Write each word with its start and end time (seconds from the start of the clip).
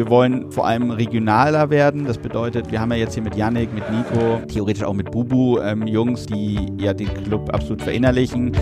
Wir 0.00 0.08
wollen 0.08 0.50
vor 0.50 0.66
allem 0.66 0.90
regionaler 0.90 1.68
werden. 1.68 2.06
Das 2.06 2.16
bedeutet, 2.16 2.70
wir 2.70 2.80
haben 2.80 2.90
ja 2.92 2.98
jetzt 2.98 3.14
hier 3.14 3.22
mit 3.22 3.36
Yannick, 3.36 3.72
mit 3.74 3.84
Nico, 3.90 4.40
theoretisch 4.48 4.82
auch 4.82 4.94
mit 4.94 5.10
Bubu 5.10 5.58
ähm, 5.58 5.86
Jungs, 5.86 6.26
die 6.26 6.72
ja 6.78 6.94
den 6.94 7.12
Club 7.24 7.52
absolut 7.52 7.82
verinnerlichen. 7.82 8.52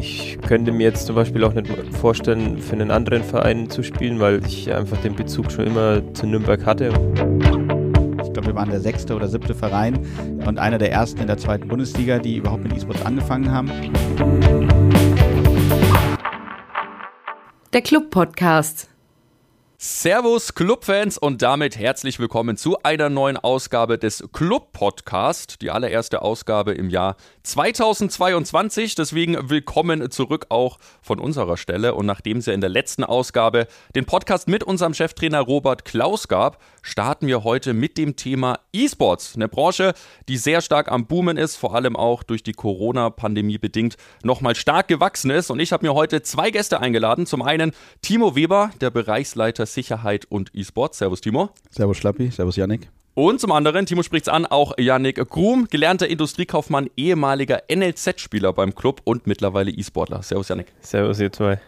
Ich 0.00 0.38
könnte 0.46 0.72
mir 0.72 0.84
jetzt 0.84 1.06
zum 1.06 1.16
Beispiel 1.16 1.42
auch 1.44 1.54
nicht 1.54 1.68
vorstellen, 1.92 2.58
für 2.58 2.74
einen 2.74 2.90
anderen 2.90 3.22
Verein 3.22 3.70
zu 3.70 3.82
spielen, 3.82 4.20
weil 4.20 4.44
ich 4.46 4.72
einfach 4.72 4.96
den 4.98 5.14
Bezug 5.14 5.50
schon 5.50 5.66
immer 5.66 6.02
zu 6.14 6.26
Nürnberg 6.26 6.64
hatte. 6.66 6.88
Ich 8.22 8.32
glaube, 8.32 8.46
wir 8.48 8.54
waren 8.54 8.70
der 8.70 8.80
sechste 8.80 9.14
oder 9.14 9.28
siebte 9.28 9.54
Verein 9.54 9.98
und 10.46 10.58
einer 10.58 10.78
der 10.78 10.92
ersten 10.92 11.20
in 11.20 11.26
der 11.26 11.38
zweiten 11.38 11.66
Bundesliga, 11.66 12.18
die 12.18 12.36
überhaupt 12.36 12.62
mit 12.62 12.74
E-Sports 12.74 13.04
angefangen 13.04 13.50
haben. 13.50 13.70
Der 17.74 17.82
Club 17.82 18.08
Podcast. 18.08 18.88
Servus 19.76 20.54
Clubfans 20.54 21.18
und 21.18 21.42
damit 21.42 21.76
herzlich 21.76 22.18
willkommen 22.18 22.56
zu 22.56 22.82
einer 22.82 23.10
neuen 23.10 23.36
Ausgabe 23.36 23.98
des 23.98 24.26
Club 24.32 24.72
Podcast, 24.72 25.60
die 25.60 25.70
allererste 25.70 26.22
Ausgabe 26.22 26.72
im 26.72 26.88
Jahr 26.88 27.16
2022. 27.48 28.94
Deswegen 28.94 29.48
willkommen 29.48 30.10
zurück 30.10 30.46
auch 30.50 30.78
von 31.00 31.18
unserer 31.18 31.56
Stelle 31.56 31.94
und 31.94 32.04
nachdem 32.04 32.38
es 32.38 32.46
ja 32.46 32.52
in 32.52 32.60
der 32.60 32.68
letzten 32.68 33.04
Ausgabe 33.04 33.66
den 33.94 34.04
Podcast 34.04 34.48
mit 34.48 34.62
unserem 34.62 34.92
Cheftrainer 34.92 35.40
Robert 35.40 35.86
Klaus 35.86 36.28
gab, 36.28 36.62
starten 36.82 37.26
wir 37.26 37.44
heute 37.44 37.72
mit 37.72 37.96
dem 37.96 38.16
Thema 38.16 38.58
E-Sports, 38.74 39.34
eine 39.34 39.48
Branche, 39.48 39.94
die 40.28 40.36
sehr 40.36 40.60
stark 40.60 40.92
am 40.92 41.06
Boomen 41.06 41.38
ist, 41.38 41.56
vor 41.56 41.74
allem 41.74 41.96
auch 41.96 42.22
durch 42.22 42.42
die 42.42 42.52
Corona-Pandemie 42.52 43.56
bedingt 43.56 43.96
nochmal 44.22 44.54
stark 44.54 44.88
gewachsen 44.88 45.30
ist 45.30 45.50
und 45.50 45.58
ich 45.58 45.72
habe 45.72 45.86
mir 45.86 45.94
heute 45.94 46.22
zwei 46.22 46.50
Gäste 46.50 46.80
eingeladen. 46.80 47.24
Zum 47.24 47.40
einen 47.40 47.72
Timo 48.02 48.36
Weber, 48.36 48.70
der 48.82 48.90
Bereichsleiter 48.90 49.64
Sicherheit 49.64 50.26
und 50.28 50.50
E-Sport. 50.54 50.94
Servus, 50.94 51.22
Timo. 51.22 51.48
Servus, 51.70 51.96
Schlappi. 51.96 52.30
Servus, 52.30 52.56
Yannick. 52.56 52.90
Und 53.18 53.40
zum 53.40 53.50
anderen, 53.50 53.84
Timo 53.84 54.04
spricht's 54.04 54.28
an, 54.28 54.46
auch 54.46 54.78
Yannick 54.78 55.16
Grum, 55.28 55.66
gelernter 55.68 56.06
Industriekaufmann, 56.06 56.88
ehemaliger 56.96 57.64
NLZ-Spieler 57.68 58.52
beim 58.52 58.76
Club 58.76 59.00
und 59.02 59.26
mittlerweile 59.26 59.72
E-Sportler. 59.72 60.22
Servus, 60.22 60.50
Yannick. 60.50 60.68
Servus, 60.82 61.18
ihr 61.18 61.32
zwei. 61.32 61.60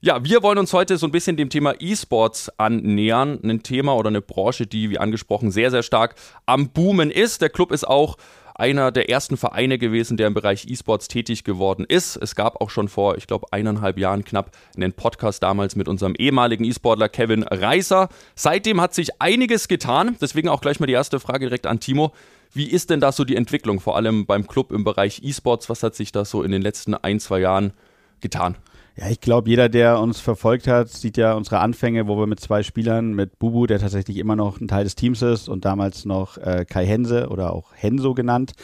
Ja, 0.00 0.24
wir 0.24 0.42
wollen 0.42 0.58
uns 0.58 0.72
heute 0.72 0.96
so 0.96 1.06
ein 1.06 1.12
bisschen 1.12 1.36
dem 1.36 1.50
Thema 1.50 1.74
E-Sports 1.78 2.50
annähern. 2.58 3.38
Ein 3.44 3.62
Thema 3.62 3.94
oder 3.94 4.08
eine 4.08 4.20
Branche, 4.20 4.66
die, 4.66 4.90
wie 4.90 4.98
angesprochen, 4.98 5.52
sehr, 5.52 5.70
sehr 5.70 5.84
stark 5.84 6.16
am 6.46 6.70
Boomen 6.70 7.12
ist. 7.12 7.42
Der 7.42 7.50
Club 7.50 7.70
ist 7.70 7.86
auch 7.86 8.16
einer 8.58 8.90
der 8.90 9.08
ersten 9.08 9.36
Vereine 9.36 9.78
gewesen, 9.78 10.16
der 10.16 10.26
im 10.26 10.34
Bereich 10.34 10.66
E-Sports 10.68 11.08
tätig 11.08 11.44
geworden 11.44 11.86
ist. 11.88 12.16
Es 12.16 12.34
gab 12.34 12.60
auch 12.60 12.70
schon 12.70 12.88
vor, 12.88 13.16
ich 13.16 13.26
glaube, 13.28 13.46
eineinhalb 13.52 13.98
Jahren 13.98 14.24
knapp 14.24 14.50
einen 14.76 14.92
Podcast 14.92 15.42
damals 15.42 15.76
mit 15.76 15.88
unserem 15.88 16.14
ehemaligen 16.16 16.64
E-Sportler 16.64 17.08
Kevin 17.08 17.44
Reiser. 17.44 18.08
Seitdem 18.34 18.80
hat 18.80 18.94
sich 18.94 19.20
einiges 19.20 19.68
getan. 19.68 20.16
Deswegen 20.20 20.48
auch 20.48 20.60
gleich 20.60 20.80
mal 20.80 20.86
die 20.86 20.92
erste 20.92 21.20
Frage 21.20 21.46
direkt 21.46 21.66
an 21.66 21.78
Timo. 21.78 22.12
Wie 22.52 22.68
ist 22.68 22.90
denn 22.90 23.00
da 23.00 23.12
so 23.12 23.24
die 23.24 23.36
Entwicklung, 23.36 23.78
vor 23.78 23.96
allem 23.96 24.26
beim 24.26 24.46
Club 24.46 24.72
im 24.72 24.82
Bereich 24.82 25.22
E-Sports? 25.22 25.70
Was 25.70 25.82
hat 25.84 25.94
sich 25.94 26.10
da 26.10 26.24
so 26.24 26.42
in 26.42 26.50
den 26.50 26.62
letzten 26.62 26.94
ein, 26.94 27.20
zwei 27.20 27.38
Jahren 27.38 27.72
getan? 28.20 28.56
Ja, 29.00 29.08
ich 29.10 29.20
glaube, 29.20 29.48
jeder, 29.48 29.68
der 29.68 30.00
uns 30.00 30.18
verfolgt 30.18 30.66
hat, 30.66 30.88
sieht 30.88 31.16
ja 31.16 31.34
unsere 31.34 31.60
Anfänge, 31.60 32.08
wo 32.08 32.18
wir 32.18 32.26
mit 32.26 32.40
zwei 32.40 32.64
Spielern, 32.64 33.14
mit 33.14 33.38
Bubu, 33.38 33.66
der 33.66 33.78
tatsächlich 33.78 34.16
immer 34.16 34.34
noch 34.34 34.60
ein 34.60 34.66
Teil 34.66 34.82
des 34.82 34.96
Teams 34.96 35.22
ist 35.22 35.48
und 35.48 35.64
damals 35.64 36.04
noch 36.04 36.36
äh, 36.38 36.64
Kai 36.68 36.84
Hense 36.84 37.28
oder 37.28 37.52
auch 37.52 37.70
Henso 37.76 38.14
genannt, 38.14 38.54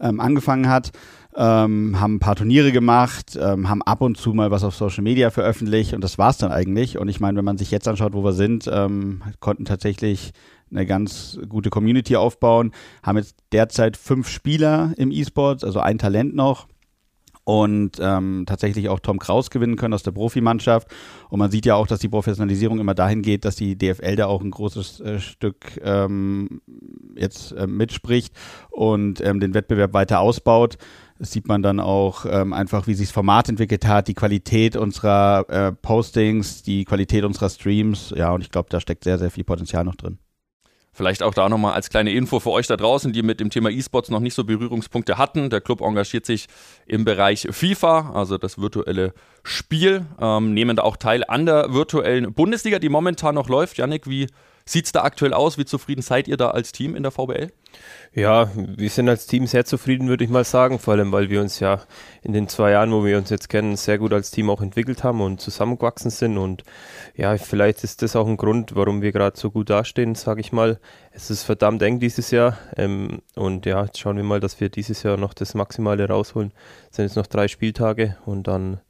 ähm, 0.00 0.20
angefangen 0.20 0.68
hat. 0.68 0.92
Ähm, 1.34 2.00
haben 2.00 2.16
ein 2.16 2.20
paar 2.20 2.36
Turniere 2.36 2.70
gemacht, 2.70 3.36
ähm, 3.40 3.68
haben 3.68 3.82
ab 3.82 4.02
und 4.02 4.18
zu 4.18 4.34
mal 4.34 4.52
was 4.52 4.62
auf 4.62 4.76
Social 4.76 5.02
Media 5.02 5.30
veröffentlicht 5.30 5.94
und 5.94 6.04
das 6.04 6.16
war's 6.16 6.38
dann 6.38 6.52
eigentlich. 6.52 6.98
Und 6.98 7.08
ich 7.08 7.18
meine, 7.18 7.38
wenn 7.38 7.44
man 7.44 7.58
sich 7.58 7.72
jetzt 7.72 7.88
anschaut, 7.88 8.12
wo 8.12 8.22
wir 8.22 8.34
sind, 8.34 8.70
ähm, 8.72 9.22
konnten 9.40 9.64
tatsächlich 9.64 10.32
eine 10.70 10.86
ganz 10.86 11.40
gute 11.48 11.70
Community 11.70 12.14
aufbauen, 12.14 12.70
haben 13.02 13.18
jetzt 13.18 13.34
derzeit 13.50 13.96
fünf 13.96 14.28
Spieler 14.28 14.92
im 14.96 15.10
E-Sport, 15.10 15.64
also 15.64 15.80
ein 15.80 15.98
Talent 15.98 16.36
noch 16.36 16.68
und 17.44 17.98
ähm, 18.00 18.44
tatsächlich 18.46 18.88
auch 18.88 19.00
Tom 19.00 19.18
Kraus 19.18 19.50
gewinnen 19.50 19.76
können 19.76 19.94
aus 19.94 20.02
der 20.02 20.12
Profimannschaft. 20.12 20.88
Und 21.28 21.38
man 21.38 21.50
sieht 21.50 21.66
ja 21.66 21.74
auch, 21.74 21.86
dass 21.86 22.00
die 22.00 22.08
Professionalisierung 22.08 22.78
immer 22.78 22.94
dahin 22.94 23.22
geht, 23.22 23.44
dass 23.44 23.56
die 23.56 23.76
DFL 23.76 24.16
da 24.16 24.26
auch 24.26 24.42
ein 24.42 24.50
großes 24.50 25.00
äh, 25.00 25.18
Stück 25.18 25.80
ähm, 25.82 26.62
jetzt 27.16 27.52
äh, 27.52 27.66
mitspricht 27.66 28.34
und 28.70 29.20
ähm, 29.20 29.40
den 29.40 29.54
Wettbewerb 29.54 29.92
weiter 29.92 30.20
ausbaut. 30.20 30.78
Das 31.18 31.30
sieht 31.30 31.46
man 31.46 31.62
dann 31.62 31.78
auch 31.78 32.26
ähm, 32.28 32.52
einfach, 32.52 32.86
wie 32.86 32.94
sich 32.94 33.08
das 33.08 33.14
Format 33.14 33.48
entwickelt 33.48 33.86
hat, 33.86 34.08
die 34.08 34.14
Qualität 34.14 34.76
unserer 34.76 35.48
äh, 35.48 35.72
Postings, 35.72 36.62
die 36.62 36.84
Qualität 36.84 37.24
unserer 37.24 37.48
Streams. 37.48 38.12
Ja, 38.16 38.32
und 38.32 38.40
ich 38.40 38.50
glaube, 38.50 38.68
da 38.70 38.80
steckt 38.80 39.04
sehr, 39.04 39.18
sehr 39.18 39.30
viel 39.30 39.44
Potenzial 39.44 39.84
noch 39.84 39.94
drin. 39.94 40.18
Vielleicht 40.94 41.22
auch 41.22 41.32
da 41.32 41.48
nochmal 41.48 41.72
als 41.72 41.88
kleine 41.88 42.12
Info 42.12 42.38
für 42.38 42.50
euch 42.50 42.66
da 42.66 42.76
draußen, 42.76 43.14
die 43.14 43.22
mit 43.22 43.40
dem 43.40 43.48
Thema 43.48 43.70
E-Sports 43.70 44.10
noch 44.10 44.20
nicht 44.20 44.34
so 44.34 44.44
Berührungspunkte 44.44 45.16
hatten. 45.16 45.48
Der 45.48 45.62
Club 45.62 45.80
engagiert 45.80 46.26
sich 46.26 46.48
im 46.84 47.06
Bereich 47.06 47.48
FIFA, 47.50 48.12
also 48.14 48.36
das 48.36 48.58
virtuelle 48.58 49.14
Spiel, 49.42 50.04
ähm, 50.20 50.52
nehmen 50.52 50.76
da 50.76 50.82
auch 50.82 50.98
teil 50.98 51.24
an 51.26 51.46
der 51.46 51.72
virtuellen 51.72 52.34
Bundesliga, 52.34 52.78
die 52.78 52.90
momentan 52.90 53.34
noch 53.34 53.48
läuft. 53.48 53.78
Janik, 53.78 54.06
wie 54.06 54.26
sieht 54.64 54.86
es 54.86 54.92
da 54.92 55.02
aktuell 55.02 55.32
aus? 55.32 55.58
Wie 55.58 55.64
zufrieden 55.64 56.02
seid 56.02 56.28
ihr 56.28 56.36
da 56.36 56.50
als 56.50 56.72
Team 56.72 56.94
in 56.94 57.02
der 57.02 57.12
VBL? 57.12 57.50
Ja, 58.14 58.50
wir 58.54 58.90
sind 58.90 59.08
als 59.08 59.26
Team 59.26 59.46
sehr 59.46 59.64
zufrieden, 59.64 60.08
würde 60.08 60.24
ich 60.24 60.30
mal 60.30 60.44
sagen, 60.44 60.78
vor 60.78 60.92
allem 60.92 61.12
weil 61.12 61.30
wir 61.30 61.40
uns 61.40 61.60
ja 61.60 61.80
in 62.22 62.34
den 62.34 62.46
zwei 62.46 62.72
Jahren, 62.72 62.92
wo 62.92 63.04
wir 63.04 63.16
uns 63.16 63.30
jetzt 63.30 63.48
kennen, 63.48 63.76
sehr 63.76 63.96
gut 63.98 64.12
als 64.12 64.30
Team 64.30 64.50
auch 64.50 64.60
entwickelt 64.60 65.02
haben 65.02 65.22
und 65.22 65.40
zusammengewachsen 65.40 66.10
sind. 66.10 66.36
Und 66.36 66.62
ja, 67.16 67.36
vielleicht 67.38 67.82
ist 67.84 68.02
das 68.02 68.14
auch 68.14 68.26
ein 68.26 68.36
Grund, 68.36 68.76
warum 68.76 69.00
wir 69.00 69.12
gerade 69.12 69.38
so 69.38 69.50
gut 69.50 69.70
dastehen, 69.70 70.14
sage 70.14 70.42
ich 70.42 70.52
mal. 70.52 70.78
Es 71.12 71.30
ist 71.30 71.44
verdammt 71.44 71.80
eng 71.82 72.00
dieses 72.00 72.30
Jahr 72.30 72.58
ähm, 72.76 73.22
und 73.34 73.64
ja, 73.64 73.84
jetzt 73.84 73.98
schauen 73.98 74.16
wir 74.16 74.24
mal, 74.24 74.40
dass 74.40 74.60
wir 74.60 74.68
dieses 74.68 75.02
Jahr 75.02 75.16
noch 75.16 75.32
das 75.32 75.54
Maximale 75.54 76.06
rausholen. 76.06 76.52
Es 76.90 76.96
sind 76.96 77.06
jetzt 77.06 77.16
noch 77.16 77.26
drei 77.26 77.48
Spieltage 77.48 78.16
und 78.26 78.46
dann 78.46 78.80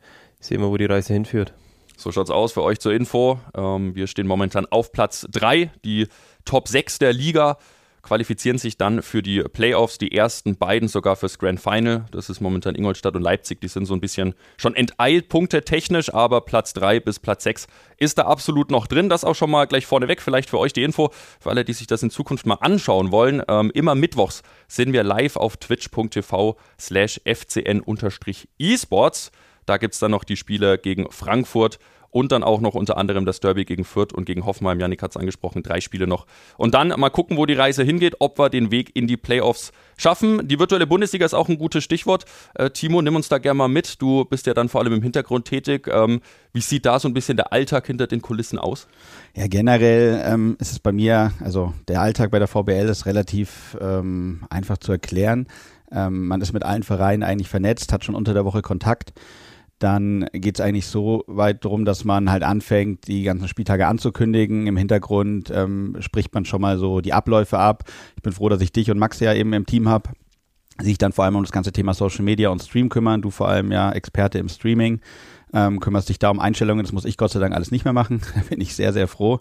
sehen 0.40 0.60
wir, 0.60 0.68
wo 0.68 0.76
die 0.76 0.86
Reise 0.86 1.12
hinführt. 1.12 1.54
So 2.02 2.10
schaut's 2.10 2.30
aus 2.30 2.52
für 2.52 2.64
euch 2.64 2.80
zur 2.80 2.92
Info. 2.92 3.38
Ähm, 3.54 3.94
wir 3.94 4.08
stehen 4.08 4.26
momentan 4.26 4.66
auf 4.66 4.90
Platz 4.90 5.24
3, 5.30 5.70
die 5.84 6.08
Top 6.44 6.66
6 6.66 6.98
der 6.98 7.12
Liga 7.12 7.58
qualifizieren 8.02 8.58
sich 8.58 8.76
dann 8.76 9.02
für 9.02 9.22
die 9.22 9.44
Playoffs, 9.44 9.98
die 9.98 10.10
ersten 10.10 10.56
beiden 10.56 10.88
sogar 10.88 11.14
fürs 11.14 11.38
Grand 11.38 11.60
Final. 11.60 12.06
Das 12.10 12.28
ist 12.28 12.40
momentan 12.40 12.74
Ingolstadt 12.74 13.14
und 13.14 13.22
Leipzig, 13.22 13.60
die 13.60 13.68
sind 13.68 13.86
so 13.86 13.94
ein 13.94 14.00
bisschen 14.00 14.34
schon 14.56 14.74
enteilt, 14.74 15.28
Punkte 15.28 15.62
technisch, 15.62 16.12
aber 16.12 16.40
Platz 16.40 16.72
3 16.72 16.98
bis 16.98 17.20
Platz 17.20 17.44
6 17.44 17.68
ist 17.98 18.18
da 18.18 18.22
absolut 18.22 18.72
noch 18.72 18.88
drin. 18.88 19.08
Das 19.08 19.24
auch 19.24 19.36
schon 19.36 19.52
mal 19.52 19.68
gleich 19.68 19.86
vorneweg, 19.86 20.20
vielleicht 20.20 20.50
für 20.50 20.58
euch 20.58 20.72
die 20.72 20.82
Info, 20.82 21.12
für 21.38 21.50
alle, 21.50 21.64
die 21.64 21.74
sich 21.74 21.86
das 21.86 22.02
in 22.02 22.10
Zukunft 22.10 22.46
mal 22.46 22.56
anschauen 22.56 23.12
wollen. 23.12 23.40
Ähm, 23.46 23.70
immer 23.72 23.94
mittwochs 23.94 24.42
sind 24.66 24.92
wir 24.92 25.04
live 25.04 25.36
auf 25.36 25.56
twitch.tv 25.56 26.56
slash 26.80 27.20
fcn-esports. 27.24 29.30
Da 29.66 29.76
gibt 29.76 29.94
es 29.94 30.00
dann 30.00 30.10
noch 30.10 30.24
die 30.24 30.36
Spiele 30.36 30.78
gegen 30.78 31.10
Frankfurt 31.10 31.78
und 32.12 32.30
dann 32.30 32.44
auch 32.44 32.60
noch 32.60 32.74
unter 32.74 32.98
anderem 32.98 33.24
das 33.24 33.40
Derby 33.40 33.64
gegen 33.64 33.84
Fürth 33.84 34.12
und 34.12 34.26
gegen 34.26 34.44
Hoffenheim. 34.44 34.78
Janik 34.78 35.02
hat 35.02 35.12
es 35.12 35.16
angesprochen, 35.16 35.62
drei 35.62 35.80
Spiele 35.80 36.06
noch. 36.06 36.26
Und 36.58 36.74
dann 36.74 36.88
mal 36.88 37.08
gucken, 37.08 37.38
wo 37.38 37.46
die 37.46 37.54
Reise 37.54 37.82
hingeht, 37.82 38.16
ob 38.18 38.38
wir 38.38 38.50
den 38.50 38.70
Weg 38.70 38.94
in 38.94 39.06
die 39.06 39.16
Playoffs 39.16 39.72
schaffen. 39.96 40.46
Die 40.46 40.58
virtuelle 40.58 40.86
Bundesliga 40.86 41.24
ist 41.24 41.32
auch 41.32 41.48
ein 41.48 41.56
gutes 41.56 41.82
Stichwort. 41.82 42.26
Äh, 42.54 42.68
Timo, 42.70 43.00
nimm 43.00 43.16
uns 43.16 43.30
da 43.30 43.38
gerne 43.38 43.56
mal 43.56 43.68
mit. 43.68 44.00
Du 44.02 44.26
bist 44.26 44.46
ja 44.46 44.52
dann 44.52 44.68
vor 44.68 44.82
allem 44.82 44.92
im 44.92 45.02
Hintergrund 45.02 45.46
tätig. 45.46 45.88
Ähm, 45.90 46.20
wie 46.52 46.60
sieht 46.60 46.84
da 46.84 47.00
so 47.00 47.08
ein 47.08 47.14
bisschen 47.14 47.38
der 47.38 47.50
Alltag 47.50 47.86
hinter 47.86 48.06
den 48.06 48.20
Kulissen 48.20 48.58
aus? 48.58 48.88
Ja, 49.34 49.46
generell 49.46 50.22
ähm, 50.26 50.56
ist 50.60 50.72
es 50.72 50.80
bei 50.80 50.92
mir, 50.92 51.32
also 51.40 51.72
der 51.88 52.02
Alltag 52.02 52.30
bei 52.30 52.38
der 52.38 52.48
VBL 52.48 52.90
ist 52.90 53.06
relativ 53.06 53.78
ähm, 53.80 54.42
einfach 54.50 54.76
zu 54.76 54.92
erklären. 54.92 55.46
Ähm, 55.90 56.26
man 56.26 56.42
ist 56.42 56.52
mit 56.52 56.62
allen 56.62 56.82
Vereinen 56.82 57.22
eigentlich 57.22 57.48
vernetzt, 57.48 57.90
hat 57.90 58.04
schon 58.04 58.14
unter 58.14 58.34
der 58.34 58.44
Woche 58.44 58.60
Kontakt 58.60 59.14
dann 59.82 60.26
geht 60.32 60.58
es 60.58 60.60
eigentlich 60.60 60.86
so 60.86 61.24
weit 61.26 61.64
darum, 61.64 61.84
dass 61.84 62.04
man 62.04 62.30
halt 62.30 62.42
anfängt, 62.42 63.08
die 63.08 63.22
ganzen 63.24 63.48
Spieltage 63.48 63.86
anzukündigen. 63.86 64.66
Im 64.66 64.76
Hintergrund 64.76 65.50
ähm, 65.54 65.96
spricht 66.00 66.32
man 66.34 66.44
schon 66.44 66.60
mal 66.60 66.78
so 66.78 67.00
die 67.00 67.12
Abläufe 67.12 67.58
ab. 67.58 67.84
Ich 68.16 68.22
bin 68.22 68.32
froh, 68.32 68.48
dass 68.48 68.60
ich 68.60 68.72
dich 68.72 68.90
und 68.90 68.98
Max 68.98 69.20
ja 69.20 69.34
eben 69.34 69.52
im 69.52 69.66
Team 69.66 69.88
habe. 69.88 70.10
Sich 70.80 70.98
dann 70.98 71.12
vor 71.12 71.24
allem 71.24 71.36
um 71.36 71.42
das 71.42 71.52
ganze 71.52 71.72
Thema 71.72 71.94
Social 71.94 72.24
Media 72.24 72.48
und 72.48 72.62
Stream 72.62 72.88
kümmern. 72.88 73.22
Du 73.22 73.30
vor 73.30 73.48
allem 73.48 73.72
ja 73.72 73.92
Experte 73.92 74.38
im 74.38 74.48
Streaming 74.48 75.00
ähm, 75.52 75.80
kümmerst 75.80 76.08
dich 76.08 76.18
da 76.18 76.30
um 76.30 76.40
Einstellungen. 76.40 76.84
Das 76.84 76.92
muss 76.92 77.04
ich 77.04 77.16
Gott 77.16 77.30
sei 77.30 77.40
Dank 77.40 77.54
alles 77.54 77.70
nicht 77.70 77.84
mehr 77.84 77.92
machen. 77.92 78.20
da 78.34 78.40
bin 78.48 78.60
ich 78.60 78.74
sehr, 78.74 78.92
sehr 78.92 79.08
froh. 79.08 79.40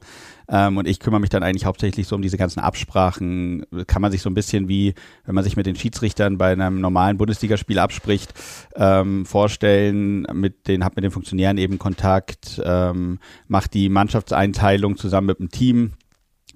Ähm, 0.49 0.77
und 0.77 0.87
ich 0.87 0.99
kümmere 0.99 1.21
mich 1.21 1.29
dann 1.29 1.43
eigentlich 1.43 1.65
hauptsächlich 1.65 2.07
so 2.07 2.15
um 2.15 2.21
diese 2.21 2.37
ganzen 2.37 2.59
Absprachen. 2.59 3.65
Kann 3.87 4.01
man 4.01 4.11
sich 4.11 4.21
so 4.21 4.29
ein 4.29 4.33
bisschen 4.33 4.67
wie, 4.67 4.93
wenn 5.25 5.35
man 5.35 5.43
sich 5.43 5.55
mit 5.55 5.65
den 5.65 5.75
Schiedsrichtern 5.75 6.37
bei 6.37 6.51
einem 6.51 6.81
normalen 6.81 7.17
Bundesligaspiel 7.17 7.79
abspricht, 7.79 8.33
ähm, 8.75 9.25
vorstellen. 9.25 10.27
Mit 10.33 10.67
den, 10.67 10.83
hab 10.83 10.95
mit 10.95 11.03
den 11.03 11.11
Funktionären 11.11 11.57
eben 11.57 11.79
Kontakt, 11.79 12.61
ähm, 12.63 13.19
macht 13.47 13.73
die 13.73 13.89
Mannschaftseinteilung 13.89 14.97
zusammen 14.97 15.27
mit 15.27 15.39
dem 15.39 15.49
Team 15.49 15.93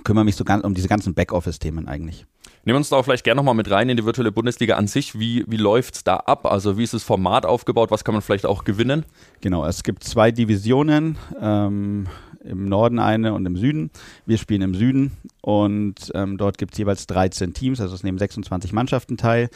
kümmere 0.03 0.25
mich 0.25 0.35
so 0.35 0.43
ganz 0.43 0.63
um 0.63 0.73
diese 0.73 0.87
ganzen 0.87 1.13
Backoffice-Themen 1.13 1.87
eigentlich. 1.87 2.25
Nehmen 2.65 2.77
wir 2.77 2.79
uns 2.79 2.89
da 2.89 2.95
auch 2.95 3.05
vielleicht 3.05 3.23
gerne 3.23 3.37
nochmal 3.37 3.53
mit 3.53 3.69
rein 3.69 3.89
in 3.89 3.97
die 3.97 4.05
virtuelle 4.05 4.31
Bundesliga 4.31 4.75
an 4.75 4.87
sich. 4.87 5.19
Wie, 5.19 5.45
wie 5.47 5.57
läuft 5.57 5.95
es 5.95 6.03
da 6.03 6.15
ab? 6.15 6.47
Also 6.47 6.79
wie 6.79 6.83
ist 6.83 6.95
das 6.95 7.03
Format 7.03 7.45
aufgebaut? 7.45 7.91
Was 7.91 8.03
kann 8.03 8.15
man 8.15 8.23
vielleicht 8.23 8.47
auch 8.47 8.63
gewinnen? 8.63 9.05
Genau, 9.39 9.63
es 9.67 9.83
gibt 9.83 10.03
zwei 10.03 10.31
Divisionen, 10.31 11.19
ähm, 11.39 12.07
im 12.43 12.67
Norden 12.67 12.97
eine 12.97 13.35
und 13.35 13.45
im 13.45 13.55
Süden. 13.55 13.91
Wir 14.25 14.39
spielen 14.39 14.63
im 14.63 14.73
Süden 14.73 15.11
und 15.41 16.11
ähm, 16.15 16.37
dort 16.37 16.57
gibt 16.57 16.73
es 16.73 16.79
jeweils 16.79 17.05
13 17.05 17.53
Teams, 17.53 17.79
also 17.79 17.93
es 17.93 18.03
nehmen 18.03 18.17
26 18.17 18.73
Mannschaften 18.73 19.17
teil. 19.17 19.49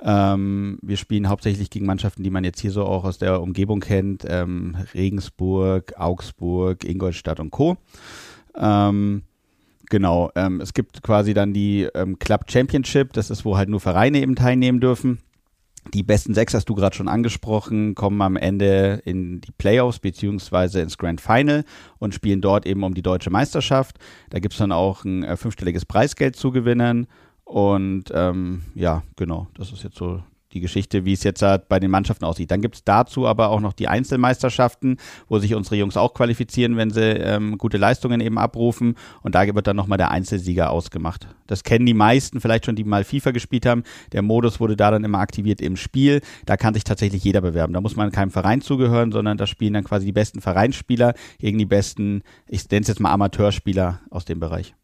Ähm, 0.00 0.78
wir 0.82 0.96
spielen 0.96 1.28
hauptsächlich 1.28 1.68
gegen 1.68 1.86
Mannschaften, 1.86 2.22
die 2.22 2.30
man 2.30 2.44
jetzt 2.44 2.60
hier 2.60 2.70
so 2.70 2.84
auch 2.84 3.02
aus 3.02 3.18
der 3.18 3.42
Umgebung 3.42 3.80
kennt. 3.80 4.24
Ähm, 4.28 4.76
Regensburg, 4.94 5.94
Augsburg, 5.96 6.84
Ingolstadt 6.84 7.40
und 7.40 7.50
Co. 7.50 7.76
Ähm, 8.56 9.22
genau, 9.92 10.30
ähm, 10.36 10.62
es 10.62 10.72
gibt 10.72 11.02
quasi 11.02 11.34
dann 11.34 11.52
die 11.52 11.86
ähm, 11.94 12.18
Club 12.18 12.50
Championship, 12.50 13.12
das 13.12 13.28
ist, 13.28 13.44
wo 13.44 13.58
halt 13.58 13.68
nur 13.68 13.78
Vereine 13.78 14.20
eben 14.22 14.34
teilnehmen 14.34 14.80
dürfen. 14.80 15.18
Die 15.92 16.02
besten 16.02 16.32
sechs 16.32 16.54
hast 16.54 16.64
du 16.70 16.74
gerade 16.74 16.96
schon 16.96 17.08
angesprochen, 17.08 17.94
kommen 17.94 18.22
am 18.22 18.36
Ende 18.36 19.02
in 19.04 19.42
die 19.42 19.52
Playoffs 19.52 19.98
beziehungsweise 19.98 20.80
ins 20.80 20.96
Grand 20.96 21.20
Final 21.20 21.64
und 21.98 22.14
spielen 22.14 22.40
dort 22.40 22.64
eben 22.64 22.84
um 22.84 22.94
die 22.94 23.02
deutsche 23.02 23.28
Meisterschaft. 23.28 23.98
Da 24.30 24.38
gibt 24.38 24.54
es 24.54 24.58
dann 24.58 24.72
auch 24.72 25.04
ein 25.04 25.24
äh, 25.24 25.36
fünfstelliges 25.36 25.84
Preisgeld 25.84 26.36
zu 26.36 26.52
gewinnen 26.52 27.06
und 27.44 28.04
ähm, 28.14 28.62
ja, 28.74 29.02
genau, 29.16 29.48
das 29.54 29.72
ist 29.72 29.84
jetzt 29.84 29.98
so 29.98 30.22
die 30.52 30.60
Geschichte, 30.60 31.04
wie 31.04 31.12
es 31.12 31.22
jetzt 31.22 31.44
bei 31.68 31.80
den 31.80 31.90
Mannschaften 31.90 32.24
aussieht. 32.24 32.50
Dann 32.50 32.60
gibt 32.60 32.76
es 32.76 32.84
dazu 32.84 33.26
aber 33.26 33.48
auch 33.48 33.60
noch 33.60 33.72
die 33.72 33.88
Einzelmeisterschaften, 33.88 34.98
wo 35.28 35.38
sich 35.38 35.54
unsere 35.54 35.76
Jungs 35.76 35.96
auch 35.96 36.14
qualifizieren, 36.14 36.76
wenn 36.76 36.90
sie 36.90 37.02
ähm, 37.02 37.58
gute 37.58 37.78
Leistungen 37.78 38.20
eben 38.20 38.38
abrufen. 38.38 38.96
Und 39.22 39.34
da 39.34 39.42
wird 39.54 39.66
dann 39.66 39.76
nochmal 39.76 39.98
der 39.98 40.10
Einzelsieger 40.10 40.70
ausgemacht. 40.70 41.28
Das 41.46 41.64
kennen 41.64 41.86
die 41.86 41.94
meisten 41.94 42.40
vielleicht 42.40 42.66
schon, 42.66 42.76
die 42.76 42.84
mal 42.84 43.04
FIFA 43.04 43.32
gespielt 43.32 43.66
haben. 43.66 43.82
Der 44.12 44.22
Modus 44.22 44.60
wurde 44.60 44.76
da 44.76 44.90
dann 44.90 45.04
immer 45.04 45.18
aktiviert 45.18 45.60
im 45.60 45.76
Spiel. 45.76 46.20
Da 46.46 46.56
kann 46.56 46.74
sich 46.74 46.84
tatsächlich 46.84 47.24
jeder 47.24 47.40
bewerben. 47.40 47.72
Da 47.72 47.80
muss 47.80 47.96
man 47.96 48.12
keinem 48.12 48.30
Verein 48.30 48.60
zugehören, 48.60 49.12
sondern 49.12 49.36
da 49.36 49.46
spielen 49.46 49.74
dann 49.74 49.84
quasi 49.84 50.06
die 50.06 50.12
besten 50.12 50.40
Vereinsspieler 50.40 51.14
gegen 51.38 51.58
die 51.58 51.66
besten, 51.66 52.22
ich 52.48 52.70
nenne 52.70 52.82
es 52.82 52.88
jetzt 52.88 53.00
mal 53.00 53.12
Amateurspieler 53.12 54.00
aus 54.10 54.24
dem 54.24 54.40
Bereich. 54.40 54.74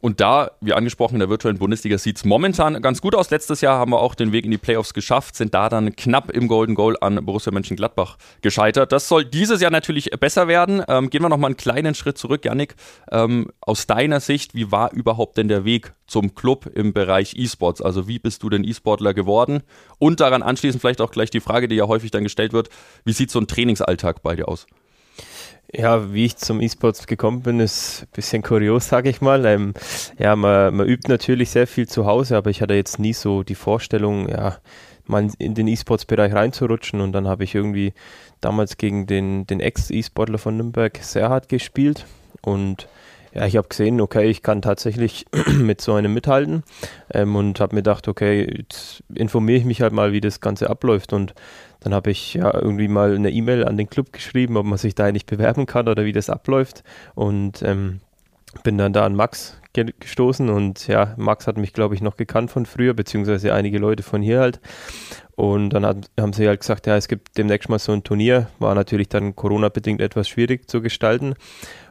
Und 0.00 0.20
da, 0.20 0.52
wie 0.60 0.74
angesprochen, 0.74 1.14
in 1.14 1.20
der 1.20 1.28
virtuellen 1.28 1.58
Bundesliga 1.58 1.98
sieht 1.98 2.18
es 2.18 2.24
momentan 2.24 2.80
ganz 2.80 3.00
gut 3.00 3.16
aus. 3.16 3.30
Letztes 3.30 3.60
Jahr 3.62 3.80
haben 3.80 3.90
wir 3.90 3.98
auch 3.98 4.14
den 4.14 4.30
Weg 4.30 4.44
in 4.44 4.52
die 4.52 4.58
Playoffs 4.58 4.94
geschafft, 4.94 5.34
sind 5.34 5.54
da 5.54 5.68
dann 5.68 5.96
knapp 5.96 6.30
im 6.30 6.46
Golden 6.46 6.76
Goal 6.76 6.96
an 7.00 7.24
Borussia 7.24 7.52
Mönchengladbach 7.52 8.16
gescheitert. 8.40 8.92
Das 8.92 9.08
soll 9.08 9.24
dieses 9.24 9.60
Jahr 9.60 9.72
natürlich 9.72 10.10
besser 10.20 10.46
werden. 10.46 10.84
Ähm, 10.86 11.10
gehen 11.10 11.22
wir 11.22 11.28
nochmal 11.28 11.48
einen 11.48 11.56
kleinen 11.56 11.96
Schritt 11.96 12.16
zurück, 12.16 12.44
Yannick. 12.44 12.76
Ähm, 13.10 13.50
aus 13.60 13.88
deiner 13.88 14.20
Sicht, 14.20 14.54
wie 14.54 14.70
war 14.70 14.92
überhaupt 14.92 15.36
denn 15.36 15.48
der 15.48 15.64
Weg 15.64 15.94
zum 16.06 16.36
Club 16.36 16.66
im 16.74 16.92
Bereich 16.92 17.34
E-Sports? 17.36 17.82
Also 17.82 18.06
wie 18.06 18.20
bist 18.20 18.44
du 18.44 18.50
denn 18.50 18.62
E-Sportler 18.62 19.14
geworden? 19.14 19.62
Und 19.98 20.20
daran 20.20 20.44
anschließend 20.44 20.80
vielleicht 20.80 21.00
auch 21.00 21.10
gleich 21.10 21.30
die 21.30 21.40
Frage, 21.40 21.66
die 21.66 21.74
ja 21.74 21.88
häufig 21.88 22.12
dann 22.12 22.22
gestellt 22.22 22.52
wird, 22.52 22.68
wie 23.04 23.12
sieht 23.12 23.32
so 23.32 23.40
ein 23.40 23.48
Trainingsalltag 23.48 24.22
bei 24.22 24.36
dir 24.36 24.46
aus? 24.46 24.66
Ja, 25.70 26.14
wie 26.14 26.24
ich 26.24 26.36
zum 26.36 26.62
E-Sports 26.62 27.06
gekommen 27.06 27.42
bin, 27.42 27.60
ist 27.60 28.04
ein 28.04 28.08
bisschen 28.14 28.42
kurios, 28.42 28.88
sage 28.88 29.10
ich 29.10 29.20
mal. 29.20 29.44
Ähm, 29.44 29.74
ja, 30.18 30.34
man, 30.34 30.74
man 30.74 30.86
übt 30.86 31.10
natürlich 31.10 31.50
sehr 31.50 31.66
viel 31.66 31.86
zu 31.86 32.06
Hause, 32.06 32.38
aber 32.38 32.48
ich 32.48 32.62
hatte 32.62 32.72
jetzt 32.72 32.98
nie 32.98 33.12
so 33.12 33.42
die 33.42 33.54
Vorstellung, 33.54 34.28
ja, 34.30 34.56
mal 35.08 35.28
in 35.38 35.54
den 35.54 35.68
E-Sports-Bereich 35.68 36.32
reinzurutschen. 36.32 37.00
Und 37.00 37.12
dann 37.12 37.28
habe 37.28 37.44
ich 37.44 37.54
irgendwie 37.54 37.92
damals 38.40 38.76
gegen 38.78 39.06
den, 39.06 39.46
den 39.46 39.60
Ex-E-Sportler 39.60 40.38
von 40.38 40.56
Nürnberg 40.56 40.98
sehr 41.02 41.28
hart 41.28 41.48
gespielt. 41.48 42.06
Und 42.40 42.88
ja, 43.34 43.46
ich 43.46 43.56
habe 43.56 43.68
gesehen, 43.68 44.00
okay, 44.00 44.28
ich 44.30 44.42
kann 44.42 44.62
tatsächlich 44.62 45.26
mit 45.58 45.80
so 45.80 45.94
einem 45.94 46.14
mithalten 46.14 46.62
ähm, 47.12 47.36
und 47.36 47.60
habe 47.60 47.74
mir 47.74 47.82
gedacht, 47.82 48.08
okay, 48.08 48.50
jetzt 48.58 49.02
informiere 49.14 49.58
ich 49.58 49.64
mich 49.64 49.82
halt 49.82 49.92
mal, 49.92 50.12
wie 50.12 50.20
das 50.20 50.40
Ganze 50.40 50.70
abläuft. 50.70 51.12
Und 51.12 51.34
dann 51.80 51.94
habe 51.94 52.10
ich 52.10 52.34
ja 52.34 52.52
irgendwie 52.54 52.88
mal 52.88 53.14
eine 53.14 53.30
E-Mail 53.30 53.64
an 53.64 53.76
den 53.76 53.88
Club 53.88 54.12
geschrieben, 54.12 54.56
ob 54.56 54.66
man 54.66 54.78
sich 54.78 54.94
da 54.94 55.04
eigentlich 55.04 55.26
bewerben 55.26 55.66
kann 55.66 55.88
oder 55.88 56.04
wie 56.04 56.12
das 56.12 56.30
abläuft. 56.30 56.82
Und 57.14 57.62
ähm, 57.62 58.00
bin 58.62 58.78
dann 58.78 58.92
da 58.92 59.04
an 59.04 59.14
Max 59.14 59.60
ge 59.72 59.92
gestoßen 60.00 60.48
und 60.48 60.88
ja, 60.88 61.14
Max 61.16 61.46
hat 61.46 61.56
mich, 61.56 61.72
glaube 61.72 61.94
ich, 61.94 62.00
noch 62.00 62.16
gekannt 62.16 62.50
von 62.50 62.66
früher, 62.66 62.94
beziehungsweise 62.94 63.52
einige 63.54 63.78
Leute 63.78 64.02
von 64.02 64.22
hier 64.22 64.40
halt. 64.40 64.60
Und 65.36 65.70
dann 65.70 65.86
hat, 65.86 66.10
haben 66.18 66.32
sie 66.32 66.48
halt 66.48 66.60
gesagt, 66.60 66.86
ja, 66.86 66.96
es 66.96 67.06
gibt 67.06 67.38
demnächst 67.38 67.68
mal 67.68 67.78
so 67.78 67.92
ein 67.92 68.02
Turnier. 68.02 68.48
War 68.58 68.74
natürlich 68.74 69.08
dann 69.08 69.36
Corona-bedingt 69.36 70.00
etwas 70.00 70.28
schwierig 70.28 70.68
zu 70.68 70.82
gestalten. 70.82 71.34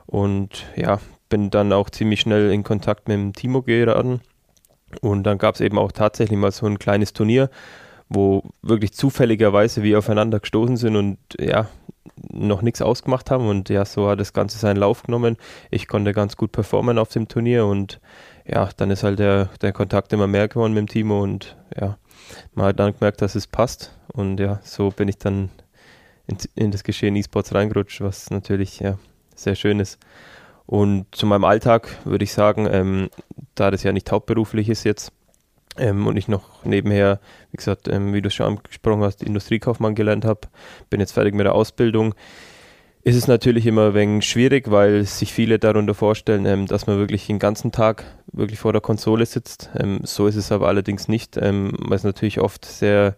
Und 0.06 0.66
ja, 0.76 1.00
bin 1.30 1.50
dann 1.50 1.72
auch 1.72 1.90
ziemlich 1.90 2.22
schnell 2.22 2.52
in 2.52 2.64
Kontakt 2.64 3.08
mit 3.08 3.16
dem 3.16 3.34
Timo 3.34 3.62
geraten. 3.62 4.22
Und 5.02 5.24
dann 5.24 5.38
gab 5.38 5.56
es 5.56 5.62
eben 5.62 5.78
auch 5.78 5.92
tatsächlich 5.92 6.38
mal 6.38 6.52
so 6.52 6.66
ein 6.66 6.80
kleines 6.80 7.14
Turnier, 7.14 7.50
wo 8.10 8.44
wirklich 8.62 8.94
zufälligerweise 8.94 9.84
wir 9.84 10.00
aufeinander 10.00 10.40
gestoßen 10.40 10.78
sind 10.78 10.96
und 10.96 11.18
ja, 11.40 11.68
noch 12.32 12.62
nichts 12.62 12.82
ausgemacht 12.82 13.32
haben. 13.32 13.48
Und 13.48 13.70
ja, 13.70 13.86
so 13.86 14.10
hat 14.10 14.20
das 14.20 14.34
Ganze 14.34 14.58
seinen 14.58 14.78
Lauf 14.78 15.04
genommen. 15.04 15.38
Ich 15.72 15.88
konnte 15.88 16.14
ganz 16.14 16.38
gut 16.38 16.52
performen 16.52 16.98
auf 16.98 17.10
dem 17.10 17.28
Turnier 17.28 17.66
und 17.66 18.00
ja, 18.46 18.70
dann 18.78 18.92
ist 18.92 19.04
halt 19.04 19.20
der, 19.20 19.50
der 19.62 19.74
Kontakt 19.74 20.14
immer 20.14 20.28
mehr 20.28 20.48
geworden 20.48 20.74
mit 20.74 20.82
dem 20.82 20.88
Timo 20.88 21.22
und 21.22 21.58
ja, 21.80 21.98
man 22.54 22.68
hat 22.68 22.80
dann 22.80 22.94
gemerkt, 22.94 23.22
dass 23.22 23.36
es 23.36 23.48
passt. 23.48 23.94
Und 24.14 24.40
ja, 24.40 24.60
so 24.64 24.90
bin 24.90 25.08
ich 25.08 25.18
dann 25.18 25.50
in, 26.28 26.38
in 26.56 26.72
das 26.72 26.84
Geschehen 26.84 27.16
E-Sports 27.16 27.54
reingerutscht, 27.54 28.02
was 28.02 28.30
natürlich 28.32 28.80
ja, 28.80 28.98
sehr 29.36 29.56
schön 29.56 29.80
ist. 29.80 30.00
Und 30.66 31.06
zu 31.16 31.26
meinem 31.26 31.46
Alltag 31.46 31.90
würde 32.04 32.24
ich 32.24 32.34
sagen, 32.34 32.68
ähm, 32.70 33.10
da 33.56 33.72
das 33.72 33.84
ja 33.84 33.92
nicht 33.92 34.12
hauptberuflich 34.12 34.70
ist 34.70 34.84
jetzt, 34.84 35.12
ähm, 35.78 36.08
und 36.08 36.18
ich 36.18 36.28
noch 36.28 36.64
nebenher, 36.66 37.20
wie 37.52 37.58
gesagt, 37.58 37.88
ähm, 37.88 38.14
wie 38.14 38.22
du 38.22 38.30
schon 38.30 38.58
angesprochen 38.58 39.04
hast, 39.04 39.24
Industriekaufmann 39.24 39.96
gelernt 39.96 40.26
habe, 40.26 40.42
bin 40.90 41.00
jetzt 41.00 41.14
fertig 41.14 41.34
mit 41.34 41.46
der 41.46 41.56
Ausbildung. 41.56 42.14
Ist 43.04 43.16
es 43.16 43.28
natürlich 43.28 43.66
immer 43.66 43.88
ein 43.88 43.94
wenig 43.94 44.26
schwierig, 44.26 44.70
weil 44.70 45.06
sich 45.06 45.32
viele 45.32 45.60
darunter 45.60 45.94
vorstellen, 45.94 46.46
ähm, 46.46 46.66
dass 46.66 46.88
man 46.88 46.98
wirklich 46.98 47.28
den 47.28 47.40
ganzen 47.40 47.72
Tag 47.72 48.04
wirklich 48.32 48.60
vor 48.60 48.74
der 48.74 48.82
Konsole 48.82 49.26
sitzt. 49.26 49.70
Ähm, 49.78 50.02
so 50.04 50.28
ist 50.28 50.36
es 50.36 50.52
aber 50.52 50.68
allerdings 50.68 51.08
nicht. 51.08 51.38
Ähm, 51.38 51.72
man 51.80 51.94
ist 51.94 52.04
natürlich 52.04 52.42
oft 52.42 52.66
sehr, 52.66 53.16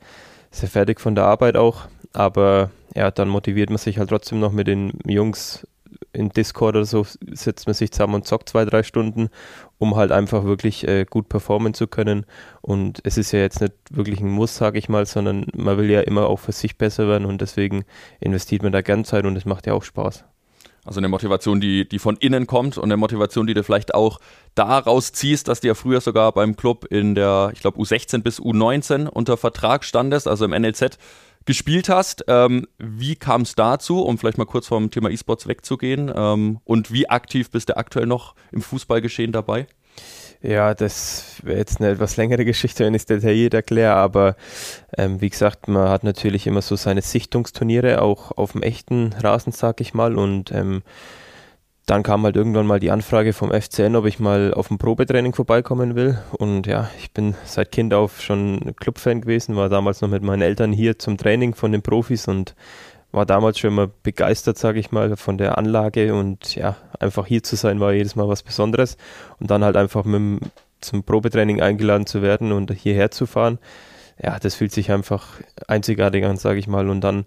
sehr 0.51 0.69
fertig 0.69 0.99
von 1.01 1.15
der 1.15 1.25
Arbeit 1.25 1.57
auch, 1.57 1.87
aber 2.13 2.69
ja, 2.95 3.09
dann 3.09 3.29
motiviert 3.29 3.69
man 3.69 3.77
sich 3.77 3.97
halt 3.97 4.09
trotzdem 4.09 4.39
noch 4.39 4.51
mit 4.51 4.67
den 4.67 4.93
Jungs 5.05 5.65
in 6.13 6.29
Discord 6.29 6.75
oder 6.75 6.85
so 6.85 7.05
setzt 7.31 7.67
man 7.67 7.73
sich 7.73 7.91
zusammen 7.91 8.15
und 8.15 8.25
zockt 8.25 8.49
zwei, 8.49 8.65
drei 8.65 8.83
Stunden, 8.83 9.29
um 9.77 9.95
halt 9.95 10.11
einfach 10.11 10.43
wirklich 10.43 10.87
äh, 10.87 11.05
gut 11.09 11.29
performen 11.29 11.73
zu 11.73 11.87
können. 11.87 12.25
Und 12.61 12.99
es 13.03 13.17
ist 13.17 13.31
ja 13.31 13.39
jetzt 13.39 13.61
nicht 13.61 13.73
wirklich 13.91 14.19
ein 14.19 14.29
Muss, 14.29 14.55
sage 14.55 14.79
ich 14.79 14.89
mal, 14.89 15.05
sondern 15.05 15.45
man 15.55 15.77
will 15.77 15.89
ja 15.89 16.01
immer 16.01 16.27
auch 16.27 16.39
für 16.39 16.51
sich 16.51 16.77
besser 16.77 17.07
werden 17.07 17.25
und 17.25 17.41
deswegen 17.41 17.85
investiert 18.19 18.63
man 18.63 18.71
da 18.71 18.81
gern 18.81 19.05
Zeit 19.05 19.25
und 19.25 19.35
es 19.35 19.45
macht 19.45 19.67
ja 19.67 19.73
auch 19.73 19.83
Spaß. 19.83 20.25
Also 20.85 20.99
eine 20.99 21.09
Motivation, 21.09 21.59
die, 21.59 21.87
die 21.87 21.99
von 21.99 22.15
innen 22.17 22.47
kommt 22.47 22.77
und 22.77 22.85
eine 22.85 22.97
Motivation, 22.97 23.45
die 23.45 23.53
du 23.53 23.63
vielleicht 23.63 23.93
auch 23.93 24.19
daraus 24.55 25.11
ziehst, 25.11 25.47
dass 25.47 25.59
du 25.59 25.67
ja 25.67 25.75
früher 25.75 26.01
sogar 26.01 26.31
beim 26.31 26.55
Club 26.55 26.85
in 26.89 27.15
der, 27.15 27.51
ich 27.53 27.59
glaube, 27.59 27.79
U16 27.79 28.23
bis 28.23 28.39
U19 28.39 29.07
unter 29.07 29.37
Vertrag 29.37 29.83
standest, 29.83 30.27
also 30.27 30.45
im 30.45 30.51
NLZ 30.51 30.97
gespielt 31.49 31.89
hast. 31.89 32.25
Ähm, 32.27 32.67
wie 32.77 33.15
kam 33.15 33.41
es 33.41 33.55
dazu, 33.55 34.03
um 34.03 34.19
vielleicht 34.19 34.37
mal 34.37 34.45
kurz 34.45 34.67
vom 34.67 34.91
Thema 34.91 35.09
E-Sports 35.09 35.47
wegzugehen? 35.47 36.11
Ähm, 36.15 36.59
und 36.63 36.93
wie 36.93 37.09
aktiv 37.09 37.49
bist 37.49 37.69
du 37.69 37.75
aktuell 37.75 38.05
noch 38.05 38.35
im 38.51 38.61
Fußballgeschehen 38.61 39.31
dabei? 39.31 39.65
Ja, 40.43 40.75
das 40.75 41.37
wäre 41.41 41.57
jetzt 41.57 41.81
eine 41.81 41.89
etwas 41.89 42.17
längere 42.17 42.45
Geschichte, 42.45 42.85
wenn 42.85 42.93
ich 42.93 43.01
es 43.01 43.05
detailliert 43.07 43.55
erkläre, 43.55 43.95
aber 43.95 44.35
ähm, 44.95 45.21
wie 45.21 45.29
gesagt, 45.31 45.67
man 45.67 45.89
hat 45.89 46.03
natürlich 46.03 46.45
immer 46.45 46.61
so 46.61 46.75
seine 46.75 47.01
Sichtungsturniere, 47.01 48.03
auch 48.03 48.37
auf 48.37 48.51
dem 48.51 48.61
echten 48.61 49.13
Rasen, 49.13 49.51
sag 49.51 49.81
ich 49.81 49.95
mal, 49.95 50.15
und 50.15 50.51
ähm, 50.51 50.83
dann 51.89 52.03
kam 52.03 52.23
halt 52.23 52.35
irgendwann 52.35 52.67
mal 52.67 52.79
die 52.79 52.91
Anfrage 52.91 53.33
vom 53.33 53.51
FCN, 53.51 53.95
ob 53.95 54.05
ich 54.05 54.19
mal 54.19 54.53
auf 54.53 54.69
ein 54.69 54.77
Probetraining 54.77 55.33
vorbeikommen 55.33 55.95
will. 55.95 56.19
Und 56.37 56.67
ja, 56.67 56.89
ich 56.99 57.11
bin 57.11 57.33
seit 57.45 57.71
Kind 57.71 57.95
auf 57.95 58.21
schon 58.21 58.75
Clubfan 58.75 59.21
gewesen, 59.21 59.55
war 59.55 59.69
damals 59.69 60.01
noch 60.01 60.09
mit 60.09 60.21
meinen 60.21 60.43
Eltern 60.43 60.71
hier 60.71 60.99
zum 60.99 61.17
Training 61.17 61.55
von 61.55 61.71
den 61.71 61.81
Profis 61.81 62.27
und 62.27 62.53
war 63.11 63.25
damals 63.25 63.57
schon 63.57 63.71
immer 63.71 63.87
begeistert, 63.87 64.59
sage 64.59 64.79
ich 64.79 64.91
mal, 64.91 65.17
von 65.17 65.39
der 65.39 65.57
Anlage 65.57 66.13
und 66.13 66.53
ja, 66.53 66.77
einfach 66.99 67.25
hier 67.25 67.41
zu 67.41 67.55
sein 67.55 67.79
war 67.79 67.91
jedes 67.91 68.15
Mal 68.15 68.27
was 68.27 68.43
Besonderes 68.43 68.95
und 69.39 69.49
dann 69.49 69.63
halt 69.63 69.75
einfach 69.75 70.05
mit 70.05 70.43
zum 70.81 71.03
Probetraining 71.03 71.59
eingeladen 71.59 72.05
zu 72.05 72.21
werden 72.21 72.51
und 72.51 72.71
hierher 72.71 73.09
zu 73.09 73.25
fahren. 73.25 73.57
Ja, 74.21 74.37
das 74.37 74.53
fühlt 74.53 74.71
sich 74.71 74.91
einfach 74.91 75.39
einzigartig 75.67 76.23
an, 76.23 76.37
sage 76.37 76.59
ich 76.59 76.67
mal. 76.67 76.87
Und 76.87 77.01
dann 77.01 77.25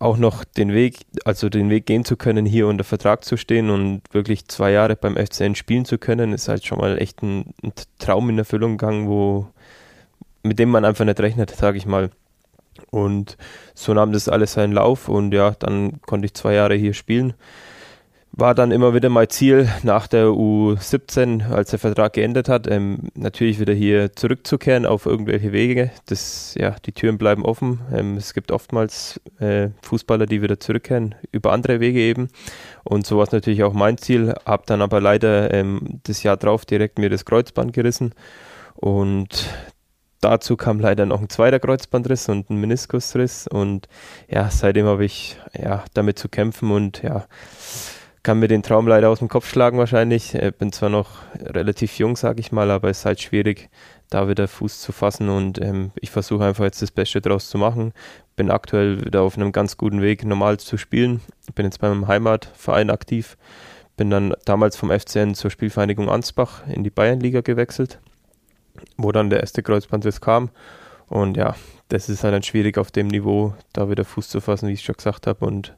auch 0.00 0.16
noch 0.16 0.44
den 0.44 0.72
Weg, 0.72 1.00
also 1.24 1.50
den 1.50 1.68
Weg 1.68 1.84
gehen 1.86 2.04
zu 2.06 2.16
können, 2.16 2.46
hier 2.46 2.66
unter 2.66 2.84
Vertrag 2.84 3.24
zu 3.24 3.36
stehen 3.36 3.68
und 3.68 4.02
wirklich 4.12 4.48
zwei 4.48 4.72
Jahre 4.72 4.96
beim 4.96 5.16
FCN 5.16 5.54
spielen 5.54 5.84
zu 5.84 5.98
können, 5.98 6.32
ist 6.32 6.48
halt 6.48 6.64
schon 6.64 6.78
mal 6.78 6.98
echt 6.98 7.22
ein, 7.22 7.52
ein 7.62 7.72
Traum 7.98 8.30
in 8.30 8.38
Erfüllung 8.38 8.78
gegangen, 8.78 9.08
wo, 9.08 9.46
mit 10.42 10.58
dem 10.58 10.70
man 10.70 10.86
einfach 10.86 11.04
nicht 11.04 11.20
rechnet, 11.20 11.50
sage 11.50 11.76
ich 11.76 11.84
mal. 11.84 12.10
Und 12.90 13.36
so 13.74 13.92
nahm 13.92 14.12
das 14.12 14.28
alles 14.28 14.54
seinen 14.54 14.72
Lauf 14.72 15.08
und 15.08 15.34
ja, 15.34 15.50
dann 15.50 16.00
konnte 16.02 16.24
ich 16.24 16.34
zwei 16.34 16.54
Jahre 16.54 16.74
hier 16.74 16.94
spielen. 16.94 17.34
War 18.32 18.54
dann 18.54 18.70
immer 18.70 18.94
wieder 18.94 19.08
mein 19.08 19.28
Ziel 19.28 19.68
nach 19.82 20.06
der 20.06 20.26
U17, 20.26 21.50
als 21.50 21.70
der 21.70 21.78
Vertrag 21.78 22.12
geendet 22.12 22.48
hat, 22.48 22.70
ähm, 22.70 23.10
natürlich 23.14 23.58
wieder 23.58 23.72
hier 23.72 24.14
zurückzukehren 24.14 24.86
auf 24.86 25.06
irgendwelche 25.06 25.52
Wege. 25.52 25.90
Das, 26.06 26.54
ja, 26.56 26.76
die 26.86 26.92
Türen 26.92 27.18
bleiben 27.18 27.44
offen. 27.44 27.80
Ähm, 27.92 28.16
es 28.16 28.32
gibt 28.32 28.52
oftmals 28.52 29.20
äh, 29.40 29.70
Fußballer, 29.82 30.26
die 30.26 30.42
wieder 30.42 30.60
zurückkehren, 30.60 31.16
über 31.32 31.52
andere 31.52 31.80
Wege 31.80 31.98
eben. 31.98 32.28
Und 32.84 33.06
so 33.06 33.16
war 33.16 33.24
es 33.24 33.32
natürlich 33.32 33.64
auch 33.64 33.72
mein 33.72 33.98
Ziel. 33.98 34.34
Habe 34.46 34.62
dann 34.66 34.80
aber 34.80 35.00
leider 35.00 35.52
ähm, 35.52 36.00
das 36.04 36.22
Jahr 36.22 36.36
drauf 36.36 36.64
direkt 36.64 36.98
mir 36.98 37.10
das 37.10 37.24
Kreuzband 37.24 37.72
gerissen. 37.72 38.14
Und 38.74 39.48
dazu 40.20 40.56
kam 40.56 40.78
leider 40.78 41.04
noch 41.04 41.20
ein 41.20 41.28
zweiter 41.28 41.58
Kreuzbandriss 41.58 42.28
und 42.28 42.48
ein 42.48 42.56
Meniskusriss. 42.60 43.48
Und 43.48 43.88
ja, 44.28 44.48
seitdem 44.50 44.86
habe 44.86 45.04
ich 45.04 45.36
ja 45.52 45.84
damit 45.94 46.18
zu 46.18 46.28
kämpfen 46.28 46.70
und 46.70 47.02
ja 47.02 47.26
kann 48.22 48.38
mir 48.38 48.48
den 48.48 48.62
Traum 48.62 48.86
leider 48.86 49.08
aus 49.08 49.20
dem 49.20 49.28
Kopf 49.28 49.48
schlagen 49.48 49.78
wahrscheinlich. 49.78 50.34
Ich 50.34 50.54
bin 50.54 50.72
zwar 50.72 50.90
noch 50.90 51.18
relativ 51.40 51.98
jung, 51.98 52.16
sage 52.16 52.40
ich 52.40 52.52
mal, 52.52 52.70
aber 52.70 52.90
es 52.90 53.00
ist 53.00 53.04
halt 53.06 53.20
schwierig, 53.20 53.70
da 54.10 54.28
wieder 54.28 54.48
Fuß 54.48 54.80
zu 54.80 54.92
fassen 54.92 55.28
und 55.28 55.60
ähm, 55.60 55.92
ich 55.94 56.10
versuche 56.10 56.44
einfach 56.44 56.64
jetzt 56.64 56.82
das 56.82 56.90
Beste 56.90 57.20
draus 57.20 57.48
zu 57.48 57.56
machen. 57.56 57.92
Bin 58.36 58.50
aktuell 58.50 59.04
wieder 59.04 59.22
auf 59.22 59.36
einem 59.36 59.52
ganz 59.52 59.76
guten 59.76 60.02
Weg, 60.02 60.24
normal 60.24 60.58
zu 60.58 60.76
spielen. 60.76 61.20
Bin 61.54 61.64
jetzt 61.64 61.80
beim 61.80 62.08
Heimatverein 62.08 62.90
aktiv. 62.90 63.38
Bin 63.96 64.10
dann 64.10 64.34
damals 64.44 64.76
vom 64.76 64.90
FCN 64.90 65.34
zur 65.34 65.50
Spielvereinigung 65.50 66.08
Ansbach 66.08 66.66
in 66.66 66.84
die 66.84 66.90
Bayernliga 66.90 67.40
gewechselt, 67.40 68.00
wo 68.96 69.12
dann 69.12 69.30
der 69.30 69.40
erste 69.40 69.62
Kreuzbandriss 69.62 70.20
kam. 70.20 70.50
Und 71.06 71.36
ja, 71.36 71.54
das 71.88 72.08
ist 72.08 72.24
halt 72.24 72.34
dann 72.34 72.42
schwierig 72.42 72.78
auf 72.78 72.90
dem 72.90 73.08
Niveau, 73.08 73.54
da 73.72 73.90
wieder 73.90 74.04
Fuß 74.04 74.28
zu 74.28 74.40
fassen, 74.40 74.68
wie 74.68 74.72
ich 74.72 74.82
schon 74.82 74.96
gesagt 74.96 75.26
habe. 75.26 75.44
Und 75.44 75.74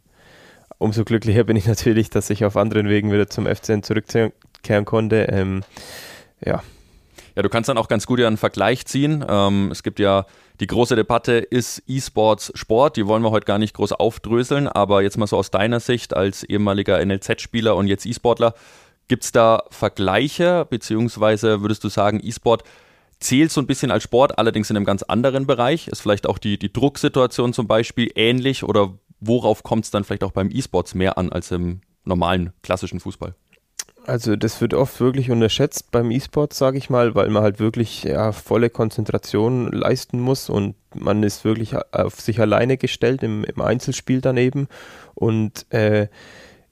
umso 0.79 1.05
glücklicher 1.05 1.45
bin 1.45 1.57
ich 1.57 1.67
natürlich, 1.67 2.11
dass 2.11 2.31
ich 2.31 2.45
auf 2.45 2.57
anderen 2.57 2.89
Wegen 2.89 3.13
wieder 3.13 3.29
zum 3.29 3.47
FCN 3.47 3.83
zurückkehren 3.83 4.85
konnte. 4.85 5.27
Ähm, 5.31 5.63
ja. 6.45 6.63
Ja, 7.35 7.43
du 7.43 7.49
kannst 7.49 7.71
dann 7.71 7.79
auch 7.79 7.89
ganz 7.89 8.07
gut 8.07 8.19
ja 8.19 8.27
einen 8.27 8.37
Vergleich 8.37 8.85
ziehen. 8.85 9.25
Ähm, 9.27 9.71
es 9.71 9.83
gibt 9.83 9.99
ja 9.99 10.27
die 10.61 10.67
große 10.67 10.97
Debatte, 10.97 11.33
ist 11.39 11.83
E-Sports 11.87 12.53
Sport? 12.55 12.97
Die 12.97 13.07
wollen 13.07 13.23
wir 13.23 13.31
heute 13.31 13.47
gar 13.47 13.59
nicht 13.59 13.75
groß 13.75 13.93
aufdröseln, 13.93 14.69
aber 14.69 15.03
jetzt 15.03 15.17
mal 15.17 15.27
so 15.27 15.39
aus 15.39 15.51
deiner 15.51 15.81
Sicht 15.81 16.15
als 16.15 16.45
ehemaliger 16.45 17.03
NLZ-Spieler 17.05 17.75
und 17.75 17.87
jetzt 17.87 18.05
E-Sportler, 18.05 18.55
gibt 19.09 19.25
es 19.25 19.33
da 19.33 19.65
Vergleiche, 19.71 20.67
beziehungsweise 20.69 21.63
würdest 21.63 21.83
du 21.85 21.89
sagen, 21.89 22.21
E-Sport 22.23 22.65
zählt 23.19 23.51
so 23.51 23.61
ein 23.61 23.67
bisschen 23.67 23.91
als 23.91 24.03
Sport, 24.03 24.39
allerdings 24.39 24.69
in 24.69 24.77
einem 24.77 24.87
ganz 24.87 25.03
anderen 25.03 25.47
Bereich? 25.47 25.89
Ist 25.89 26.03
vielleicht 26.03 26.27
auch 26.27 26.39
die, 26.39 26.59
die 26.59 26.73
Drucksituation 26.73 27.53
zum 27.53 27.67
Beispiel 27.67 28.11
ähnlich 28.15 28.63
oder 28.63 28.93
worauf 29.23 29.63
kommt 29.63 29.85
es 29.85 29.91
dann 29.91 30.05
vielleicht 30.05 30.25
auch 30.25 30.33
beim 30.33 30.51
E-Sports 30.51 30.95
mehr 30.95 31.17
an 31.17 31.31
als 31.31 31.51
im 31.51 31.81
normalen 32.05 32.53
klassischen 32.63 33.01
Fußball? 33.01 33.35
Also 34.05 34.35
das 34.35 34.61
wird 34.61 34.75
oft 34.75 35.01
wirklich 35.01 35.31
unterschätzt 35.31 35.93
beim 35.93 36.11
E-Sport, 36.11 36.55
sage 36.55 36.77
ich 36.77 36.91
mal, 36.91 37.15
weil 37.15 37.29
man 37.31 37.45
halt 37.45 37.61
wirklich 37.61 38.03
ja, 38.03 38.33
volle 38.33 38.69
Konzentration 38.69 39.71
leisten 39.71 40.19
muss 40.19 40.51
und 40.51 40.75
man 40.93 41.23
ist 41.23 41.45
wirklich 41.45 41.77
auf 41.93 42.21
sich 42.21 42.41
alleine 42.41 42.77
gestellt 42.77 43.23
im, 43.23 43.45
im 43.45 43.61
Einzelspiel 43.61 44.21
daneben 44.21 44.67
und 45.15 45.67
äh, 45.73 46.09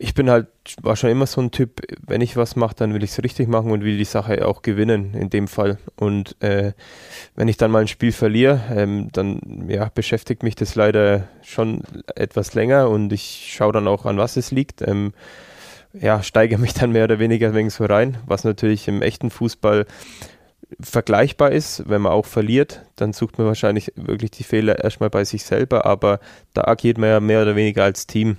ich 0.02 0.14
bin 0.14 0.30
halt, 0.30 0.46
war 0.80 0.96
schon 0.96 1.10
immer 1.10 1.26
so 1.26 1.42
ein 1.42 1.50
Typ, 1.50 1.82
wenn 2.06 2.22
ich 2.22 2.34
was 2.34 2.56
mache, 2.56 2.74
dann 2.74 2.94
will 2.94 3.04
ich 3.04 3.10
es 3.10 3.22
richtig 3.22 3.48
machen 3.48 3.70
und 3.70 3.84
will 3.84 3.98
die 3.98 4.06
Sache 4.06 4.48
auch 4.48 4.62
gewinnen, 4.62 5.12
in 5.12 5.28
dem 5.28 5.46
Fall. 5.46 5.76
Und 5.94 6.40
äh, 6.42 6.72
wenn 7.36 7.48
ich 7.48 7.58
dann 7.58 7.70
mal 7.70 7.82
ein 7.82 7.88
Spiel 7.88 8.12
verliere, 8.12 8.62
ähm, 8.74 9.10
dann 9.12 9.66
ja, 9.68 9.90
beschäftigt 9.94 10.42
mich 10.42 10.54
das 10.54 10.74
leider 10.74 11.28
schon 11.42 11.82
etwas 12.16 12.54
länger 12.54 12.88
und 12.88 13.12
ich 13.12 13.52
schaue 13.54 13.74
dann 13.74 13.86
auch 13.88 14.06
an, 14.06 14.16
was 14.16 14.38
es 14.38 14.50
liegt. 14.50 14.80
Ähm, 14.80 15.12
ja, 15.92 16.22
steige 16.22 16.56
mich 16.56 16.72
dann 16.72 16.92
mehr 16.92 17.04
oder 17.04 17.18
weniger 17.18 17.52
wegen 17.52 17.68
so 17.68 17.84
rein, 17.84 18.16
was 18.24 18.44
natürlich 18.44 18.88
im 18.88 19.02
echten 19.02 19.28
Fußball 19.28 19.84
vergleichbar 20.80 21.52
ist, 21.52 21.90
wenn 21.90 22.00
man 22.00 22.12
auch 22.12 22.26
verliert, 22.26 22.86
dann 22.96 23.12
sucht 23.12 23.36
man 23.36 23.46
wahrscheinlich 23.46 23.92
wirklich 23.96 24.30
die 24.30 24.44
Fehler 24.44 24.82
erstmal 24.82 25.10
bei 25.10 25.24
sich 25.24 25.44
selber, 25.44 25.84
aber 25.84 26.20
da 26.54 26.64
agiert 26.64 26.96
man 26.96 27.10
ja 27.10 27.20
mehr 27.20 27.42
oder 27.42 27.54
weniger 27.54 27.84
als 27.84 28.06
Team. 28.06 28.38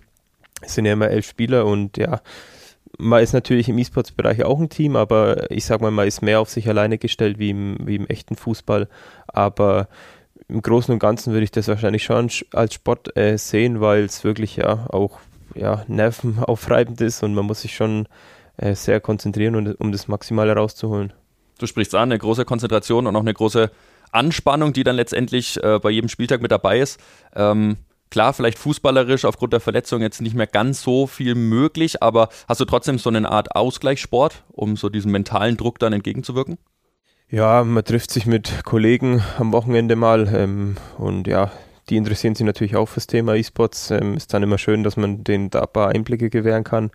Es 0.62 0.76
sind 0.76 0.86
ja 0.86 0.94
immer 0.94 1.10
elf 1.10 1.28
Spieler 1.28 1.66
und 1.66 1.98
ja, 1.98 2.22
man 2.98 3.24
ist 3.24 3.34
natürlich 3.34 3.70
im 3.70 3.78
E-Sports-Bereich 3.78 4.44
auch 4.44 4.60
ein 4.60 4.70
Team, 4.70 4.96
aber 4.96 5.50
ich 5.52 5.66
sag 5.66 5.82
mal, 5.82 5.92
man 5.92 6.08
ist 6.08 6.22
mehr 6.22 6.40
auf 6.40 6.50
sich 6.50 6.68
alleine 6.68 6.98
gestellt 6.98 7.40
wie 7.40 7.50
im, 7.50 7.78
wie 7.84 7.96
im 7.96 8.08
echten 8.08 8.36
Fußball. 8.36 8.88
Aber 9.28 9.88
im 10.48 10.62
Großen 10.62 10.94
und 10.94 11.00
Ganzen 11.00 11.34
würde 11.34 11.44
ich 11.44 11.52
das 11.52 11.68
wahrscheinlich 11.68 12.04
schon 12.04 12.30
als 12.54 12.74
Sport 12.74 13.16
äh, 13.18 13.38
sehen, 13.38 13.82
weil 13.82 14.04
es 14.04 14.24
wirklich 14.24 14.58
ja 14.58 14.88
auch 14.90 15.20
ja, 15.56 15.84
nervenaufreibend 15.88 17.02
ist 17.02 17.24
und 17.24 17.34
man 17.34 17.46
muss 17.46 17.62
sich 17.62 17.76
schon 17.76 18.08
äh, 18.58 18.76
sehr 18.76 19.00
konzentrieren, 19.00 19.56
um, 19.56 19.76
um 19.80 19.92
das 19.92 20.08
Maximale 20.08 20.54
rauszuholen. 20.54 21.14
Du 21.58 21.68
sprichst 21.68 21.96
an, 21.96 22.12
eine 22.12 22.18
große 22.18 22.46
Konzentration 22.46 23.08
und 23.08 23.16
auch 23.16 23.22
eine 23.22 23.34
große 23.34 23.72
Anspannung, 24.12 24.74
die 24.74 24.84
dann 24.84 24.96
letztendlich 24.96 25.62
äh, 25.64 25.80
bei 25.80 25.90
jedem 25.90 26.10
Spieltag 26.10 26.42
mit 26.42 26.52
dabei 26.52 26.80
ist. 26.80 27.00
Ähm, 27.36 27.78
Klar, 28.12 28.34
vielleicht 28.34 28.60
fußballerisch 28.60 29.24
aufgrund 29.24 29.54
der 29.54 29.62
Verletzung 29.62 30.02
jetzt 30.02 30.22
nicht 30.22 30.36
mehr 30.36 30.46
ganz 30.46 30.82
so 30.82 31.08
viel 31.08 31.34
möglich, 31.34 32.04
aber 32.04 32.28
hast 32.46 32.60
du 32.60 32.66
trotzdem 32.66 33.00
so 33.00 33.10
eine 33.10 33.32
Art 33.32 33.56
Ausgleichssport, 33.56 34.44
um 34.52 34.76
so 34.76 34.90
diesem 34.90 35.14
mentalen 35.14 35.56
Druck 35.56 35.80
dann 35.80 35.94
entgegenzuwirken? 35.94 36.58
Ja, 37.30 37.64
man 37.64 37.86
trifft 37.86 38.12
sich 38.12 38.26
mit 38.26 38.66
Kollegen 38.66 39.24
am 39.40 39.54
Wochenende 39.54 39.96
mal 39.96 40.28
ähm, 40.36 40.76
und 40.98 41.26
ja, 41.26 41.54
die 41.90 41.96
interessieren 41.96 42.36
sich 42.36 42.46
natürlich 42.46 42.76
auch 42.76 42.90
fürs 42.90 43.08
Thema 43.08 43.36
E-Sports. 43.36 43.92
Ähm, 43.92 44.18
ist 44.18 44.34
dann 44.34 44.44
immer 44.44 44.58
schön, 44.58 44.84
dass 44.84 44.98
man 44.98 45.24
denen 45.24 45.50
da 45.50 45.62
ein 45.62 45.72
paar 45.72 45.88
Einblicke 45.88 46.30
gewähren 46.30 46.66
kann 46.66 46.92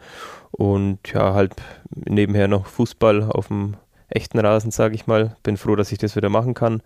und 0.50 0.98
ja, 1.14 1.32
halt 1.32 1.54
nebenher 1.94 2.46
noch 2.46 2.66
Fußball 2.66 3.22
auf 3.22 3.48
dem 3.48 3.78
echten 4.10 4.38
Rasen, 4.38 4.70
sage 4.70 4.94
ich 4.94 5.06
mal. 5.06 5.34
Bin 5.42 5.56
froh, 5.56 5.76
dass 5.76 5.92
ich 5.92 5.98
das 5.98 6.14
wieder 6.14 6.28
machen 6.28 6.52
kann 6.52 6.82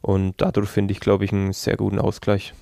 und 0.00 0.34
dadurch 0.38 0.68
finde 0.68 0.90
ich, 0.90 0.98
glaube 0.98 1.24
ich, 1.24 1.32
einen 1.32 1.52
sehr 1.52 1.76
guten 1.76 2.00
Ausgleich 2.00 2.54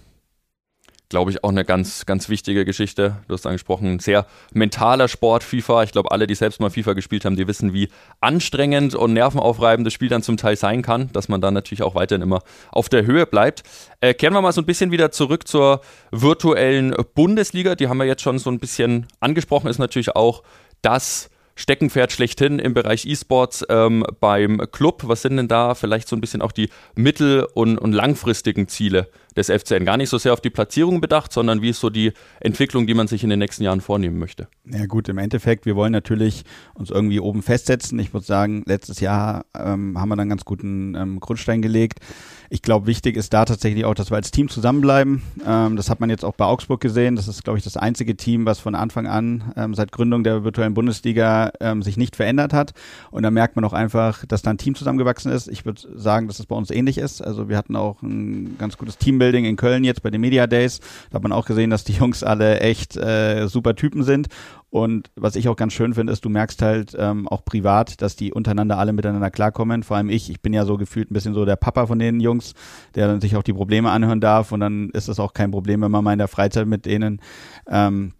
glaube 1.09 1.31
ich, 1.31 1.45
auch 1.45 1.51
eine 1.51 1.65
ganz, 1.65 2.07
ganz 2.07 2.29
wichtige 2.29 2.65
Geschichte. 2.65 3.17
Du 3.29 3.35
hast 3.35 3.47
angesprochen, 3.47 3.95
ein 3.95 3.99
sehr 3.99 4.27
mentaler 4.53 5.09
Sport, 5.09 5.45
FIFA. 5.45 5.85
Ich 5.85 5.93
glaube, 5.93 6.11
alle, 6.11 6.27
die 6.27 6.35
selbst 6.35 6.61
mal 6.61 6.71
FIFA 6.71 6.95
gespielt 6.95 7.25
haben, 7.25 7.37
die 7.37 7.47
wissen, 7.47 7.73
wie 7.73 7.89
anstrengend 8.21 8.95
und 8.95 9.13
nervenaufreibend 9.13 9.87
das 9.87 9.95
Spiel 9.95 10.09
dann 10.09 10.23
zum 10.23 10.37
Teil 10.37 10.57
sein 10.57 10.83
kann, 10.83 11.11
dass 11.13 11.29
man 11.29 11.41
dann 11.41 11.55
natürlich 11.55 11.83
auch 11.83 11.95
weiterhin 11.95 12.23
immer 12.23 12.43
auf 12.73 12.89
der 12.89 13.07
Höhe 13.07 13.27
bleibt. 13.27 13.63
Äh, 14.01 14.15
kehren 14.15 14.35
wir 14.35 14.43
mal 14.43 14.53
so 14.53 14.61
ein 14.61 14.67
bisschen 14.67 14.91
wieder 14.91 15.13
zurück 15.13 15.47
zur 15.47 15.81
virtuellen 16.11 16.95
Bundesliga. 17.15 17.75
Die 17.77 17.89
haben 17.89 17.99
wir 17.99 18.07
jetzt 18.07 18.23
schon 18.23 18.39
so 18.39 18.51
ein 18.51 18.59
bisschen 18.59 19.07
angesprochen, 19.21 19.69
ist 19.69 19.79
natürlich 19.79 20.17
auch 20.17 20.43
das 20.83 21.31
Steckenpferd 21.57 22.13
schlechthin 22.13 22.59
im 22.59 22.75
Bereich 22.75 23.07
E-Sports 23.07 23.65
ähm, 23.71 24.05
beim 24.21 24.59
Club. 24.73 25.05
Was 25.07 25.23
sind 25.23 25.39
denn 25.39 25.49
da 25.49 25.75
vielleicht 25.75 26.07
so 26.07 26.15
ein 26.15 26.21
bisschen 26.21 26.43
auch 26.43 26.53
die 26.53 26.69
mittel- 26.95 27.47
und, 27.55 27.79
und 27.79 27.93
langfristigen 27.93 28.69
Ziele 28.69 29.09
des 29.37 29.49
FCN? 29.49 29.85
Gar 29.85 29.97
nicht 29.97 30.09
so 30.09 30.19
sehr 30.19 30.33
auf 30.33 30.41
die 30.41 30.51
Platzierung 30.51 31.01
bedacht, 31.01 31.33
sondern 31.33 31.63
wie 31.63 31.71
ist 31.71 31.81
so 31.81 31.91
die 31.91 32.13
Entwicklung, 32.41 32.87
die 32.87 32.95
man 32.95 33.09
sich 33.09 33.23
in 33.23 33.31
den 33.31 33.39
nächsten 33.39 33.63
Jahren 33.63 33.81
vornehmen 33.81 34.19
möchte? 34.19 34.49
Ja 34.65 34.87
gut, 34.87 35.09
im 35.09 35.19
Endeffekt, 35.19 35.67
wir 35.67 35.77
wollen 35.77 35.93
natürlich 35.93 36.45
uns 36.75 36.91
irgendwie 36.91 37.21
oben 37.21 37.43
festsetzen. 37.43 37.99
Ich 37.99 38.13
muss 38.13 38.27
sagen, 38.27 38.65
letztes 38.67 39.01
Jahr 39.01 39.45
ähm, 39.57 40.01
haben 40.01 40.09
wir 40.09 40.17
dann 40.17 40.29
ganz 40.29 40.45
guten 40.45 40.95
ähm, 40.95 41.21
Grundstein 41.21 41.63
gelegt. 41.63 42.01
Ich 42.49 42.63
glaube, 42.63 42.87
wichtig 42.87 43.17
ist 43.17 43.33
da 43.33 43.45
tatsächlich 43.45 43.85
auch, 43.85 43.95
dass 43.95 44.11
wir 44.11 44.17
als 44.17 44.31
Team 44.31 44.49
zusammenbleiben. 44.49 45.23
Ähm, 45.45 45.77
das 45.77 45.91
hat 45.91 46.01
man 46.01 46.11
jetzt 46.11 46.25
auch 46.25 46.35
bei 46.35 46.45
Augsburg 46.45 46.81
gesehen. 46.81 47.17
Das 47.17 47.29
ist, 47.29 47.45
glaube 47.45 47.59
ich, 47.59 47.65
das 47.65 47.77
einzige 47.77 48.17
Team, 48.17 48.47
was 48.47 48.61
von 48.61 48.75
Anfang 48.75 49.07
an 49.07 49.53
ähm, 49.57 49.75
seit 49.75 49.93
Gründung 49.93 50.25
der 50.25 50.45
virtuellen 50.45 50.75
Bundesliga 50.75 51.53
ähm, 51.61 51.83
sich 51.83 51.97
nicht 51.97 52.17
verändert 52.17 52.53
hat. 52.53 52.73
Und 53.11 53.23
da 53.23 53.31
merkt 53.31 53.57
man 53.57 53.65
auch 53.65 53.73
einfach, 53.73 54.25
dass 54.27 54.43
da 54.43 54.51
ein 54.51 54.59
Team 54.59 54.75
zusammengewachsen 54.75 55.33
ist. 55.33 55.49
Ich 55.49 55.65
würde 55.65 55.83
sagen, 55.95 56.29
dass 56.29 56.39
es 56.39 56.47
bei 56.47 56.57
uns 56.57 56.71
ähnlich 56.71 56.99
ist. 56.99 57.21
Also 57.21 57.49
wir 57.49 57.57
hatten 57.57 57.77
auch 57.77 58.03
ein 58.03 58.57
ganz 58.59 58.77
gutes 58.79 58.99
Teambuilding 59.27 59.45
in 59.45 59.57
Köln 59.57 59.85
jetzt 59.85 60.03
bei 60.03 60.11
den 60.11 60.21
Media 60.21 60.47
Days. 60.47 60.81
Da 61.11 61.17
hat 61.17 61.23
man 61.23 61.33
auch 61.33 61.47
gesehen, 61.47 61.71
dass 61.71 61.85
die 61.85 61.93
Jungs 61.93 62.23
alle 62.23 62.61
echt 62.61 62.97
äh, 62.97 63.47
super 63.49 63.75
Typen 63.75 64.03
sind. 64.03 64.29
Und 64.71 65.11
was 65.17 65.37
ich 65.37 65.49
auch 65.49 65.57
ganz 65.57 65.73
schön 65.73 65.95
finde, 65.95 66.13
ist, 66.13 66.25
du 66.25 66.29
merkst 66.29 66.61
halt 66.63 66.95
ähm, 66.99 67.29
auch 67.29 67.45
privat, 67.45 68.03
dass 68.03 68.17
die 68.17 68.33
untereinander 68.33 68.79
alle 68.79 68.93
miteinander 68.93 69.31
klarkommen. 69.31 69.83
Vor 69.83 69.97
allem 69.97 70.11
ich. 70.11 70.31
Ich 70.31 70.43
bin 70.43 70.53
ja 70.53 70.65
so 70.65 70.77
gefühlt 70.77 71.11
ein 71.11 71.15
bisschen 71.15 71.35
so 71.35 71.45
der 71.45 71.57
Papa 71.57 71.87
von 71.87 71.99
den 71.99 72.21
Jungs, 72.21 72.55
der 72.95 73.07
dann 73.09 73.21
sich 73.21 73.37
auch 73.37 73.43
die 73.43 73.53
Probleme 73.53 73.91
anhören 73.91 74.21
darf. 74.21 74.53
Und 74.53 74.61
dann 74.61 74.91
ist 74.91 75.09
es 75.09 75.19
auch 75.19 75.33
kein 75.33 75.51
Problem, 75.51 75.83
wenn 75.83 75.91
man 75.91 76.05
mal 76.05 76.13
in 76.13 76.19
der 76.19 76.29
Freizeit 76.29 76.67
mit 76.67 76.87
denen 76.87 77.21
ähm, 77.69 78.13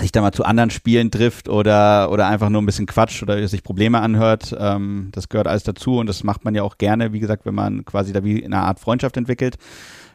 sich 0.00 0.10
da 0.10 0.20
mal 0.20 0.32
zu 0.32 0.44
anderen 0.44 0.70
Spielen 0.70 1.10
trifft 1.10 1.48
oder, 1.48 2.10
oder 2.10 2.26
einfach 2.26 2.48
nur 2.48 2.60
ein 2.60 2.66
bisschen 2.66 2.86
quatscht 2.86 3.22
oder 3.22 3.46
sich 3.46 3.62
Probleme 3.62 4.00
anhört. 4.00 4.54
Ähm, 4.58 5.10
das 5.12 5.28
gehört 5.28 5.46
alles 5.46 5.62
dazu 5.62 5.98
und 5.98 6.08
das 6.08 6.24
macht 6.24 6.44
man 6.44 6.54
ja 6.54 6.64
auch 6.64 6.78
gerne, 6.78 7.12
wie 7.12 7.20
gesagt, 7.20 7.46
wenn 7.46 7.54
man 7.54 7.84
quasi 7.84 8.12
da 8.12 8.24
wie 8.24 8.44
eine 8.44 8.58
Art 8.58 8.80
Freundschaft 8.80 9.16
entwickelt. 9.16 9.56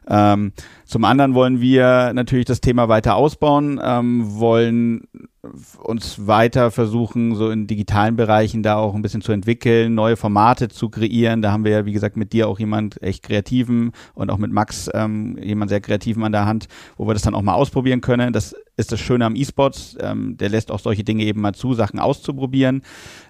Ähm, 0.07 0.53
zum 0.85 1.03
anderen 1.03 1.33
wollen 1.33 1.61
wir 1.61 2.13
natürlich 2.13 2.45
das 2.45 2.61
Thema 2.61 2.89
weiter 2.89 3.15
ausbauen, 3.15 3.79
ähm, 3.83 4.39
wollen 4.39 5.07
uns 5.81 6.27
weiter 6.27 6.69
versuchen, 6.71 7.35
so 7.35 7.49
in 7.49 7.65
digitalen 7.65 8.15
Bereichen 8.15 8.61
da 8.61 8.75
auch 8.75 8.93
ein 8.93 9.01
bisschen 9.01 9.21
zu 9.21 9.31
entwickeln, 9.31 9.95
neue 9.95 10.17
Formate 10.17 10.67
zu 10.67 10.89
kreieren. 10.89 11.41
Da 11.41 11.51
haben 11.51 11.63
wir 11.63 11.71
ja, 11.71 11.85
wie 11.85 11.93
gesagt, 11.93 12.17
mit 12.17 12.33
dir 12.33 12.47
auch 12.47 12.59
jemand 12.59 13.01
echt 13.01 13.23
Kreativen 13.23 13.91
und 14.13 14.29
auch 14.31 14.37
mit 14.37 14.51
Max 14.51 14.89
ähm, 14.93 15.37
jemand 15.41 15.69
sehr 15.69 15.79
Kreativen 15.79 16.23
an 16.23 16.33
der 16.33 16.45
Hand, 16.45 16.67
wo 16.97 17.07
wir 17.07 17.13
das 17.13 17.21
dann 17.21 17.35
auch 17.35 17.41
mal 17.41 17.53
ausprobieren 17.53 18.01
können. 18.01 18.33
Das 18.33 18.53
ist 18.75 18.91
das 18.91 18.99
Schöne 18.99 19.25
am 19.25 19.35
E-Sports. 19.35 19.97
Ähm, 20.01 20.37
der 20.37 20.49
lässt 20.49 20.71
auch 20.71 20.79
solche 20.79 21.03
Dinge 21.03 21.23
eben 21.23 21.41
mal 21.41 21.53
zu, 21.53 21.73
Sachen 21.73 21.99
auszuprobieren. 21.99 22.81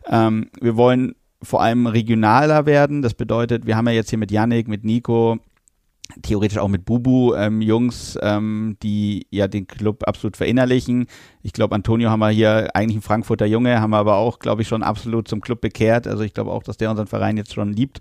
Ähm, 0.08 0.50
wir 0.60 0.78
wollen 0.78 1.14
vor 1.42 1.62
allem 1.62 1.88
regionaler 1.88 2.66
werden. 2.66 3.02
Das 3.02 3.14
bedeutet, 3.14 3.66
wir 3.66 3.78
haben 3.78 3.88
ja 3.88 3.94
jetzt 3.94 4.10
hier 4.10 4.20
mit 4.20 4.32
Yannick, 4.32 4.68
mit 4.68 4.84
Nico, 4.84 5.40
theoretisch 6.22 6.58
auch 6.58 6.68
mit 6.68 6.86
Bubu 6.86 7.34
ähm, 7.36 7.62
Jungs, 7.62 8.18
ähm, 8.22 8.78
die 8.82 9.28
ja 9.30 9.48
den 9.48 9.68
Club 9.68 10.04
absolut 10.08 10.38
verinnerlichen. 10.38 11.08
Ich 11.44 11.54
glaube, 11.54 11.76
Antonio 11.76 12.10
haben 12.10 12.20
wir 12.20 12.30
hier 12.30 12.76
eigentlich 12.76 12.98
ein 12.98 13.02
Frankfurter 13.02 13.46
Junge, 13.46 13.80
haben 13.80 13.92
wir 13.92 13.98
aber 13.98 14.16
auch, 14.16 14.40
glaube 14.40 14.62
ich, 14.62 14.68
schon 14.68 14.84
absolut 14.84 15.28
zum 15.28 15.42
Club 15.42 15.62
bekehrt. 15.62 16.08
Also 16.08 16.24
ich 16.24 16.34
glaube 16.34 16.52
auch, 16.52 16.64
dass 16.64 16.78
der 16.78 16.90
unseren 16.90 17.08
Verein 17.08 17.38
jetzt 17.38 17.54
schon 17.54 17.74
liebt. 17.74 18.00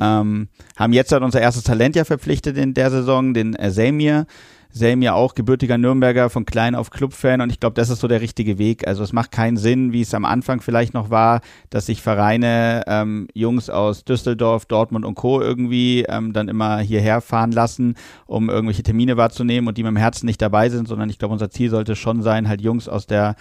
Ähm, 0.00 0.48
haben 0.76 0.92
jetzt 0.92 1.12
halt 1.12 1.22
unser 1.22 1.40
erstes 1.40 1.62
Talent 1.62 1.94
ja 1.96 2.04
verpflichtet 2.04 2.56
in 2.56 2.74
der 2.74 2.90
Saison, 2.90 3.32
den 3.34 3.54
äh. 3.54 4.26
Selm 4.76 5.02
ja 5.02 5.14
auch 5.14 5.36
gebürtiger 5.36 5.78
Nürnberger, 5.78 6.30
von 6.30 6.44
klein 6.44 6.74
auf 6.74 6.90
Clubfan 6.90 7.40
und 7.40 7.50
ich 7.50 7.60
glaube, 7.60 7.74
das 7.74 7.90
ist 7.90 8.00
so 8.00 8.08
der 8.08 8.20
richtige 8.20 8.58
Weg. 8.58 8.88
Also 8.88 9.04
es 9.04 9.12
macht 9.12 9.30
keinen 9.30 9.56
Sinn, 9.56 9.92
wie 9.92 10.00
es 10.00 10.14
am 10.14 10.24
Anfang 10.24 10.60
vielleicht 10.60 10.94
noch 10.94 11.10
war, 11.10 11.42
dass 11.70 11.86
sich 11.86 12.02
Vereine, 12.02 12.82
ähm, 12.88 13.28
Jungs 13.34 13.70
aus 13.70 14.04
Düsseldorf, 14.04 14.66
Dortmund 14.66 15.04
und 15.04 15.14
Co. 15.14 15.40
irgendwie 15.40 16.02
ähm, 16.08 16.32
dann 16.32 16.48
immer 16.48 16.80
hierher 16.80 17.20
fahren 17.20 17.52
lassen, 17.52 17.94
um 18.26 18.50
irgendwelche 18.50 18.82
Termine 18.82 19.16
wahrzunehmen 19.16 19.68
und 19.68 19.78
die 19.78 19.84
mit 19.84 19.90
dem 19.90 19.96
Herzen 19.96 20.26
nicht 20.26 20.42
dabei 20.42 20.68
sind, 20.68 20.88
sondern 20.88 21.08
ich 21.08 21.20
glaube, 21.20 21.34
unser 21.34 21.50
Ziel 21.50 21.70
sollte 21.70 21.94
schon 21.94 22.22
sein, 22.22 22.48
halt 22.48 22.60
Jungs 22.60 22.88
aus 22.88 23.06
der 23.06 23.36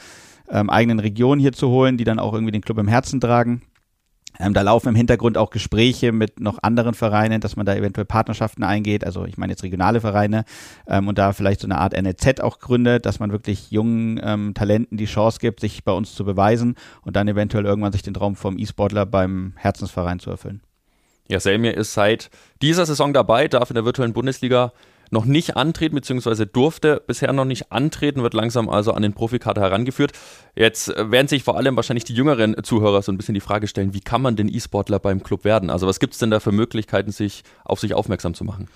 ähm, 0.52 0.70
eigenen 0.70 1.00
Region 1.00 1.40
hier 1.40 1.52
zu 1.52 1.70
holen, 1.70 1.98
die 1.98 2.04
dann 2.04 2.20
auch 2.20 2.34
irgendwie 2.34 2.52
den 2.52 2.62
Club 2.62 2.78
im 2.78 2.88
Herzen 2.88 3.20
tragen. 3.20 3.63
Ähm, 4.40 4.54
da 4.54 4.62
laufen 4.62 4.90
im 4.90 4.96
Hintergrund 4.96 5.38
auch 5.38 5.50
Gespräche 5.50 6.12
mit 6.12 6.40
noch 6.40 6.60
anderen 6.62 6.94
Vereinen, 6.94 7.40
dass 7.40 7.56
man 7.56 7.66
da 7.66 7.75
eventuell 7.75 8.06
Partnerschaften 8.06 8.63
eingeht. 8.63 9.06
Also 9.06 9.25
ich 9.25 9.38
meine 9.38 9.54
jetzt 9.54 9.63
regionale 9.63 10.02
Vereine 10.02 10.46
ähm, 10.88 11.08
und 11.08 11.18
da 11.18 11.34
vielleicht 11.34 11.62
so 11.62 11.68
eine 11.68 11.78
Art 11.78 11.94
NLZ 11.94 12.42
auch 12.42 12.60
gründet, 12.60 13.06
dass 13.06 13.20
man 13.20 13.32
wirklich 13.32 13.72
jungen 13.72 14.20
ähm, 14.24 14.54
Talenten 14.54 14.98
die 14.98 15.06
Chance 15.06 15.40
gibt, 15.40 15.60
sich 15.60 15.84
bei 15.84 15.92
uns 15.92 16.16
zu 16.16 16.25
beweisen 16.25 16.75
und 17.04 17.16
dann 17.16 17.28
eventuell 17.28 17.66
irgendwann 17.66 17.92
sich 17.92 18.02
den 18.02 18.13
Traum 18.13 18.36
vom 18.36 18.58
E-Sportler 18.58 19.06
beim 19.06 19.54
Herzensverein 19.58 20.20
zu 20.20 20.32
erfüllen. 20.32 20.62
Ja, 21.30 21.40
Selmir 21.40 21.75
ist 21.75 21.94
seit 21.94 22.30
dieser 22.62 22.86
Saison 22.86 23.13
dabei, 23.13 23.48
darf 23.48 23.70
in 23.70 23.75
der 23.75 23.86
virtuellen 23.86 24.13
Bundesliga 24.13 24.74
noch 25.13 25.25
nicht 25.25 25.55
antreten, 25.55 25.96
beziehungsweise 25.96 26.46
durfte 26.46 27.01
bisher 27.05 27.32
noch 27.32 27.46
nicht 27.46 27.72
antreten, 27.72 28.24
wird 28.24 28.34
langsam 28.34 28.70
also 28.70 28.91
an 28.91 29.01
den 29.01 29.13
Profikader 29.13 29.62
herangeführt. 29.62 30.12
Jetzt 30.55 30.89
äh, 30.89 31.10
werden 31.10 31.27
sich 31.29 31.43
vor 31.43 31.55
allem 31.55 31.75
wahrscheinlich 31.77 32.03
die 32.03 32.13
jüngeren 32.13 32.62
Zuhörer 32.63 33.01
so 33.01 33.12
ein 33.12 33.17
bisschen 33.17 33.36
die 33.36 33.39
Frage 33.39 33.67
stellen, 33.67 33.93
wie 33.93 34.01
kann 34.01 34.22
man 34.22 34.36
denn 34.36 34.53
E-Sportler 34.53 35.00
beim 35.00 35.24
Club 35.24 35.46
werden? 35.46 35.70
Also 35.70 35.88
was 35.88 36.00
gibt 36.00 36.13
es 36.13 36.20
denn 36.20 36.32
da 36.32 36.41
für 36.41 36.51
Möglichkeiten, 36.51 37.12
sich 37.12 37.43
auf 37.63 37.79
sich 37.79 37.93
aufmerksam 37.93 38.34
zu 38.34 38.43
machen? 38.43 38.67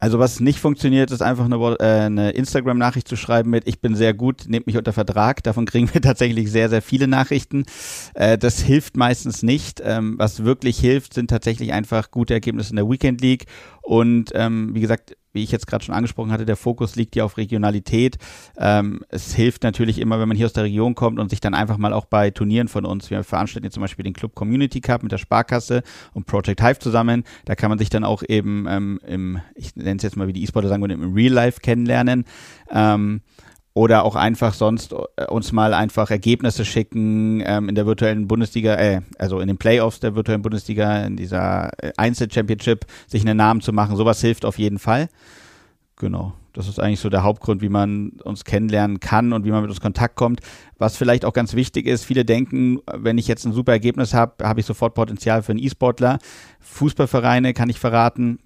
Also 0.00 0.18
was 0.18 0.40
nicht 0.40 0.60
funktioniert, 0.60 1.10
ist 1.10 1.20
einfach 1.20 1.44
eine, 1.44 1.56
äh, 1.78 1.84
eine 2.06 2.30
Instagram-Nachricht 2.30 3.06
zu 3.06 3.16
schreiben 3.16 3.50
mit 3.50 3.68
Ich 3.68 3.82
bin 3.82 3.94
sehr 3.94 4.14
gut, 4.14 4.44
nehmt 4.48 4.66
mich 4.66 4.78
unter 4.78 4.94
Vertrag. 4.94 5.42
Davon 5.42 5.66
kriegen 5.66 5.92
wir 5.92 6.00
tatsächlich 6.02 6.50
sehr, 6.50 6.70
sehr 6.70 6.80
viele 6.80 7.06
Nachrichten. 7.06 7.66
Äh, 8.14 8.38
das 8.38 8.60
hilft 8.60 8.96
meistens 8.96 9.42
nicht. 9.42 9.82
Ähm, 9.84 10.14
was 10.16 10.42
wirklich 10.42 10.78
hilft, 10.78 11.12
sind 11.12 11.28
tatsächlich 11.28 11.74
einfach 11.74 12.10
gute 12.10 12.32
Ergebnisse 12.32 12.70
in 12.70 12.76
der 12.76 12.88
Weekend 12.88 13.20
League. 13.20 13.44
Und 13.82 14.30
ähm, 14.34 14.74
wie 14.74 14.80
gesagt, 14.80 15.16
wie 15.32 15.42
ich 15.42 15.50
jetzt 15.50 15.66
gerade 15.66 15.84
schon 15.84 15.94
angesprochen 15.94 16.32
hatte, 16.32 16.44
der 16.44 16.56
Fokus 16.56 16.96
liegt 16.96 17.16
ja 17.16 17.24
auf 17.24 17.36
Regionalität. 17.36 18.18
Ähm, 18.56 19.00
es 19.08 19.34
hilft 19.34 19.62
natürlich 19.62 19.98
immer, 19.98 20.20
wenn 20.20 20.28
man 20.28 20.36
hier 20.36 20.46
aus 20.46 20.52
der 20.52 20.64
Region 20.64 20.94
kommt 20.94 21.18
und 21.18 21.30
sich 21.30 21.40
dann 21.40 21.54
einfach 21.54 21.78
mal 21.78 21.92
auch 21.92 22.06
bei 22.06 22.30
Turnieren 22.30 22.68
von 22.68 22.84
uns, 22.84 23.10
wir 23.10 23.22
veranstalten 23.24 23.64
jetzt 23.64 23.74
zum 23.74 23.82
Beispiel 23.82 24.04
den 24.04 24.14
Club 24.14 24.34
Community 24.34 24.80
Cup 24.80 25.02
mit 25.02 25.12
der 25.12 25.18
Sparkasse 25.18 25.82
und 26.12 26.26
Project 26.26 26.62
Hive 26.62 26.78
zusammen. 26.78 27.24
Da 27.44 27.54
kann 27.54 27.70
man 27.70 27.78
sich 27.78 27.90
dann 27.90 28.04
auch 28.04 28.22
eben 28.28 28.66
ähm, 28.68 29.00
im, 29.06 29.40
ich 29.54 29.76
nenne 29.76 29.96
es 29.96 30.02
jetzt 30.02 30.16
mal 30.16 30.26
wie 30.28 30.32
die 30.32 30.42
E-Sportler 30.42 30.68
sagen 30.68 30.82
würden, 30.82 31.02
im 31.02 31.14
Real 31.14 31.32
Life 31.32 31.60
kennenlernen. 31.60 32.24
Ähm, 32.70 33.22
oder 33.74 34.04
auch 34.04 34.16
einfach 34.16 34.54
sonst 34.54 34.92
äh, 34.92 35.26
uns 35.26 35.52
mal 35.52 35.74
einfach 35.74 36.10
Ergebnisse 36.10 36.64
schicken 36.64 37.42
ähm, 37.44 37.68
in 37.68 37.74
der 37.74 37.86
virtuellen 37.86 38.26
Bundesliga, 38.26 38.74
äh, 38.74 39.00
also 39.18 39.40
in 39.40 39.48
den 39.48 39.58
Playoffs 39.58 40.00
der 40.00 40.14
virtuellen 40.14 40.42
Bundesliga, 40.42 41.04
in 41.04 41.16
dieser 41.16 41.70
äh, 41.82 41.92
Einzel-Championship, 41.96 42.86
sich 43.06 43.22
einen 43.22 43.36
Namen 43.36 43.60
zu 43.60 43.72
machen. 43.72 43.96
Sowas 43.96 44.20
hilft 44.20 44.44
auf 44.44 44.58
jeden 44.58 44.78
Fall. 44.78 45.08
Genau. 45.96 46.32
Das 46.52 46.66
ist 46.66 46.80
eigentlich 46.80 46.98
so 46.98 47.10
der 47.10 47.22
Hauptgrund, 47.22 47.62
wie 47.62 47.68
man 47.68 48.10
uns 48.24 48.44
kennenlernen 48.44 48.98
kann 48.98 49.32
und 49.32 49.44
wie 49.44 49.52
man 49.52 49.62
mit 49.62 49.70
uns 49.70 49.80
Kontakt 49.80 50.16
kommt. 50.16 50.40
Was 50.78 50.96
vielleicht 50.96 51.24
auch 51.24 51.32
ganz 51.32 51.54
wichtig 51.54 51.86
ist, 51.86 52.04
viele 52.04 52.24
denken, 52.24 52.80
wenn 52.92 53.18
ich 53.18 53.28
jetzt 53.28 53.44
ein 53.44 53.52
super 53.52 53.70
Ergebnis 53.70 54.14
habe, 54.14 54.42
habe 54.42 54.58
ich 54.58 54.66
sofort 54.66 54.94
Potenzial 54.94 55.42
für 55.42 55.52
einen 55.52 55.60
E-Sportler. 55.60 56.18
Fußballvereine, 56.58 57.54
kann 57.54 57.70
ich 57.70 57.78
verraten, 57.78 58.40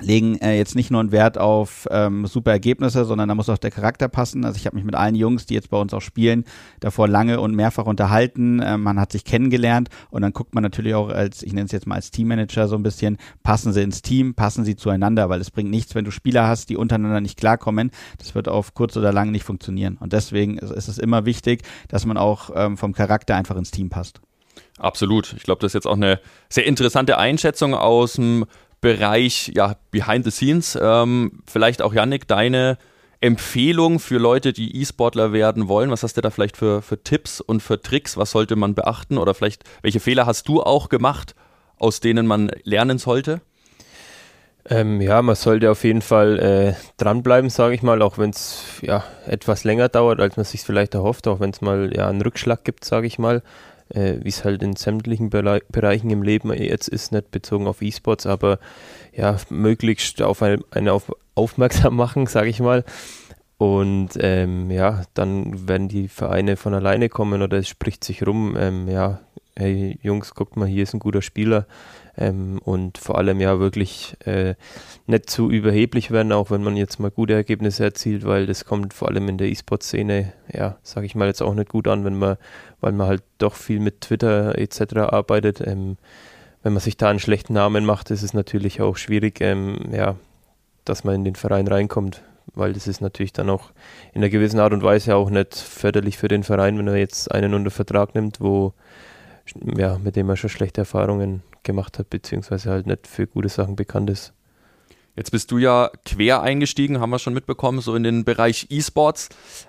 legen 0.00 0.38
äh, 0.40 0.56
jetzt 0.56 0.74
nicht 0.74 0.90
nur 0.90 1.00
einen 1.00 1.12
Wert 1.12 1.38
auf 1.38 1.86
ähm, 1.90 2.26
super 2.26 2.50
Ergebnisse, 2.50 3.04
sondern 3.04 3.28
da 3.28 3.34
muss 3.34 3.48
auch 3.48 3.58
der 3.58 3.70
Charakter 3.70 4.08
passen. 4.08 4.44
Also 4.44 4.56
ich 4.56 4.66
habe 4.66 4.76
mich 4.76 4.84
mit 4.84 4.94
allen 4.94 5.14
Jungs, 5.14 5.46
die 5.46 5.54
jetzt 5.54 5.70
bei 5.70 5.76
uns 5.76 5.94
auch 5.94 6.00
spielen, 6.00 6.44
davor 6.80 7.08
lange 7.08 7.40
und 7.40 7.54
mehrfach 7.54 7.86
unterhalten. 7.86 8.60
Ähm, 8.64 8.82
man 8.82 8.98
hat 8.98 9.12
sich 9.12 9.24
kennengelernt 9.24 9.88
und 10.10 10.22
dann 10.22 10.32
guckt 10.32 10.54
man 10.54 10.62
natürlich 10.62 10.94
auch 10.94 11.08
als, 11.08 11.42
ich 11.42 11.52
nenne 11.52 11.66
es 11.66 11.72
jetzt 11.72 11.86
mal 11.86 11.96
als 11.96 12.10
Teammanager 12.10 12.66
so 12.68 12.76
ein 12.76 12.82
bisschen, 12.82 13.18
passen 13.42 13.72
sie 13.72 13.82
ins 13.82 14.02
Team, 14.02 14.34
passen 14.34 14.64
sie 14.64 14.76
zueinander, 14.76 15.28
weil 15.28 15.40
es 15.40 15.50
bringt 15.50 15.70
nichts, 15.70 15.94
wenn 15.94 16.04
du 16.04 16.10
Spieler 16.10 16.48
hast, 16.48 16.70
die 16.70 16.76
untereinander 16.76 17.20
nicht 17.20 17.38
klarkommen. 17.38 17.90
Das 18.18 18.34
wird 18.34 18.48
auf 18.48 18.74
kurz 18.74 18.96
oder 18.96 19.12
lang 19.12 19.30
nicht 19.30 19.44
funktionieren. 19.44 19.96
Und 20.00 20.12
deswegen 20.12 20.58
ist 20.58 20.88
es 20.88 20.98
immer 20.98 21.24
wichtig, 21.24 21.62
dass 21.88 22.04
man 22.04 22.16
auch 22.16 22.50
ähm, 22.54 22.76
vom 22.76 22.92
Charakter 22.92 23.36
einfach 23.36 23.56
ins 23.56 23.70
Team 23.70 23.90
passt. 23.90 24.20
Absolut. 24.78 25.34
Ich 25.36 25.44
glaube, 25.44 25.60
das 25.60 25.70
ist 25.70 25.74
jetzt 25.74 25.86
auch 25.86 25.96
eine 25.96 26.20
sehr 26.48 26.66
interessante 26.66 27.16
Einschätzung 27.16 27.74
aus 27.74 28.14
dem 28.14 28.44
Bereich 28.84 29.50
ja, 29.54 29.76
Behind 29.92 30.26
the 30.26 30.30
Scenes. 30.30 30.78
Ähm, 30.78 31.40
vielleicht 31.46 31.80
auch, 31.80 31.94
Yannick, 31.94 32.28
deine 32.28 32.76
Empfehlung 33.22 33.98
für 33.98 34.18
Leute, 34.18 34.52
die 34.52 34.78
E-Sportler 34.78 35.32
werden 35.32 35.68
wollen? 35.68 35.90
Was 35.90 36.02
hast 36.02 36.18
du 36.18 36.20
da 36.20 36.28
vielleicht 36.28 36.58
für, 36.58 36.82
für 36.82 37.02
Tipps 37.02 37.40
und 37.40 37.62
für 37.62 37.80
Tricks? 37.80 38.18
Was 38.18 38.32
sollte 38.32 38.56
man 38.56 38.74
beachten? 38.74 39.16
Oder 39.16 39.32
vielleicht, 39.32 39.64
welche 39.80 40.00
Fehler 40.00 40.26
hast 40.26 40.48
du 40.48 40.62
auch 40.62 40.90
gemacht, 40.90 41.34
aus 41.78 42.00
denen 42.00 42.26
man 42.26 42.50
lernen 42.64 42.98
sollte? 42.98 43.40
Ähm, 44.68 45.00
ja, 45.00 45.22
man 45.22 45.34
sollte 45.34 45.70
auf 45.70 45.82
jeden 45.82 46.02
Fall 46.02 46.38
äh, 46.38 46.74
dranbleiben, 46.98 47.48
sage 47.48 47.74
ich 47.74 47.82
mal, 47.82 48.02
auch 48.02 48.18
wenn 48.18 48.30
es 48.30 48.64
ja, 48.82 49.02
etwas 49.26 49.64
länger 49.64 49.88
dauert, 49.88 50.20
als 50.20 50.36
man 50.36 50.44
sich 50.44 50.60
vielleicht 50.60 50.92
erhofft, 50.92 51.26
auch 51.26 51.40
wenn 51.40 51.50
es 51.50 51.62
mal 51.62 51.90
ja, 51.96 52.08
einen 52.08 52.20
Rückschlag 52.20 52.64
gibt, 52.64 52.84
sage 52.84 53.06
ich 53.06 53.18
mal 53.18 53.42
äh, 53.90 54.14
wie 54.22 54.28
es 54.28 54.44
halt 54.44 54.62
in 54.62 54.76
sämtlichen 54.76 55.30
Bere 55.30 55.60
Bereichen 55.70 56.10
im 56.10 56.22
Leben 56.22 56.52
jetzt 56.52 56.88
ist, 56.88 57.12
nicht 57.12 57.30
bezogen 57.30 57.66
auf 57.66 57.82
E-Sports, 57.82 58.26
aber 58.26 58.58
ja, 59.12 59.36
möglichst 59.50 60.22
auf 60.22 60.42
eine, 60.42 60.60
eine 60.70 60.92
auf 60.92 61.12
aufmerksam 61.34 61.96
machen, 61.96 62.26
sage 62.26 62.48
ich 62.48 62.60
mal. 62.60 62.84
Und 63.56 64.10
ähm, 64.18 64.70
ja, 64.70 65.02
dann 65.14 65.68
werden 65.68 65.88
die 65.88 66.08
Vereine 66.08 66.56
von 66.56 66.74
alleine 66.74 67.08
kommen 67.08 67.40
oder 67.40 67.58
es 67.58 67.68
spricht 67.68 68.04
sich 68.04 68.26
rum, 68.26 68.56
ähm, 68.58 68.88
ja, 68.88 69.20
hey 69.56 69.98
Jungs, 70.02 70.34
guckt 70.34 70.56
mal, 70.56 70.66
hier 70.66 70.82
ist 70.82 70.94
ein 70.94 71.00
guter 71.00 71.22
Spieler. 71.22 71.66
Ähm, 72.16 72.60
und 72.64 72.98
vor 72.98 73.18
allem 73.18 73.40
ja 73.40 73.58
wirklich 73.58 74.16
äh, 74.24 74.54
nicht 75.06 75.28
zu 75.28 75.50
überheblich 75.50 76.10
werden, 76.10 76.32
auch 76.32 76.50
wenn 76.50 76.62
man 76.62 76.76
jetzt 76.76 77.00
mal 77.00 77.10
gute 77.10 77.34
Ergebnisse 77.34 77.84
erzielt, 77.84 78.24
weil 78.24 78.46
das 78.46 78.64
kommt 78.64 78.94
vor 78.94 79.08
allem 79.08 79.28
in 79.28 79.38
der 79.38 79.48
E-Sport-Szene, 79.48 80.32
ja, 80.52 80.76
sage 80.82 81.06
ich 81.06 81.14
mal 81.14 81.26
jetzt 81.26 81.42
auch 81.42 81.54
nicht 81.54 81.68
gut 81.68 81.88
an, 81.88 82.04
wenn 82.04 82.18
man, 82.18 82.36
weil 82.80 82.92
man 82.92 83.08
halt 83.08 83.22
doch 83.38 83.54
viel 83.54 83.80
mit 83.80 84.02
Twitter 84.02 84.56
etc. 84.56 84.96
arbeitet. 84.96 85.60
Ähm, 85.60 85.96
wenn 86.62 86.72
man 86.72 86.80
sich 86.80 86.96
da 86.96 87.10
einen 87.10 87.18
schlechten 87.18 87.52
Namen 87.52 87.84
macht, 87.84 88.10
ist 88.10 88.22
es 88.22 88.32
natürlich 88.32 88.80
auch 88.80 88.96
schwierig, 88.96 89.40
ähm, 89.40 89.78
ja, 89.92 90.16
dass 90.84 91.04
man 91.04 91.16
in 91.16 91.24
den 91.24 91.34
Verein 91.34 91.66
reinkommt, 91.66 92.22
weil 92.54 92.72
das 92.72 92.86
ist 92.86 93.00
natürlich 93.00 93.32
dann 93.32 93.50
auch 93.50 93.70
in 94.12 94.22
einer 94.22 94.30
gewissen 94.30 94.60
Art 94.60 94.72
und 94.72 94.82
Weise 94.82 95.16
auch 95.16 95.30
nicht 95.30 95.56
förderlich 95.56 96.16
für 96.16 96.28
den 96.28 96.44
Verein, 96.44 96.78
wenn 96.78 96.86
er 96.86 96.96
jetzt 96.96 97.30
einen 97.32 97.54
unter 97.54 97.70
Vertrag 97.70 98.14
nimmt, 98.14 98.40
wo 98.40 98.72
ja, 99.76 99.98
mit 99.98 100.16
dem 100.16 100.28
er 100.28 100.36
schon 100.36 100.50
schlechte 100.50 100.82
Erfahrungen 100.82 101.42
gemacht 101.64 101.98
hat, 101.98 102.10
beziehungsweise 102.10 102.70
halt 102.70 102.86
nicht 102.86 103.06
für 103.06 103.26
gute 103.26 103.48
Sachen 103.48 103.76
bekannt 103.76 104.10
ist. 104.10 104.32
Jetzt 105.16 105.30
bist 105.30 105.50
du 105.50 105.58
ja 105.58 105.90
quer 106.04 106.42
eingestiegen, 106.42 107.00
haben 107.00 107.10
wir 107.10 107.18
schon 107.18 107.34
mitbekommen, 107.34 107.80
so 107.80 107.94
in 107.94 108.02
den 108.02 108.24
Bereich 108.24 108.66
E-Sports. 108.70 109.28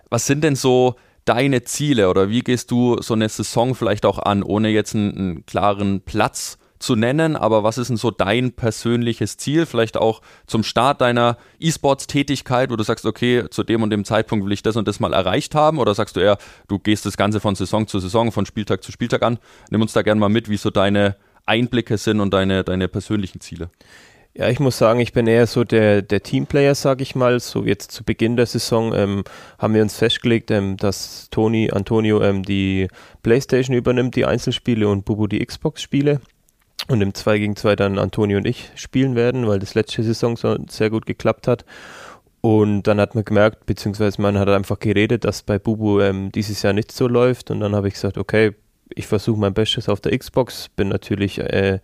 Was 0.10 0.26
sind 0.26 0.44
denn 0.44 0.56
so 0.56 0.96
deine 1.26 1.64
Ziele 1.64 2.10
oder 2.10 2.30
wie 2.30 2.42
gehst 2.42 2.72
du 2.72 3.02
so 3.02 3.14
eine 3.14 3.30
Saison 3.30 3.76
vielleicht 3.76 4.06
auch 4.06 4.20
an, 4.20 4.44
ohne 4.44 4.70
jetzt 4.70 4.96
einen, 4.96 5.18
einen 5.18 5.46
klaren 5.46 6.02
Platz 6.02 6.58
zu 6.80 6.96
nennen, 6.96 7.36
aber 7.36 7.64
was 7.64 7.78
ist 7.78 7.90
denn 7.90 7.98
so 7.98 8.12
dein 8.12 8.52
persönliches 8.52 9.38
Ziel, 9.38 9.66
vielleicht 9.66 9.98
auch 9.98 10.22
zum 10.46 10.64
Start 10.64 11.02
deiner 11.02 11.38
E-Sports-Tätigkeit, 11.60 12.70
wo 12.70 12.76
du 12.76 12.84
sagst, 12.84 13.06
okay, 13.06 13.46
zu 13.50 13.64
dem 13.64 13.82
und 13.82 13.90
dem 13.90 14.06
Zeitpunkt 14.06 14.46
will 14.46 14.52
ich 14.52 14.62
das 14.62 14.76
und 14.76 14.88
das 14.88 15.00
mal 15.00 15.14
erreicht 15.14 15.56
haben, 15.56 15.80
oder 15.80 15.96
sagst 15.96 16.16
du 16.16 16.20
eher, 16.20 16.38
du 16.68 16.78
gehst 16.78 17.06
das 17.06 17.18
Ganze 17.18 17.40
von 17.40 17.56
Saison 17.56 17.88
zu 17.88 18.00
Saison, 18.00 18.32
von 18.32 18.46
Spieltag 18.46 18.84
zu 18.84 18.92
Spieltag 18.92 19.24
an? 19.24 19.40
Nimm 19.72 19.82
uns 19.82 19.94
da 19.94 20.02
gerne 20.02 20.20
mal 20.20 20.30
mit, 20.30 20.50
wie 20.50 20.58
so 20.58 20.70
deine 20.70 21.16
Einblicke 21.46 21.98
sind 21.98 22.20
und 22.20 22.34
deine, 22.34 22.64
deine 22.64 22.88
persönlichen 22.88 23.42
Ziele. 23.42 23.70
Ja, 24.38 24.50
ich 24.50 24.60
muss 24.60 24.78
sagen, 24.78 25.00
ich 25.00 25.14
bin 25.14 25.28
eher 25.28 25.48
so 25.48 25.64
der, 25.64 26.02
der 26.02 26.22
Teamplayer, 26.22 26.76
sage 26.76 27.04
ich 27.04 27.16
mal. 27.16 27.40
So 27.40 27.64
jetzt 27.64 27.92
zu 27.92 28.04
Beginn 28.04 28.36
der 28.36 28.46
Saison 28.46 28.94
ähm, 28.94 29.24
haben 29.58 29.74
wir 29.74 29.82
uns 29.82 29.96
festgelegt, 29.96 30.52
ähm, 30.52 30.76
dass 30.76 31.30
Toni 31.32 31.72
Antonio 31.72 32.22
ähm, 32.22 32.44
die 32.44 32.90
Playstation 33.24 33.74
übernimmt, 33.74 34.16
die 34.18 34.26
Einzelspiele 34.26 34.90
und 34.90 35.06
Bubu 35.06 35.28
die 35.28 35.44
Xbox-Spiele. 35.46 36.20
Und 36.90 37.02
im 37.02 37.14
2 37.14 37.40
gegen 37.40 37.56
2 37.56 37.78
dann 37.78 37.98
Antonio 37.98 38.38
und 38.38 38.46
ich 38.46 38.72
spielen 38.76 39.16
werden, 39.16 39.48
weil 39.48 39.60
das 39.60 39.74
letzte 39.74 40.04
Saison 40.04 40.36
so 40.36 40.58
sehr 40.70 40.90
gut 40.90 41.06
geklappt 41.06 41.48
hat. 41.48 41.64
Und 42.42 42.84
dann 42.84 43.00
hat 43.00 43.16
man 43.16 43.24
gemerkt, 43.24 43.66
beziehungsweise 43.66 44.22
man 44.22 44.38
hat 44.38 44.50
einfach 44.50 44.80
geredet, 44.80 45.24
dass 45.24 45.44
bei 45.44 45.58
Bubu 45.60 46.02
ähm, 46.02 46.34
dieses 46.34 46.62
Jahr 46.62 46.74
nicht 46.74 46.92
so 46.92 47.08
läuft. 47.08 47.52
Und 47.52 47.62
dann 47.62 47.74
habe 47.74 47.88
ich 47.88 47.94
gesagt, 47.94 48.18
okay, 48.18 48.54
ich 48.90 49.08
versuche 49.08 49.40
mein 49.40 49.54
Bestes 49.54 49.90
auf 49.90 50.02
der 50.02 50.18
Xbox. 50.18 50.70
Bin 50.70 50.90
natürlich 50.90 51.40
äh, 51.40 51.80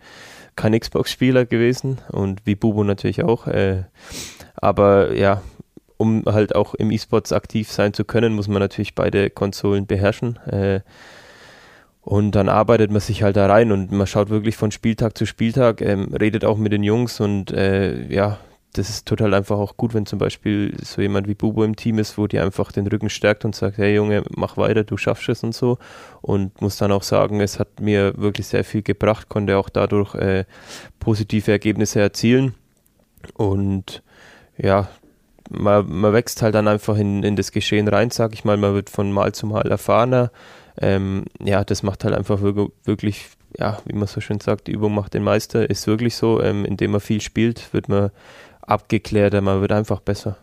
kein 0.56 0.78
Xbox-Spieler 0.78 1.46
gewesen 1.46 2.00
und 2.10 2.46
wie 2.46 2.56
Bubu 2.56 2.84
natürlich 2.84 3.24
auch. 3.24 3.48
Äh, 3.48 3.84
aber 4.56 5.14
ja, 5.14 5.42
um 5.98 6.24
halt 6.26 6.56
auch 6.56 6.74
im 6.74 6.92
E-Sports 6.92 7.32
aktiv 7.32 7.72
sein 7.72 7.94
zu 7.94 8.06
können, 8.06 8.34
muss 8.34 8.48
man 8.48 8.60
natürlich 8.60 8.96
beide 8.96 9.30
Konsolen 9.30 9.86
beherrschen. 9.86 10.38
Äh, 10.48 10.82
und 12.02 12.32
dann 12.32 12.50
arbeitet 12.50 12.90
man 12.90 13.00
sich 13.00 13.22
halt 13.22 13.38
da 13.38 13.46
rein 13.46 13.72
und 13.72 13.92
man 13.92 14.08
schaut 14.08 14.30
wirklich 14.30 14.58
von 14.58 14.72
Spieltag 14.72 15.16
zu 15.16 15.28
Spieltag, 15.28 15.82
ähm, 15.82 16.14
redet 16.20 16.44
auch 16.44 16.58
mit 16.58 16.72
den 16.72 16.84
Jungs 16.84 17.20
und 17.20 17.52
äh, 17.52 18.08
ja, 18.12 18.40
das 18.74 18.90
ist 18.90 19.06
total 19.06 19.34
einfach 19.34 19.58
auch 19.58 19.76
gut, 19.76 19.94
wenn 19.94 20.06
zum 20.06 20.18
Beispiel 20.18 20.74
so 20.82 21.02
jemand 21.02 21.28
wie 21.28 21.34
Bubo 21.34 21.64
im 21.64 21.76
Team 21.76 22.00
ist, 22.00 22.18
wo 22.18 22.28
die 22.28 22.40
einfach 22.40 22.72
den 22.72 22.88
Rücken 22.88 23.10
stärkt 23.10 23.44
und 23.44 23.54
sagt, 23.54 23.78
hey 23.78 23.96
Junge, 23.96 24.24
mach 24.30 24.56
weiter, 24.56 24.84
du 24.84 24.96
schaffst 24.96 25.28
es 25.28 25.44
und 25.44 25.54
so. 25.54 25.78
Und 26.22 26.62
muss 26.62 26.78
dann 26.78 26.92
auch 26.92 27.04
sagen, 27.04 27.42
es 27.42 27.60
hat 27.60 27.82
mir 27.82 28.14
wirklich 28.18 28.48
sehr 28.48 28.64
viel 28.64 28.82
gebracht, 28.82 29.28
konnte 29.28 29.58
auch 29.58 29.70
dadurch 29.70 30.16
äh, 30.16 30.46
positive 31.00 31.52
Ergebnisse 31.52 32.00
erzielen. 32.00 32.56
Und 33.34 34.04
ja, 34.58 34.88
man, 35.50 35.92
man 35.92 36.14
wächst 36.14 36.42
halt 36.42 36.56
dann 36.56 36.70
einfach 36.70 36.98
in, 36.98 37.24
in 37.24 37.36
das 37.36 37.52
Geschehen 37.52 37.90
rein, 37.90 38.10
sag 38.10 38.34
ich 38.34 38.46
mal, 38.46 38.56
man 38.56 38.74
wird 38.74 38.90
von 38.90 39.12
Mal 39.12 39.34
zu 39.34 39.48
Mal 39.48 39.70
erfahrener. 39.70 40.32
Ähm, 40.80 41.26
ja, 41.44 41.66
das 41.66 41.84
macht 41.84 42.06
halt 42.06 42.16
einfach 42.16 42.42
wirklich, 42.42 43.28
ja, 43.60 43.80
wie 43.86 43.98
man 43.98 44.08
so 44.08 44.22
schön 44.22 44.40
sagt, 44.40 44.68
die 44.68 44.72
Übung 44.72 44.96
macht 44.96 45.14
den 45.14 45.24
Meister, 45.24 45.70
ist 45.70 45.88
wirklich 45.88 46.16
so, 46.16 46.42
ähm, 46.42 46.64
indem 46.64 46.92
man 46.92 47.02
viel 47.02 47.20
spielt, 47.20 47.74
wird 47.74 47.90
man 47.90 48.12
abgeklärter, 48.72 49.42
man 49.42 49.62
wird 49.62 49.72
einfach 49.72 50.00
besser. 50.00 50.38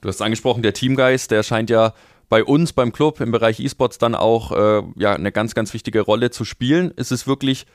Du 0.00 0.08
hast 0.08 0.22
angesprochen, 0.22 0.62
der 0.62 0.72
Teamgeist, 0.72 1.30
der 1.30 1.42
scheint 1.42 1.70
ja 1.70 1.92
bei 2.28 2.44
uns 2.44 2.72
beim 2.72 2.92
Club 2.92 3.20
im 3.20 3.32
Bereich 3.32 3.60
E-Sports 3.60 3.98
dann 3.98 4.14
auch 4.14 4.52
äh, 4.52 4.82
ja, 4.96 5.14
eine 5.14 5.32
ganz, 5.32 5.54
ganz 5.54 5.74
wichtige 5.74 6.00
Rolle 6.00 6.30
zu 6.30 6.44
spielen. 6.44 6.90
Ist 6.90 7.12
es 7.12 7.26
wirklich 7.26 7.66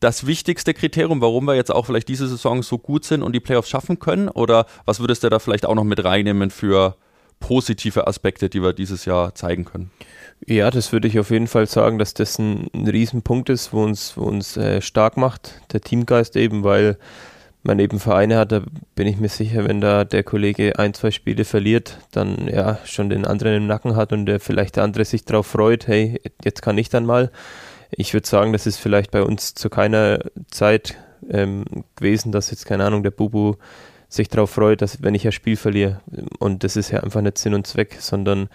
das 0.00 0.26
wichtigste 0.26 0.74
Kriterium, 0.74 1.20
warum 1.20 1.46
wir 1.46 1.54
jetzt 1.54 1.72
auch 1.72 1.86
vielleicht 1.86 2.08
diese 2.08 2.28
Saison 2.28 2.62
so 2.62 2.78
gut 2.78 3.04
sind 3.04 3.22
und 3.22 3.32
die 3.32 3.40
Playoffs 3.40 3.68
schaffen 3.68 3.98
können? 3.98 4.28
Oder 4.28 4.66
was 4.84 5.00
würdest 5.00 5.24
du 5.24 5.30
da 5.30 5.38
vielleicht 5.38 5.66
auch 5.66 5.74
noch 5.74 5.84
mit 5.84 6.04
reinnehmen 6.04 6.50
für 6.50 6.96
positive 7.40 8.06
Aspekte, 8.06 8.48
die 8.48 8.62
wir 8.62 8.72
dieses 8.72 9.04
Jahr 9.04 9.34
zeigen 9.34 9.64
können? 9.64 9.90
Ja, 10.46 10.70
das 10.70 10.92
würde 10.92 11.08
ich 11.08 11.18
auf 11.18 11.30
jeden 11.30 11.46
Fall 11.46 11.66
sagen, 11.66 11.98
dass 11.98 12.14
das 12.14 12.38
ein, 12.38 12.68
ein 12.74 12.86
Riesenpunkt 12.86 13.48
ist, 13.48 13.72
wo 13.72 13.82
uns, 13.82 14.16
wo 14.16 14.24
uns 14.24 14.56
äh, 14.56 14.82
stark 14.82 15.16
macht, 15.16 15.60
der 15.72 15.80
Teamgeist 15.80 16.36
eben, 16.36 16.64
weil 16.64 16.98
man 17.64 17.78
eben 17.78 17.98
Vereine 17.98 18.36
hat, 18.36 18.52
da 18.52 18.62
bin 18.94 19.06
ich 19.06 19.18
mir 19.18 19.28
sicher, 19.28 19.66
wenn 19.66 19.80
da 19.80 20.04
der 20.04 20.22
Kollege 20.22 20.78
ein, 20.78 20.94
zwei 20.94 21.10
Spiele 21.10 21.44
verliert, 21.44 21.98
dann 22.12 22.48
ja 22.48 22.78
schon 22.84 23.10
den 23.10 23.26
anderen 23.26 23.56
im 23.56 23.66
Nacken 23.66 23.96
hat 23.96 24.12
und 24.12 24.26
der 24.26 24.40
vielleicht 24.40 24.76
der 24.76 24.84
andere 24.84 25.04
sich 25.04 25.24
darauf 25.24 25.46
freut, 25.46 25.86
hey, 25.86 26.20
jetzt 26.44 26.62
kann 26.62 26.78
ich 26.78 26.88
dann 26.88 27.06
mal. 27.06 27.30
Ich 27.90 28.12
würde 28.12 28.26
sagen, 28.26 28.52
das 28.52 28.66
ist 28.66 28.78
vielleicht 28.78 29.10
bei 29.10 29.22
uns 29.22 29.54
zu 29.54 29.70
keiner 29.70 30.18
Zeit 30.50 30.96
ähm, 31.30 31.64
gewesen, 31.96 32.32
dass 32.32 32.50
jetzt, 32.50 32.66
keine 32.66 32.84
Ahnung, 32.84 33.02
der 33.02 33.10
Bubu 33.10 33.54
sich 34.08 34.28
darauf 34.28 34.50
freut, 34.50 34.82
dass 34.82 35.02
wenn 35.02 35.14
ich 35.14 35.26
ein 35.26 35.32
Spiel 35.32 35.56
verliere. 35.56 36.00
Und 36.38 36.64
das 36.64 36.76
ist 36.76 36.90
ja 36.90 37.00
einfach 37.00 37.20
nicht 37.20 37.38
Sinn 37.38 37.54
und 37.54 37.66
Zweck, 37.66 37.96
sondern 37.98 38.48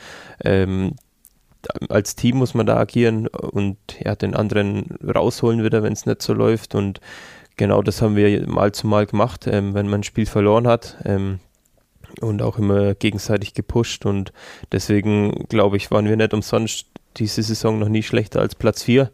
ähm, 0.43 0.95
als 1.89 2.15
Team 2.15 2.37
muss 2.37 2.53
man 2.53 2.65
da 2.65 2.77
agieren 2.77 3.27
und 3.27 3.77
ja, 3.99 4.15
den 4.15 4.35
anderen 4.35 4.97
rausholen 5.03 5.63
wieder, 5.63 5.83
wenn 5.83 5.93
es 5.93 6.05
nicht 6.05 6.21
so 6.21 6.33
läuft. 6.33 6.75
Und 6.75 7.01
genau 7.59 7.83
das 7.83 8.01
haben 8.01 8.15
wir 8.15 8.47
mal 8.47 8.71
zu 8.71 8.87
mal 8.87 9.05
gemacht, 9.05 9.45
ähm, 9.45 9.75
wenn 9.75 9.87
man 9.87 9.99
ein 9.99 10.03
Spiel 10.03 10.25
verloren 10.25 10.65
hat. 10.65 10.97
Ähm, 11.05 11.39
und 12.21 12.41
auch 12.41 12.57
immer 12.57 12.95
gegenseitig 12.95 13.53
gepusht. 13.53 14.05
Und 14.05 14.33
deswegen, 14.71 15.45
glaube 15.47 15.77
ich, 15.77 15.91
waren 15.91 16.07
wir 16.07 16.17
nicht 16.17 16.33
umsonst 16.33 16.87
diese 17.17 17.43
Saison 17.43 17.77
noch 17.77 17.87
nie 17.87 18.01
schlechter 18.01 18.39
als 18.39 18.55
Platz 18.55 18.83
4. 18.83 19.11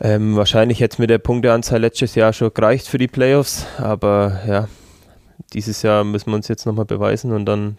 Ähm, 0.00 0.36
wahrscheinlich 0.36 0.80
hätte 0.80 0.94
es 0.94 0.98
mit 0.98 1.10
der 1.10 1.18
Punkteanzahl 1.18 1.80
letztes 1.80 2.14
Jahr 2.14 2.32
schon 2.32 2.54
gereicht 2.54 2.86
für 2.86 2.98
die 2.98 3.08
Playoffs, 3.08 3.66
aber 3.76 4.40
ja, 4.46 4.68
dieses 5.52 5.82
Jahr 5.82 6.04
müssen 6.04 6.30
wir 6.30 6.36
uns 6.36 6.48
jetzt 6.48 6.64
nochmal 6.64 6.86
beweisen 6.86 7.32
und 7.32 7.44
dann 7.44 7.76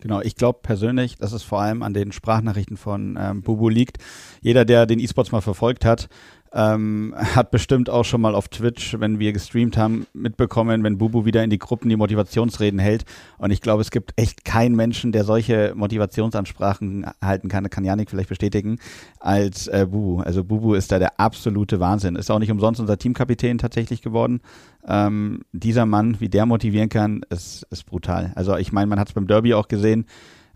Genau, 0.00 0.20
ich 0.20 0.36
glaube 0.36 0.58
persönlich, 0.62 1.16
dass 1.16 1.32
es 1.32 1.42
vor 1.42 1.62
allem 1.62 1.82
an 1.82 1.94
den 1.94 2.12
Sprachnachrichten 2.12 2.76
von 2.76 3.18
ähm, 3.18 3.40
Bubu 3.40 3.70
liegt. 3.70 3.96
Jeder, 4.42 4.66
der 4.66 4.84
den 4.84 4.98
E-Sports 4.98 5.32
mal 5.32 5.40
verfolgt 5.40 5.86
hat, 5.86 6.10
ähm, 6.54 7.14
hat 7.16 7.50
bestimmt 7.50 7.90
auch 7.90 8.04
schon 8.04 8.20
mal 8.20 8.34
auf 8.34 8.48
Twitch, 8.48 8.96
wenn 9.00 9.18
wir 9.18 9.32
gestreamt 9.32 9.76
haben, 9.76 10.06
mitbekommen, 10.14 10.84
wenn 10.84 10.98
Bubu 10.98 11.24
wieder 11.24 11.42
in 11.42 11.50
die 11.50 11.58
Gruppen 11.58 11.88
die 11.88 11.96
Motivationsreden 11.96 12.78
hält. 12.78 13.04
Und 13.38 13.50
ich 13.50 13.60
glaube, 13.60 13.82
es 13.82 13.90
gibt 13.90 14.12
echt 14.16 14.44
keinen 14.44 14.76
Menschen, 14.76 15.10
der 15.12 15.24
solche 15.24 15.72
Motivationsansprachen 15.74 17.06
halten 17.20 17.48
kann, 17.48 17.68
kann 17.68 17.84
Janik 17.84 18.08
vielleicht 18.08 18.28
bestätigen, 18.28 18.78
als 19.18 19.66
äh, 19.66 19.86
Bubu. 19.90 20.20
Also 20.20 20.44
Bubu 20.44 20.74
ist 20.74 20.92
da 20.92 20.98
der 20.98 21.18
absolute 21.18 21.80
Wahnsinn. 21.80 22.14
Ist 22.14 22.30
auch 22.30 22.38
nicht 22.38 22.52
umsonst 22.52 22.80
unser 22.80 22.98
Teamkapitän 22.98 23.58
tatsächlich 23.58 24.00
geworden. 24.00 24.40
Ähm, 24.86 25.40
dieser 25.52 25.86
Mann, 25.86 26.20
wie 26.20 26.28
der 26.28 26.46
motivieren 26.46 26.88
kann, 26.88 27.22
ist, 27.30 27.66
ist 27.70 27.84
brutal. 27.84 28.32
Also 28.36 28.56
ich 28.56 28.72
meine, 28.72 28.86
man 28.86 29.00
hat 29.00 29.08
es 29.08 29.14
beim 29.14 29.26
Derby 29.26 29.54
auch 29.54 29.66
gesehen, 29.66 30.06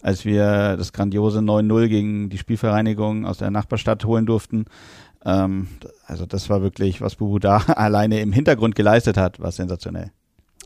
als 0.00 0.24
wir 0.24 0.76
das 0.76 0.92
grandiose 0.92 1.40
9-0 1.40 1.88
gegen 1.88 2.28
die 2.28 2.38
Spielvereinigung 2.38 3.26
aus 3.26 3.38
der 3.38 3.50
Nachbarstadt 3.50 4.04
holen 4.04 4.26
durften. 4.26 4.66
Ähm, 5.28 5.68
also 6.06 6.24
das 6.24 6.48
war 6.48 6.62
wirklich, 6.62 7.00
was 7.02 7.16
Bubu 7.16 7.38
da 7.38 7.58
alleine 7.68 8.20
im 8.20 8.32
Hintergrund 8.32 8.74
geleistet 8.74 9.16
hat, 9.16 9.38
war 9.40 9.52
sensationell. 9.52 10.10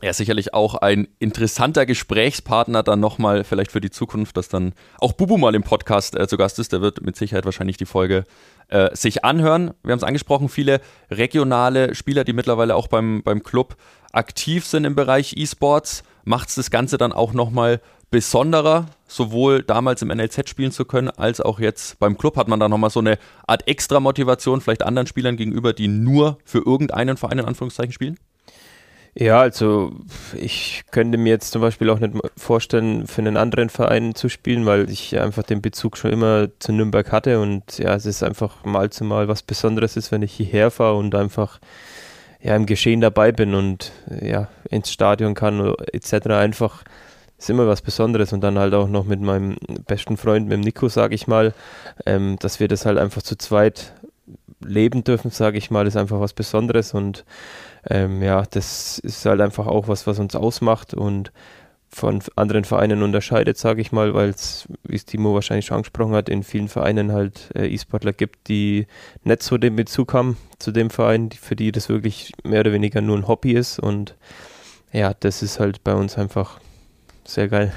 Er 0.01 0.09
ist 0.09 0.17
sicherlich 0.17 0.53
auch 0.53 0.75
ein 0.75 1.07
interessanter 1.19 1.85
Gesprächspartner 1.85 2.83
dann 2.83 2.99
nochmal 2.99 3.43
vielleicht 3.43 3.71
für 3.71 3.79
die 3.79 3.89
Zukunft, 3.89 4.35
dass 4.35 4.49
dann 4.49 4.73
auch 4.99 5.13
Bubu 5.13 5.37
mal 5.37 5.55
im 5.55 5.63
Podcast 5.63 6.17
äh, 6.19 6.27
zu 6.27 6.37
Gast 6.37 6.59
ist. 6.59 6.73
Der 6.73 6.81
wird 6.81 7.01
mit 7.01 7.15
Sicherheit 7.15 7.45
wahrscheinlich 7.45 7.77
die 7.77 7.85
Folge 7.85 8.25
äh, 8.69 8.93
sich 8.95 9.23
anhören. 9.23 9.73
Wir 9.83 9.91
haben 9.91 9.99
es 9.99 10.03
angesprochen, 10.03 10.49
viele 10.49 10.81
regionale 11.09 11.95
Spieler, 11.95 12.23
die 12.23 12.33
mittlerweile 12.33 12.75
auch 12.75 12.87
beim, 12.87 13.21
beim 13.23 13.43
Club 13.43 13.77
aktiv 14.11 14.65
sind 14.65 14.85
im 14.85 14.95
Bereich 14.95 15.37
E-Sports. 15.37 16.03
Macht 16.25 16.49
es 16.49 16.55
das 16.55 16.71
Ganze 16.71 16.97
dann 16.97 17.11
auch 17.13 17.33
nochmal 17.33 17.79
besonderer, 18.13 18.85
sowohl 19.07 19.63
damals 19.63 20.03
im 20.03 20.09
NLZ 20.09 20.47
spielen 20.47 20.71
zu 20.71 20.85
können, 20.85 21.09
als 21.09 21.41
auch 21.41 21.59
jetzt 21.59 21.97
beim 21.97 22.15
Club 22.15 22.37
hat 22.37 22.47
man 22.47 22.59
da 22.59 22.69
nochmal 22.69 22.91
so 22.91 22.99
eine 22.99 23.17
Art 23.47 23.67
extra 23.67 23.99
Motivation, 23.99 24.61
vielleicht 24.61 24.83
anderen 24.83 25.07
Spielern 25.07 25.35
gegenüber, 25.35 25.73
die 25.73 25.87
nur 25.87 26.37
für 26.45 26.59
irgendeinen 26.59 27.17
Verein 27.17 27.39
in 27.39 27.45
Anführungszeichen 27.45 27.91
spielen? 27.91 28.19
Ja, 29.15 29.41
also 29.41 29.93
ich 30.35 30.83
könnte 30.91 31.17
mir 31.17 31.29
jetzt 31.29 31.51
zum 31.51 31.63
Beispiel 31.63 31.89
auch 31.89 31.99
nicht 31.99 32.13
vorstellen, 32.37 33.07
für 33.07 33.21
einen 33.21 33.35
anderen 33.35 33.69
Verein 33.69 34.13
zu 34.13 34.29
spielen, 34.29 34.67
weil 34.67 34.91
ich 34.91 35.19
einfach 35.19 35.41
den 35.41 35.63
Bezug 35.63 35.97
schon 35.97 36.11
immer 36.11 36.49
zu 36.59 36.71
Nürnberg 36.71 37.11
hatte 37.11 37.39
und 37.39 37.79
ja, 37.79 37.95
es 37.95 38.05
ist 38.05 38.21
einfach 38.21 38.63
mal 38.63 38.91
zu 38.91 39.05
mal 39.05 39.27
was 39.27 39.41
Besonderes 39.41 39.97
ist, 39.97 40.11
wenn 40.11 40.21
ich 40.21 40.33
hierher 40.33 40.69
fahre 40.69 40.97
und 40.97 41.15
einfach 41.15 41.59
ja 42.43 42.55
im 42.55 42.67
Geschehen 42.67 43.01
dabei 43.01 43.31
bin 43.31 43.55
und 43.55 43.91
ja 44.21 44.49
ins 44.69 44.91
Stadion 44.91 45.33
kann 45.33 45.73
etc. 45.91 46.27
einfach 46.27 46.83
ist 47.43 47.49
immer 47.49 47.67
was 47.67 47.81
Besonderes. 47.81 48.33
Und 48.33 48.41
dann 48.41 48.57
halt 48.57 48.73
auch 48.73 48.87
noch 48.87 49.05
mit 49.05 49.21
meinem 49.21 49.57
besten 49.85 50.17
Freund, 50.17 50.47
mit 50.47 50.53
dem 50.53 50.61
Nico, 50.61 50.87
sage 50.87 51.15
ich 51.15 51.27
mal, 51.27 51.53
ähm, 52.05 52.37
dass 52.39 52.59
wir 52.59 52.67
das 52.67 52.85
halt 52.85 52.97
einfach 52.97 53.21
zu 53.21 53.37
zweit 53.37 53.93
leben 54.65 55.03
dürfen, 55.03 55.29
sage 55.29 55.57
ich 55.57 55.69
mal, 55.69 55.85
ist 55.85 55.97
einfach 55.97 56.19
was 56.19 56.33
Besonderes. 56.33 56.93
Und 56.93 57.25
ähm, 57.89 58.23
ja, 58.23 58.43
das 58.49 58.97
ist 58.99 59.25
halt 59.25 59.41
einfach 59.41 59.67
auch 59.67 59.87
was, 59.87 60.07
was 60.07 60.19
uns 60.19 60.35
ausmacht 60.35 60.93
und 60.93 61.31
von 61.89 62.23
anderen 62.35 62.63
Vereinen 62.63 63.03
unterscheidet, 63.03 63.57
sage 63.57 63.81
ich 63.81 63.91
mal, 63.91 64.15
weil 64.15 64.29
es, 64.29 64.67
wie 64.83 64.95
es 64.95 65.05
Timo 65.05 65.35
wahrscheinlich 65.35 65.67
schon 65.67 65.77
angesprochen 65.77 66.15
hat, 66.15 66.27
in 66.27 66.41
vielen 66.41 66.67
Vereinen 66.67 67.11
halt 67.11 67.51
äh, 67.55 67.67
E-Sportler 67.67 68.13
gibt, 68.13 68.47
die 68.47 68.87
nicht 69.23 69.43
so 69.43 69.59
den 69.59 69.75
Bezug 69.75 70.13
haben 70.13 70.37
zu 70.57 70.71
dem 70.71 70.89
Verein, 70.89 71.29
die, 71.29 71.37
für 71.37 71.55
die 71.55 71.71
das 71.71 71.89
wirklich 71.89 72.31
mehr 72.43 72.61
oder 72.61 72.71
weniger 72.71 73.01
nur 73.01 73.17
ein 73.17 73.27
Hobby 73.27 73.51
ist. 73.51 73.79
Und 73.79 74.15
ja, 74.91 75.13
das 75.19 75.43
ist 75.43 75.59
halt 75.59 75.83
bei 75.83 75.93
uns 75.93 76.17
einfach 76.17 76.59
sehr 77.25 77.47
geil. 77.47 77.71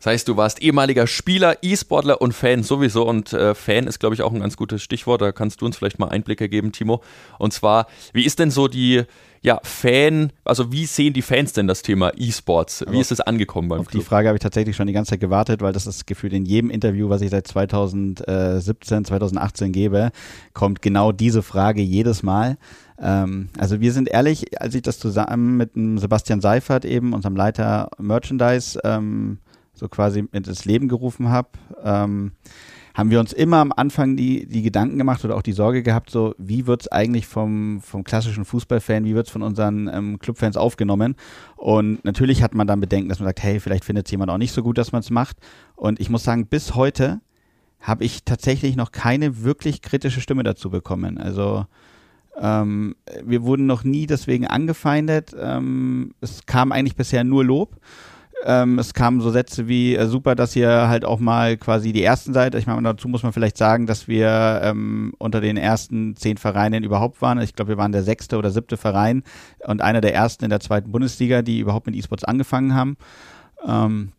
Das 0.00 0.06
heißt, 0.06 0.28
du 0.28 0.36
warst 0.38 0.62
ehemaliger 0.62 1.06
Spieler, 1.06 1.58
E-Sportler 1.60 2.22
und 2.22 2.32
Fan 2.32 2.62
sowieso. 2.62 3.06
Und 3.06 3.34
äh, 3.34 3.54
Fan 3.54 3.86
ist, 3.86 4.00
glaube 4.00 4.14
ich, 4.14 4.22
auch 4.22 4.32
ein 4.32 4.40
ganz 4.40 4.56
gutes 4.56 4.82
Stichwort. 4.82 5.20
Da 5.20 5.30
kannst 5.30 5.60
du 5.60 5.66
uns 5.66 5.76
vielleicht 5.76 5.98
mal 5.98 6.08
Einblicke 6.08 6.48
geben, 6.48 6.72
Timo. 6.72 7.02
Und 7.38 7.52
zwar, 7.52 7.86
wie 8.14 8.24
ist 8.24 8.38
denn 8.38 8.50
so 8.50 8.66
die 8.66 9.04
ja, 9.42 9.58
Fan, 9.62 10.32
also 10.44 10.70
wie 10.70 10.84
sehen 10.84 11.14
die 11.14 11.22
Fans 11.22 11.54
denn 11.54 11.66
das 11.66 11.82
Thema 11.82 12.12
E-Sports? 12.16 12.82
Wie 12.82 12.88
also 12.88 13.00
ist 13.00 13.12
es 13.12 13.20
angekommen 13.20 13.68
beim 13.68 13.80
Auf 13.80 13.88
Club? 13.88 14.02
die 14.02 14.06
Frage 14.06 14.28
habe 14.28 14.36
ich 14.36 14.42
tatsächlich 14.42 14.76
schon 14.76 14.86
die 14.86 14.92
ganze 14.92 15.10
Zeit 15.10 15.20
gewartet, 15.20 15.62
weil 15.62 15.72
das 15.72 15.86
ist 15.86 16.06
gefühlt 16.06 16.34
in 16.34 16.44
jedem 16.44 16.70
Interview, 16.70 17.08
was 17.08 17.22
ich 17.22 17.30
seit 17.30 17.46
2017, 17.46 19.04
2018 19.04 19.72
gebe, 19.72 20.10
kommt 20.52 20.82
genau 20.82 21.12
diese 21.12 21.42
Frage 21.42 21.80
jedes 21.80 22.22
Mal. 22.22 22.58
Ähm, 23.00 23.48
also 23.58 23.80
wir 23.80 23.92
sind 23.92 24.08
ehrlich, 24.08 24.60
als 24.60 24.74
ich 24.74 24.82
das 24.82 24.98
zusammen 24.98 25.56
mit 25.56 25.74
dem 25.74 25.98
Sebastian 25.98 26.40
Seifert 26.40 26.84
eben, 26.84 27.12
unserem 27.14 27.36
Leiter 27.36 27.90
Merchandise, 27.98 28.78
ähm, 28.84 29.38
so 29.72 29.88
quasi 29.88 30.26
ins 30.32 30.64
Leben 30.66 30.88
gerufen 30.88 31.30
habe, 31.30 31.48
ähm, 31.82 32.32
haben 32.92 33.10
wir 33.10 33.20
uns 33.20 33.32
immer 33.32 33.58
am 33.58 33.72
Anfang 33.72 34.16
die, 34.16 34.46
die 34.46 34.62
Gedanken 34.62 34.98
gemacht 34.98 35.24
oder 35.24 35.36
auch 35.36 35.42
die 35.42 35.52
Sorge 35.52 35.82
gehabt, 35.82 36.10
so 36.10 36.34
wie 36.38 36.66
wird 36.66 36.82
es 36.82 36.88
eigentlich 36.88 37.26
vom, 37.26 37.80
vom 37.80 38.04
klassischen 38.04 38.44
Fußballfan, 38.44 39.04
wie 39.04 39.14
wird 39.14 39.26
es 39.26 39.32
von 39.32 39.42
unseren 39.42 39.88
ähm, 39.88 40.18
Clubfans 40.18 40.56
aufgenommen? 40.56 41.14
Und 41.56 42.04
natürlich 42.04 42.42
hat 42.42 42.54
man 42.54 42.66
dann 42.66 42.80
Bedenken, 42.80 43.08
dass 43.08 43.20
man 43.20 43.28
sagt, 43.28 43.42
hey, 43.42 43.60
vielleicht 43.60 43.84
findet 43.84 44.10
jemand 44.10 44.30
auch 44.30 44.38
nicht 44.38 44.52
so 44.52 44.62
gut, 44.62 44.76
dass 44.76 44.92
man 44.92 45.00
es 45.00 45.10
macht. 45.10 45.38
Und 45.76 46.00
ich 46.00 46.10
muss 46.10 46.24
sagen, 46.24 46.46
bis 46.46 46.74
heute 46.74 47.20
habe 47.80 48.04
ich 48.04 48.24
tatsächlich 48.24 48.76
noch 48.76 48.92
keine 48.92 49.42
wirklich 49.42 49.80
kritische 49.80 50.20
Stimme 50.20 50.42
dazu 50.42 50.68
bekommen. 50.68 51.16
Also 51.16 51.64
ähm, 52.38 52.96
wir 53.24 53.42
wurden 53.42 53.66
noch 53.66 53.84
nie 53.84 54.06
deswegen 54.06 54.46
angefeindet. 54.46 55.34
Ähm, 55.38 56.14
es 56.20 56.46
kam 56.46 56.72
eigentlich 56.72 56.96
bisher 56.96 57.24
nur 57.24 57.44
Lob. 57.44 57.76
Ähm, 58.44 58.78
es 58.78 58.94
kamen 58.94 59.20
so 59.20 59.30
Sätze 59.30 59.68
wie, 59.68 59.94
äh, 59.94 60.06
super, 60.06 60.34
dass 60.34 60.56
ihr 60.56 60.88
halt 60.88 61.04
auch 61.04 61.20
mal 61.20 61.58
quasi 61.58 61.92
die 61.92 62.02
ersten 62.02 62.32
seid. 62.32 62.54
Ich 62.54 62.66
meine, 62.66 62.82
dazu 62.82 63.06
muss 63.08 63.22
man 63.22 63.32
vielleicht 63.32 63.58
sagen, 63.58 63.86
dass 63.86 64.08
wir 64.08 64.60
ähm, 64.64 65.12
unter 65.18 65.42
den 65.42 65.58
ersten 65.58 66.16
zehn 66.16 66.38
Vereinen 66.38 66.82
überhaupt 66.82 67.20
waren. 67.20 67.40
Ich 67.40 67.54
glaube, 67.54 67.70
wir 67.70 67.76
waren 67.76 67.92
der 67.92 68.02
sechste 68.02 68.38
oder 68.38 68.50
siebte 68.50 68.78
Verein 68.78 69.24
und 69.66 69.82
einer 69.82 70.00
der 70.00 70.14
ersten 70.14 70.44
in 70.44 70.50
der 70.50 70.60
zweiten 70.60 70.90
Bundesliga, 70.90 71.42
die 71.42 71.58
überhaupt 71.58 71.86
mit 71.86 71.96
E-Sports 71.96 72.24
angefangen 72.24 72.74
haben. 72.74 72.96
Ähm, 73.66 74.12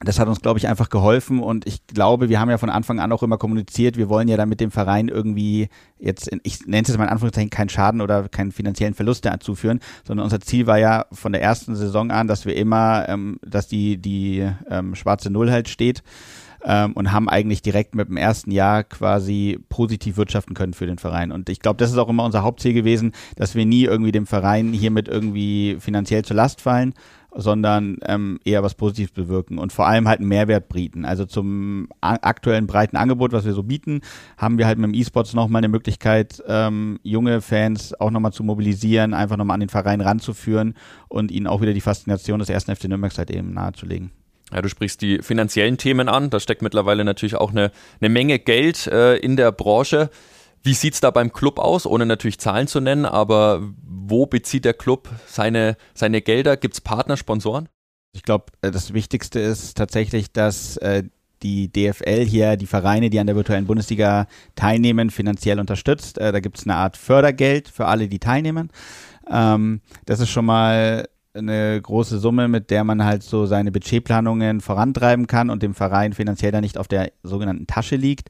das 0.00 0.18
hat 0.18 0.28
uns, 0.28 0.40
glaube 0.40 0.58
ich, 0.58 0.68
einfach 0.68 0.90
geholfen 0.90 1.40
und 1.40 1.66
ich 1.66 1.86
glaube, 1.86 2.28
wir 2.28 2.38
haben 2.38 2.50
ja 2.50 2.58
von 2.58 2.70
Anfang 2.70 3.00
an 3.00 3.12
auch 3.12 3.22
immer 3.22 3.38
kommuniziert, 3.38 3.96
wir 3.96 4.08
wollen 4.08 4.28
ja 4.28 4.36
dann 4.36 4.48
mit 4.48 4.60
dem 4.60 4.70
Verein 4.70 5.08
irgendwie 5.08 5.68
jetzt, 5.98 6.30
ich 6.42 6.66
nenne 6.66 6.82
es 6.82 6.88
jetzt 6.88 6.98
mal 6.98 7.04
in 7.04 7.10
Anführungszeichen, 7.10 7.50
keinen 7.50 7.70
Schaden 7.70 8.00
oder 8.00 8.28
keinen 8.28 8.52
finanziellen 8.52 8.94
Verlust 8.94 9.24
dazu 9.24 9.54
führen, 9.54 9.80
sondern 10.06 10.24
unser 10.24 10.40
Ziel 10.40 10.66
war 10.66 10.78
ja 10.78 11.06
von 11.12 11.32
der 11.32 11.42
ersten 11.42 11.74
Saison 11.74 12.10
an, 12.10 12.28
dass 12.28 12.44
wir 12.44 12.56
immer, 12.56 13.08
ähm, 13.08 13.38
dass 13.42 13.68
die, 13.68 13.96
die 13.96 14.46
ähm, 14.68 14.94
schwarze 14.94 15.30
Null 15.30 15.50
halt 15.50 15.68
steht 15.68 16.02
ähm, 16.66 16.92
und 16.92 17.12
haben 17.12 17.28
eigentlich 17.28 17.62
direkt 17.62 17.94
mit 17.94 18.08
dem 18.08 18.16
ersten 18.16 18.50
Jahr 18.50 18.84
quasi 18.84 19.58
positiv 19.68 20.16
wirtschaften 20.16 20.54
können 20.54 20.74
für 20.74 20.86
den 20.86 20.98
Verein. 20.98 21.32
Und 21.32 21.48
ich 21.48 21.60
glaube, 21.60 21.78
das 21.78 21.90
ist 21.90 21.98
auch 21.98 22.08
immer 22.08 22.24
unser 22.24 22.42
Hauptziel 22.42 22.74
gewesen, 22.74 23.12
dass 23.36 23.54
wir 23.54 23.64
nie 23.64 23.84
irgendwie 23.84 24.12
dem 24.12 24.26
Verein 24.26 24.72
hiermit 24.72 25.08
irgendwie 25.08 25.76
finanziell 25.80 26.24
zur 26.24 26.36
Last 26.36 26.60
fallen, 26.60 26.94
sondern 27.36 27.98
ähm, 28.06 28.40
eher 28.44 28.62
was 28.62 28.74
Positives 28.74 29.12
bewirken 29.12 29.58
und 29.58 29.72
vor 29.72 29.86
allem 29.86 30.08
halt 30.08 30.20
einen 30.20 30.28
Mehrwert 30.28 30.68
bieten. 30.68 31.04
Also 31.04 31.26
zum 31.26 31.88
aktuellen 32.00 32.66
breiten 32.66 32.96
Angebot, 32.96 33.32
was 33.32 33.44
wir 33.44 33.52
so 33.52 33.62
bieten, 33.62 34.00
haben 34.36 34.58
wir 34.58 34.66
halt 34.66 34.78
mit 34.78 34.90
dem 34.90 34.94
E-Sports 34.94 35.34
nochmal 35.34 35.60
eine 35.60 35.68
Möglichkeit, 35.68 36.42
ähm, 36.48 36.98
junge 37.02 37.40
Fans 37.40 37.98
auch 38.00 38.10
nochmal 38.10 38.32
zu 38.32 38.42
mobilisieren, 38.42 39.14
einfach 39.14 39.36
nochmal 39.36 39.54
an 39.54 39.60
den 39.60 39.68
Verein 39.68 40.00
ranzuführen 40.00 40.74
und 41.08 41.30
ihnen 41.30 41.46
auch 41.46 41.60
wieder 41.60 41.74
die 41.74 41.80
Faszination 41.80 42.38
des 42.38 42.48
ersten 42.48 42.74
FC 42.74 42.84
Nürnberg 42.84 43.16
halt 43.16 43.30
eben 43.30 43.52
nahezulegen. 43.52 44.10
Ja, 44.52 44.62
du 44.62 44.68
sprichst 44.68 45.02
die 45.02 45.18
finanziellen 45.22 45.76
Themen 45.76 46.08
an. 46.08 46.30
Da 46.30 46.38
steckt 46.38 46.62
mittlerweile 46.62 47.04
natürlich 47.04 47.34
auch 47.34 47.50
eine, 47.50 47.72
eine 48.00 48.08
Menge 48.08 48.38
Geld 48.38 48.86
äh, 48.86 49.16
in 49.16 49.36
der 49.36 49.50
Branche. 49.50 50.10
Wie 50.66 50.74
sieht 50.74 50.94
es 50.94 51.00
da 51.00 51.12
beim 51.12 51.32
Club 51.32 51.60
aus, 51.60 51.86
ohne 51.86 52.06
natürlich 52.06 52.40
Zahlen 52.40 52.66
zu 52.66 52.80
nennen, 52.80 53.04
aber 53.06 53.62
wo 53.84 54.26
bezieht 54.26 54.64
der 54.64 54.74
Club 54.74 55.08
seine, 55.28 55.76
seine 55.94 56.22
Gelder? 56.22 56.56
Gibt 56.56 56.74
es 56.74 56.80
Partner, 56.80 57.16
Sponsoren? 57.16 57.68
Ich 58.12 58.24
glaube, 58.24 58.46
äh, 58.62 58.72
das 58.72 58.92
Wichtigste 58.92 59.38
ist 59.38 59.76
tatsächlich, 59.76 60.32
dass 60.32 60.76
äh, 60.78 61.04
die 61.44 61.70
DFL 61.70 62.24
hier 62.24 62.56
die 62.56 62.66
Vereine, 62.66 63.10
die 63.10 63.20
an 63.20 63.28
der 63.28 63.36
virtuellen 63.36 63.66
Bundesliga 63.66 64.26
teilnehmen, 64.56 65.10
finanziell 65.10 65.60
unterstützt. 65.60 66.18
Äh, 66.18 66.32
da 66.32 66.40
gibt 66.40 66.58
es 66.58 66.64
eine 66.64 66.74
Art 66.74 66.96
Fördergeld 66.96 67.68
für 67.68 67.86
alle, 67.86 68.08
die 68.08 68.18
teilnehmen. 68.18 68.70
Ähm, 69.30 69.82
das 70.04 70.18
ist 70.18 70.30
schon 70.30 70.46
mal 70.46 71.08
eine 71.36 71.80
große 71.80 72.18
Summe, 72.18 72.48
mit 72.48 72.70
der 72.70 72.84
man 72.84 73.04
halt 73.04 73.22
so 73.22 73.46
seine 73.46 73.70
Budgetplanungen 73.70 74.60
vorantreiben 74.60 75.26
kann 75.26 75.50
und 75.50 75.62
dem 75.62 75.74
Verein 75.74 76.12
finanziell 76.12 76.52
dann 76.52 76.62
nicht 76.62 76.78
auf 76.78 76.88
der 76.88 77.12
sogenannten 77.22 77.66
Tasche 77.66 77.96
liegt. 77.96 78.28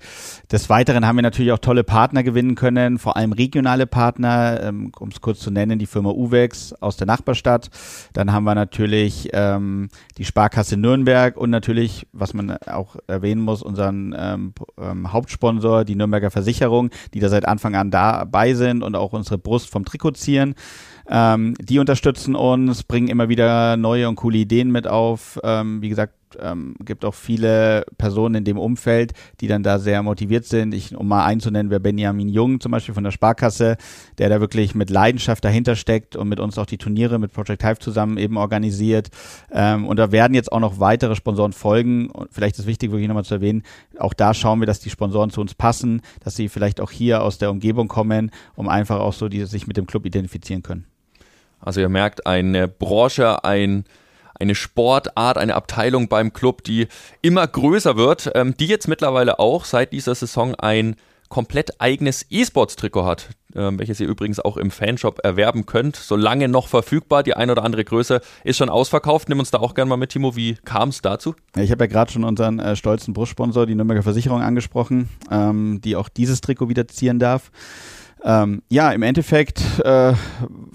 Des 0.50 0.68
Weiteren 0.68 1.06
haben 1.06 1.16
wir 1.16 1.22
natürlich 1.22 1.52
auch 1.52 1.58
tolle 1.58 1.84
Partner 1.84 2.22
gewinnen 2.22 2.54
können, 2.54 2.98
vor 2.98 3.16
allem 3.16 3.32
regionale 3.32 3.86
Partner, 3.86 4.60
ähm, 4.62 4.92
um 4.98 5.08
es 5.08 5.20
kurz 5.20 5.40
zu 5.40 5.50
nennen, 5.50 5.78
die 5.78 5.86
Firma 5.86 6.10
Uwex 6.10 6.72
aus 6.74 6.96
der 6.96 7.06
Nachbarstadt. 7.06 7.70
Dann 8.12 8.32
haben 8.32 8.44
wir 8.44 8.54
natürlich 8.54 9.30
ähm, 9.32 9.88
die 10.18 10.24
Sparkasse 10.24 10.76
Nürnberg 10.76 11.36
und 11.36 11.50
natürlich, 11.50 12.06
was 12.12 12.34
man 12.34 12.56
auch 12.66 12.96
erwähnen 13.06 13.40
muss, 13.40 13.62
unseren 13.62 14.14
ähm, 14.18 14.52
ähm, 14.80 15.12
Hauptsponsor, 15.12 15.84
die 15.84 15.94
Nürnberger 15.94 16.30
Versicherung, 16.30 16.90
die 17.14 17.20
da 17.20 17.28
seit 17.28 17.46
Anfang 17.46 17.74
an 17.74 17.90
dabei 17.90 18.54
sind 18.54 18.82
und 18.82 18.96
auch 18.96 19.12
unsere 19.12 19.38
Brust 19.38 19.70
vom 19.70 19.84
Trikot 19.84 20.12
ziehen. 20.12 20.54
Ähm, 21.08 21.54
die 21.60 21.78
unterstützen 21.78 22.34
uns, 22.34 22.82
bringen 22.82 23.08
immer 23.08 23.28
wieder 23.28 23.76
neue 23.76 24.08
und 24.08 24.16
coole 24.16 24.38
Ideen 24.38 24.70
mit 24.70 24.86
auf. 24.86 25.38
Ähm, 25.44 25.80
wie 25.82 25.88
gesagt, 25.88 26.14
ähm, 26.40 26.74
gibt 26.84 27.04
auch 27.04 27.14
viele 27.14 27.84
Personen 27.98 28.36
in 28.36 28.44
dem 28.44 28.58
Umfeld, 28.58 29.12
die 29.40 29.46
dann 29.46 29.62
da 29.62 29.78
sehr 29.78 30.02
motiviert 30.02 30.44
sind. 30.44 30.74
Ich, 30.74 30.96
um 30.96 31.08
mal 31.08 31.24
einzunennen, 31.24 31.70
wäre 31.70 31.80
Benjamin 31.80 32.28
Jung 32.28 32.60
zum 32.60 32.72
Beispiel 32.72 32.94
von 32.94 33.04
der 33.04 33.10
Sparkasse, 33.10 33.76
der 34.18 34.28
da 34.28 34.40
wirklich 34.40 34.74
mit 34.74 34.90
Leidenschaft 34.90 35.44
dahinter 35.44 35.76
steckt 35.76 36.16
und 36.16 36.28
mit 36.28 36.40
uns 36.40 36.58
auch 36.58 36.66
die 36.66 36.78
Turniere 36.78 37.18
mit 37.18 37.32
Project 37.32 37.62
Hive 37.62 37.78
zusammen 37.78 38.18
eben 38.18 38.36
organisiert. 38.36 39.08
Ähm, 39.52 39.86
und 39.86 39.98
da 39.98 40.12
werden 40.12 40.34
jetzt 40.34 40.52
auch 40.52 40.60
noch 40.60 40.80
weitere 40.80 41.14
Sponsoren 41.14 41.52
folgen. 41.52 42.10
Und 42.10 42.28
vielleicht 42.32 42.58
ist 42.58 42.66
wichtig, 42.66 42.90
wirklich 42.90 43.08
nochmal 43.08 43.24
zu 43.24 43.34
erwähnen, 43.34 43.62
auch 43.98 44.14
da 44.14 44.34
schauen 44.34 44.60
wir, 44.60 44.66
dass 44.66 44.80
die 44.80 44.90
Sponsoren 44.90 45.30
zu 45.30 45.40
uns 45.40 45.54
passen, 45.54 46.02
dass 46.22 46.36
sie 46.36 46.48
vielleicht 46.48 46.80
auch 46.80 46.90
hier 46.90 47.22
aus 47.22 47.38
der 47.38 47.50
Umgebung 47.50 47.88
kommen, 47.88 48.30
um 48.54 48.68
einfach 48.68 49.00
auch 49.00 49.12
so 49.12 49.28
die 49.28 49.44
sich 49.44 49.66
mit 49.66 49.76
dem 49.76 49.86
Club 49.86 50.04
identifizieren 50.06 50.62
können. 50.62 50.86
Also 51.60 51.80
ihr 51.80 51.88
merkt, 51.88 52.26
eine 52.26 52.68
Branche, 52.68 53.44
ein, 53.44 53.84
eine 54.38 54.54
Sportart, 54.54 55.38
eine 55.38 55.54
Abteilung 55.54 56.08
beim 56.08 56.32
Club, 56.32 56.64
die 56.64 56.88
immer 57.22 57.46
größer 57.46 57.96
wird, 57.96 58.30
ähm, 58.34 58.56
die 58.56 58.66
jetzt 58.66 58.88
mittlerweile 58.88 59.38
auch 59.38 59.64
seit 59.64 59.92
dieser 59.92 60.14
Saison 60.14 60.54
ein 60.54 60.96
komplett 61.28 61.80
eigenes 61.80 62.26
E-Sports-Trikot 62.30 63.04
hat, 63.04 63.30
ähm, 63.54 63.78
welches 63.78 64.00
ihr 64.00 64.06
übrigens 64.06 64.38
auch 64.38 64.56
im 64.56 64.70
Fanshop 64.70 65.20
erwerben 65.24 65.66
könnt, 65.66 65.96
solange 65.96 66.48
noch 66.48 66.68
verfügbar. 66.68 67.22
Die 67.22 67.34
ein 67.34 67.50
oder 67.50 67.64
andere 67.64 67.84
Größe 67.84 68.20
ist 68.44 68.56
schon 68.56 68.68
ausverkauft. 68.68 69.28
Nimm 69.28 69.38
uns 69.38 69.50
da 69.50 69.58
auch 69.58 69.74
gerne 69.74 69.88
mal 69.88 69.96
mit, 69.96 70.10
Timo. 70.10 70.36
Wie 70.36 70.54
kam 70.64 70.90
es 70.90 71.02
dazu? 71.02 71.34
Ich 71.56 71.70
habe 71.70 71.84
ja 71.84 71.88
gerade 71.88 72.12
schon 72.12 72.24
unseren 72.24 72.58
äh, 72.58 72.76
stolzen 72.76 73.14
Brustsponsor, 73.14 73.66
die 73.66 73.74
Nürnberger 73.74 74.02
Versicherung, 74.02 74.42
angesprochen, 74.42 75.08
ähm, 75.30 75.80
die 75.82 75.96
auch 75.96 76.08
dieses 76.08 76.40
Trikot 76.40 76.68
wieder 76.68 76.86
ziehen 76.86 77.18
darf. 77.18 77.50
Ähm, 78.28 78.62
ja, 78.68 78.90
im 78.90 79.04
Endeffekt 79.04 79.62
äh, 79.84 80.12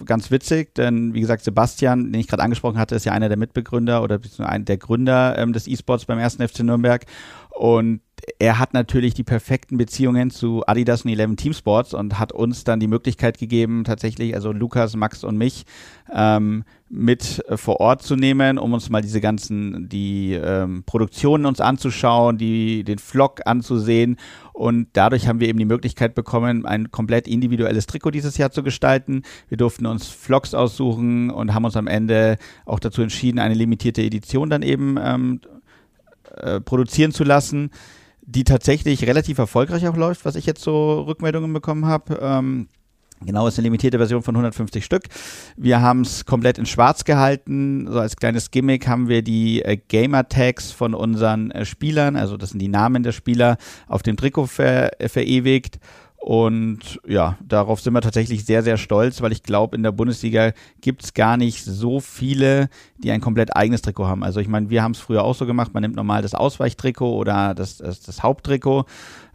ganz 0.05 0.31
witzig, 0.31 0.73
denn 0.73 1.13
wie 1.13 1.19
gesagt, 1.19 1.43
Sebastian, 1.43 2.13
den 2.13 2.21
ich 2.21 2.29
gerade 2.29 2.43
angesprochen 2.43 2.77
hatte, 2.77 2.95
ist 2.95 3.03
ja 3.03 3.11
einer 3.11 3.27
der 3.27 3.37
Mitbegründer 3.37 4.01
oder 4.03 4.21
einer 4.37 4.63
der 4.63 4.77
Gründer 4.77 5.37
ähm, 5.37 5.51
des 5.51 5.67
E-Sports 5.67 6.05
beim 6.05 6.17
ersten 6.17 6.47
FC 6.47 6.61
Nürnberg. 6.61 7.05
Und 7.49 7.99
er 8.39 8.59
hat 8.59 8.73
natürlich 8.73 9.13
die 9.13 9.23
perfekten 9.23 9.77
Beziehungen 9.77 10.29
zu 10.29 10.63
Adidas 10.67 11.03
und 11.03 11.11
Eleven 11.11 11.37
Team 11.37 11.53
Sports 11.53 11.93
und 11.93 12.19
hat 12.19 12.31
uns 12.31 12.63
dann 12.63 12.79
die 12.79 12.87
Möglichkeit 12.87 13.37
gegeben, 13.37 13.83
tatsächlich, 13.83 14.35
also 14.35 14.51
Lukas, 14.51 14.95
Max 14.95 15.23
und 15.23 15.37
mich, 15.37 15.65
ähm, 16.13 16.63
mit 16.89 17.43
vor 17.55 17.79
Ort 17.79 18.01
zu 18.01 18.17
nehmen, 18.17 18.57
um 18.57 18.73
uns 18.73 18.89
mal 18.89 19.01
diese 19.01 19.21
ganzen, 19.21 19.87
die 19.87 20.33
ähm, 20.33 20.83
Produktionen 20.85 21.45
uns 21.45 21.61
anzuschauen, 21.61 22.37
die, 22.37 22.83
den 22.83 22.99
Vlog 22.99 23.39
anzusehen. 23.45 24.17
Und 24.51 24.87
dadurch 24.93 25.27
haben 25.27 25.39
wir 25.39 25.47
eben 25.47 25.57
die 25.57 25.65
Möglichkeit 25.65 26.15
bekommen, 26.15 26.65
ein 26.65 26.91
komplett 26.91 27.27
individuelles 27.27 27.87
Trikot 27.87 28.11
dieses 28.11 28.37
Jahr 28.37 28.51
zu 28.51 28.61
gestalten. 28.61 29.23
Wir 29.47 29.57
durften 29.57 29.85
uns 29.85 30.09
Vlogs 30.09 30.53
aussuchen 30.53 31.29
und 31.29 31.53
haben 31.53 31.63
uns 31.63 31.77
am 31.77 31.87
Ende 31.87 32.37
auch 32.65 32.79
dazu 32.79 33.01
entschieden, 33.01 33.39
eine 33.39 33.53
limitierte 33.53 34.01
Edition 34.01 34.49
dann 34.49 34.61
eben 34.61 34.97
ähm, 35.01 35.39
äh, 36.35 36.59
produzieren 36.59 37.11
zu 37.11 37.23
lassen, 37.23 37.71
die 38.31 38.43
tatsächlich 38.43 39.05
relativ 39.05 39.37
erfolgreich 39.37 39.87
auch 39.87 39.95
läuft, 39.95 40.25
was 40.25 40.35
ich 40.35 40.45
jetzt 40.45 40.63
so 40.63 41.01
Rückmeldungen 41.01 41.51
bekommen 41.53 41.85
habe. 41.85 42.19
Ähm, 42.21 42.67
Genau, 43.23 43.45
ist 43.45 43.59
eine 43.59 43.65
limitierte 43.67 43.99
Version 43.99 44.23
von 44.23 44.35
150 44.35 44.83
Stück. 44.83 45.03
Wir 45.55 45.79
haben 45.79 46.01
es 46.01 46.25
komplett 46.25 46.57
in 46.57 46.65
schwarz 46.65 47.03
gehalten. 47.03 47.87
So 47.87 47.99
als 47.99 48.15
kleines 48.15 48.49
Gimmick 48.49 48.87
haben 48.87 49.09
wir 49.09 49.21
die 49.21 49.61
äh, 49.61 49.77
Gamer-Tags 49.77 50.71
von 50.71 50.95
unseren 50.95 51.51
äh, 51.51 51.65
Spielern, 51.65 52.15
also 52.15 52.35
das 52.35 52.49
sind 52.49 52.59
die 52.59 52.67
Namen 52.67 53.03
der 53.03 53.11
Spieler, 53.11 53.57
auf 53.87 54.01
dem 54.01 54.17
Trikot 54.17 54.47
ver 54.47 54.91
verewigt. 55.05 55.79
Und 56.21 57.01
ja, 57.07 57.35
darauf 57.43 57.81
sind 57.81 57.93
wir 57.93 58.01
tatsächlich 58.01 58.45
sehr, 58.45 58.61
sehr 58.61 58.77
stolz, 58.77 59.23
weil 59.23 59.31
ich 59.31 59.41
glaube, 59.41 59.75
in 59.75 59.81
der 59.81 59.91
Bundesliga 59.91 60.51
gibt 60.79 61.03
es 61.03 61.15
gar 61.15 61.35
nicht 61.35 61.65
so 61.65 61.99
viele, 61.99 62.69
die 62.99 63.09
ein 63.09 63.21
komplett 63.21 63.55
eigenes 63.55 63.81
Trikot 63.81 64.05
haben. 64.05 64.23
Also 64.23 64.39
ich 64.39 64.47
meine, 64.47 64.69
wir 64.69 64.83
haben 64.83 64.91
es 64.91 64.99
früher 64.99 65.23
auch 65.23 65.33
so 65.33 65.47
gemacht, 65.47 65.73
man 65.73 65.81
nimmt 65.81 65.95
normal 65.95 66.21
das 66.21 66.35
Ausweichtrikot 66.35 67.17
oder 67.17 67.55
das, 67.55 67.77
das, 67.77 68.01
das 68.01 68.21
Haupttrikot, 68.21 68.85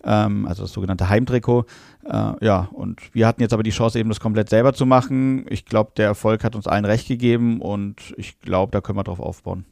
ähm, 0.04 0.46
also 0.46 0.62
das 0.62 0.72
sogenannte 0.72 1.08
Heimtrikot. 1.08 1.66
Äh, 2.04 2.44
ja, 2.44 2.68
und 2.72 3.00
wir 3.12 3.26
hatten 3.26 3.42
jetzt 3.42 3.52
aber 3.52 3.64
die 3.64 3.70
Chance, 3.70 3.98
eben 3.98 4.08
das 4.08 4.20
komplett 4.20 4.48
selber 4.48 4.72
zu 4.72 4.86
machen. 4.86 5.44
Ich 5.50 5.64
glaube, 5.64 5.90
der 5.96 6.06
Erfolg 6.06 6.44
hat 6.44 6.54
uns 6.54 6.68
allen 6.68 6.84
recht 6.84 7.08
gegeben 7.08 7.60
und 7.60 8.14
ich 8.16 8.38
glaube, 8.38 8.70
da 8.70 8.80
können 8.80 8.96
wir 8.96 9.02
drauf 9.04 9.18
aufbauen. 9.18 9.64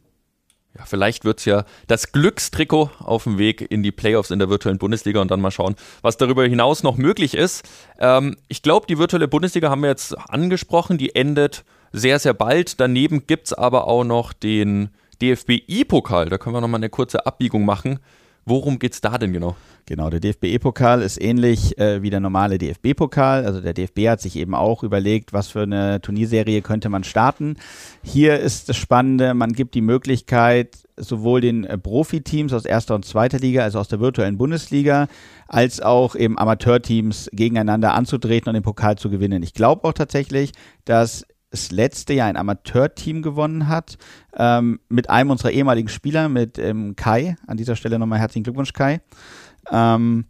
Ja, 0.77 0.85
vielleicht 0.87 1.25
wird's 1.25 1.45
ja 1.45 1.65
das 1.87 2.11
Glückstrikot 2.11 2.91
auf 2.99 3.25
dem 3.25 3.39
Weg 3.39 3.65
in 3.71 3.85
die 3.85 3.93
Playoffs 3.93 4.33
in 4.33 4.41
der 4.41 4.51
virtuellen 4.51 4.79
Bundesliga 4.79 5.21
und 5.21 5.31
dann 5.31 5.41
mal 5.41 5.53
schauen, 5.53 5.77
was 6.03 6.17
darüber 6.17 6.45
hinaus 6.45 6.83
noch 6.83 6.97
möglich 6.97 7.35
ist. 7.35 7.69
Ähm, 8.01 8.37
ich 8.49 8.63
glaube, 8.63 8.87
die 8.89 8.99
virtuelle 8.99 9.29
Bundesliga 9.29 9.71
haben 9.71 9.83
wir 9.83 9.91
jetzt 9.91 10.19
angesprochen, 10.19 10.99
die 10.99 11.15
endet 11.15 11.65
sehr, 11.93 12.19
sehr 12.19 12.35
bald. 12.35 12.81
Daneben 12.81 13.27
gibt's 13.29 13.53
aber 13.53 13.87
auch 13.87 14.03
noch 14.03 14.33
den 14.33 14.89
DFB-I-Pokal. 15.23 16.29
Da 16.29 16.39
können 16.39 16.57
wir 16.57 16.61
nochmal 16.61 16.81
eine 16.81 16.91
kurze 16.91 17.25
Abbiegung 17.25 17.65
machen. 17.65 18.01
Worum 18.45 18.81
geht's 18.81 19.01
da 19.01 19.17
denn 19.17 19.33
genau? 19.33 19.57
Genau, 19.87 20.09
der 20.09 20.21
DFB-E-Pokal 20.21 21.03
ist 21.03 21.21
ähnlich 21.21 21.77
äh, 21.79 22.01
wie 22.01 22.09
der 22.09 22.21
normale 22.21 22.57
DFB-Pokal. 22.57 23.45
Also 23.45 23.61
der 23.61 23.75
DFB 23.75 24.09
hat 24.09 24.21
sich 24.23 24.37
eben 24.37 24.55
auch 24.55 24.83
überlegt, 24.83 25.35
was 25.35 25.49
für 25.49 25.63
eine 25.63 26.01
Turnierserie 26.01 26.63
könnte 26.63 26.89
man 26.89 27.05
starten. 27.05 27.57
Hier 28.03 28.41
ist 28.41 28.71
das 28.71 28.79
Spannende, 28.79 29.35
man 29.35 29.53
gibt 29.53 29.75
die 29.75 29.83
Möglichkeit, 29.83 30.79
sowohl 30.97 31.43
den 31.43 31.65
äh, 31.65 31.77
Profiteams 31.77 32.55
aus 32.55 32.65
erster 32.65 32.95
und 32.95 33.05
zweiter 33.05 33.39
Liga, 33.39 33.63
also 33.63 33.79
aus 33.79 33.89
der 33.89 34.01
virtuellen 34.01 34.39
Bundesliga, 34.39 35.07
als 35.49 35.83
auch 35.83 36.17
eben 36.17 36.39
Amateurteams 36.39 37.29
gegeneinander 37.35 37.93
anzutreten 37.93 38.49
und 38.49 38.55
den 38.55 38.63
Pokal 38.63 38.97
zu 38.97 39.11
gewinnen. 39.11 39.43
Ich 39.43 39.53
glaube 39.53 39.87
auch 39.87 39.93
tatsächlich, 39.93 40.53
dass 40.87 41.27
das 41.55 41.71
letzte 41.71 42.15
Jahr 42.15 42.27
ein 42.27 42.37
Amateurteam 42.37 43.23
gewonnen 43.23 43.69
hat, 43.69 43.97
ähm, 44.37 44.81
mit 44.89 45.09
einem 45.09 45.31
unserer 45.31 45.53
ehemaligen 45.53 45.89
Spieler, 45.89 46.29
mit 46.29 46.59
ähm, 46.59 46.97
Kai. 46.97 47.37
An 47.47 47.57
dieser 47.57 47.77
Stelle 47.77 48.01
nochmal 48.01 48.19
herzlichen 48.19 48.43
Glückwunsch, 48.43 48.73
Kai. 48.73 49.01
Ähm, 49.71 50.25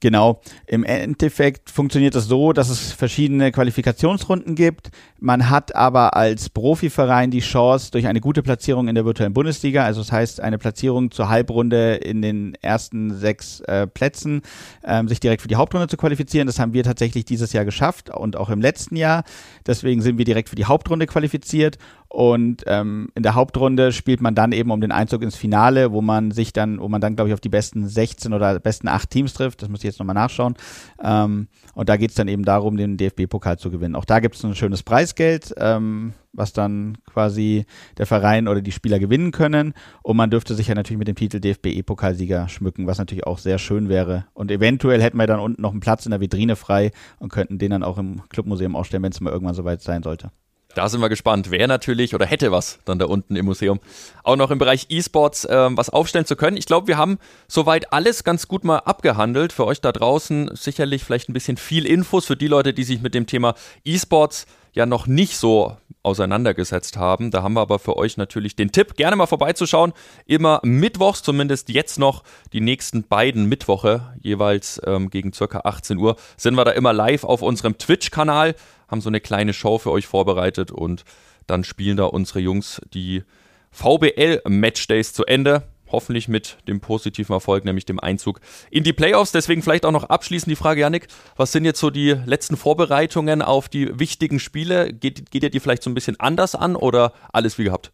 genau. 0.00 0.40
Im 0.66 0.84
Endeffekt 0.84 1.70
funktioniert 1.70 2.14
es 2.14 2.24
das 2.24 2.28
so, 2.28 2.52
dass 2.52 2.68
es 2.68 2.92
verschiedene 2.92 3.52
Qualifikationsrunden 3.52 4.54
gibt. 4.54 4.90
Man 5.18 5.50
hat 5.50 5.74
aber 5.74 6.16
als 6.16 6.50
Profiverein 6.50 7.30
die 7.30 7.40
Chance, 7.40 7.90
durch 7.90 8.06
eine 8.06 8.20
gute 8.20 8.42
Platzierung 8.42 8.88
in 8.88 8.94
der 8.94 9.04
virtuellen 9.04 9.32
Bundesliga, 9.32 9.84
also 9.84 10.00
das 10.00 10.12
heißt 10.12 10.40
eine 10.40 10.58
Platzierung 10.58 11.10
zur 11.10 11.28
Halbrunde 11.28 11.94
in 11.94 12.22
den 12.22 12.54
ersten 12.62 13.14
sechs 13.14 13.60
äh, 13.60 13.86
Plätzen, 13.86 14.42
ähm, 14.84 15.08
sich 15.08 15.20
direkt 15.20 15.42
für 15.42 15.48
die 15.48 15.56
Hauptrunde 15.56 15.88
zu 15.88 15.96
qualifizieren. 15.96 16.46
Das 16.46 16.58
haben 16.58 16.72
wir 16.72 16.84
tatsächlich 16.84 17.24
dieses 17.24 17.52
Jahr 17.52 17.64
geschafft 17.64 18.10
und 18.10 18.36
auch 18.36 18.50
im 18.50 18.60
letzten 18.60 18.96
Jahr. 18.96 19.24
Deswegen 19.66 20.02
sind 20.02 20.18
wir 20.18 20.24
direkt 20.24 20.48
für 20.48 20.56
die 20.56 20.66
Hauptrunde 20.66 21.06
qualifiziert 21.06 21.78
und 22.08 22.62
ähm, 22.66 23.08
in 23.14 23.22
der 23.22 23.34
Hauptrunde 23.34 23.92
spielt 23.92 24.20
man 24.20 24.34
dann 24.34 24.52
eben 24.52 24.70
um 24.70 24.80
den 24.80 24.92
Einzug 24.92 25.22
ins 25.22 25.36
Finale, 25.36 25.92
wo 25.92 26.00
man 26.00 26.30
sich 26.30 26.52
dann, 26.52 26.80
wo 26.80 26.88
man 26.88 27.00
dann, 27.00 27.16
glaube 27.16 27.28
ich, 27.28 27.34
auf 27.34 27.40
die 27.40 27.48
besten 27.48 27.88
16 27.88 28.32
oder 28.32 28.58
besten 28.60 28.88
8 28.88 29.10
Teams 29.10 29.34
trifft. 29.34 29.62
Das 29.62 29.68
muss 29.68 29.82
ich 29.86 29.92
jetzt 29.92 29.98
nochmal 29.98 30.14
nachschauen. 30.14 30.54
Ähm, 31.02 31.48
und 31.74 31.88
da 31.88 31.96
geht 31.96 32.10
es 32.10 32.16
dann 32.16 32.28
eben 32.28 32.44
darum, 32.44 32.76
den 32.76 32.96
DFB-Pokal 32.96 33.58
zu 33.58 33.70
gewinnen. 33.70 33.96
Auch 33.96 34.04
da 34.04 34.20
gibt 34.20 34.34
es 34.34 34.44
ein 34.44 34.54
schönes 34.54 34.82
Preisgeld, 34.82 35.54
ähm, 35.58 36.14
was 36.32 36.52
dann 36.52 36.98
quasi 37.06 37.66
der 37.98 38.06
Verein 38.06 38.48
oder 38.48 38.60
die 38.60 38.72
Spieler 38.72 38.98
gewinnen 38.98 39.32
können. 39.32 39.74
Und 40.02 40.16
man 40.16 40.30
dürfte 40.30 40.54
sich 40.54 40.68
ja 40.68 40.74
natürlich 40.74 40.98
mit 40.98 41.08
dem 41.08 41.16
Titel 41.16 41.40
DFB-E-Pokalsieger 41.40 42.48
schmücken, 42.48 42.86
was 42.86 42.98
natürlich 42.98 43.26
auch 43.26 43.38
sehr 43.38 43.58
schön 43.58 43.88
wäre. 43.88 44.26
Und 44.34 44.50
eventuell 44.50 45.02
hätten 45.02 45.18
wir 45.18 45.26
dann 45.26 45.40
unten 45.40 45.62
noch 45.62 45.72
einen 45.72 45.80
Platz 45.80 46.06
in 46.06 46.10
der 46.10 46.20
Vitrine 46.20 46.56
frei 46.56 46.92
und 47.18 47.32
könnten 47.32 47.58
den 47.58 47.70
dann 47.70 47.82
auch 47.82 47.98
im 47.98 48.22
Clubmuseum 48.28 48.76
ausstellen, 48.76 49.02
wenn 49.02 49.12
es 49.12 49.20
mal 49.20 49.32
irgendwann 49.32 49.54
soweit 49.54 49.82
sein 49.82 50.02
sollte. 50.02 50.30
Da 50.76 50.90
sind 50.90 51.00
wir 51.00 51.08
gespannt, 51.08 51.50
wer 51.50 51.66
natürlich 51.68 52.14
oder 52.14 52.26
hätte 52.26 52.52
was 52.52 52.80
dann 52.84 52.98
da 52.98 53.06
unten 53.06 53.34
im 53.34 53.46
Museum 53.46 53.80
auch 54.24 54.36
noch 54.36 54.50
im 54.50 54.58
Bereich 54.58 54.88
E-Sports 54.90 55.48
ähm, 55.50 55.74
was 55.74 55.88
aufstellen 55.88 56.26
zu 56.26 56.36
können. 56.36 56.58
Ich 56.58 56.66
glaube, 56.66 56.86
wir 56.86 56.98
haben 56.98 57.16
soweit 57.48 57.94
alles 57.94 58.24
ganz 58.24 58.46
gut 58.46 58.62
mal 58.62 58.80
abgehandelt. 58.80 59.54
Für 59.54 59.64
euch 59.64 59.80
da 59.80 59.90
draußen 59.90 60.50
sicherlich 60.52 61.02
vielleicht 61.02 61.30
ein 61.30 61.32
bisschen 61.32 61.56
viel 61.56 61.86
Infos 61.86 62.26
für 62.26 62.36
die 62.36 62.46
Leute, 62.46 62.74
die 62.74 62.84
sich 62.84 63.00
mit 63.00 63.14
dem 63.14 63.26
Thema 63.26 63.54
E-Sports 63.86 64.44
ja 64.74 64.84
noch 64.84 65.06
nicht 65.06 65.38
so 65.38 65.78
auseinandergesetzt 66.02 66.98
haben. 66.98 67.30
Da 67.30 67.42
haben 67.42 67.54
wir 67.54 67.62
aber 67.62 67.78
für 67.78 67.96
euch 67.96 68.18
natürlich 68.18 68.54
den 68.54 68.70
Tipp, 68.70 68.96
gerne 68.96 69.16
mal 69.16 69.26
vorbeizuschauen. 69.26 69.94
Immer 70.26 70.60
mittwochs, 70.62 71.22
zumindest 71.22 71.70
jetzt 71.70 71.98
noch, 71.98 72.22
die 72.52 72.60
nächsten 72.60 73.02
beiden 73.02 73.46
Mittwoche, 73.46 74.14
jeweils 74.20 74.78
ähm, 74.84 75.08
gegen 75.08 75.32
circa 75.32 75.62
18 75.64 75.96
Uhr, 75.96 76.16
sind 76.36 76.54
wir 76.54 76.66
da 76.66 76.72
immer 76.72 76.92
live 76.92 77.24
auf 77.24 77.40
unserem 77.40 77.78
Twitch-Kanal 77.78 78.54
haben 78.88 79.00
so 79.00 79.08
eine 79.08 79.20
kleine 79.20 79.52
Show 79.52 79.78
für 79.78 79.90
euch 79.90 80.06
vorbereitet 80.06 80.70
und 80.70 81.04
dann 81.46 81.64
spielen 81.64 81.96
da 81.96 82.04
unsere 82.04 82.40
Jungs 82.40 82.80
die 82.92 83.22
VBL 83.70 84.42
Matchdays 84.48 85.12
zu 85.12 85.24
Ende. 85.24 85.62
Hoffentlich 85.88 86.26
mit 86.26 86.56
dem 86.66 86.80
positiven 86.80 87.32
Erfolg, 87.32 87.64
nämlich 87.64 87.84
dem 87.84 88.00
Einzug 88.00 88.40
in 88.72 88.82
die 88.82 88.92
Playoffs. 88.92 89.30
Deswegen 89.30 89.62
vielleicht 89.62 89.86
auch 89.86 89.92
noch 89.92 90.02
abschließend 90.02 90.50
die 90.50 90.56
Frage, 90.56 90.80
Janik, 90.80 91.06
was 91.36 91.52
sind 91.52 91.64
jetzt 91.64 91.78
so 91.78 91.90
die 91.90 92.16
letzten 92.26 92.56
Vorbereitungen 92.56 93.40
auf 93.40 93.68
die 93.68 93.96
wichtigen 93.96 94.40
Spiele? 94.40 94.92
Geht, 94.92 95.30
geht 95.30 95.44
ihr 95.44 95.50
die 95.50 95.60
vielleicht 95.60 95.84
so 95.84 95.90
ein 95.90 95.94
bisschen 95.94 96.18
anders 96.18 96.56
an 96.56 96.74
oder 96.74 97.12
alles 97.32 97.56
wie 97.58 97.64
gehabt? 97.64 97.92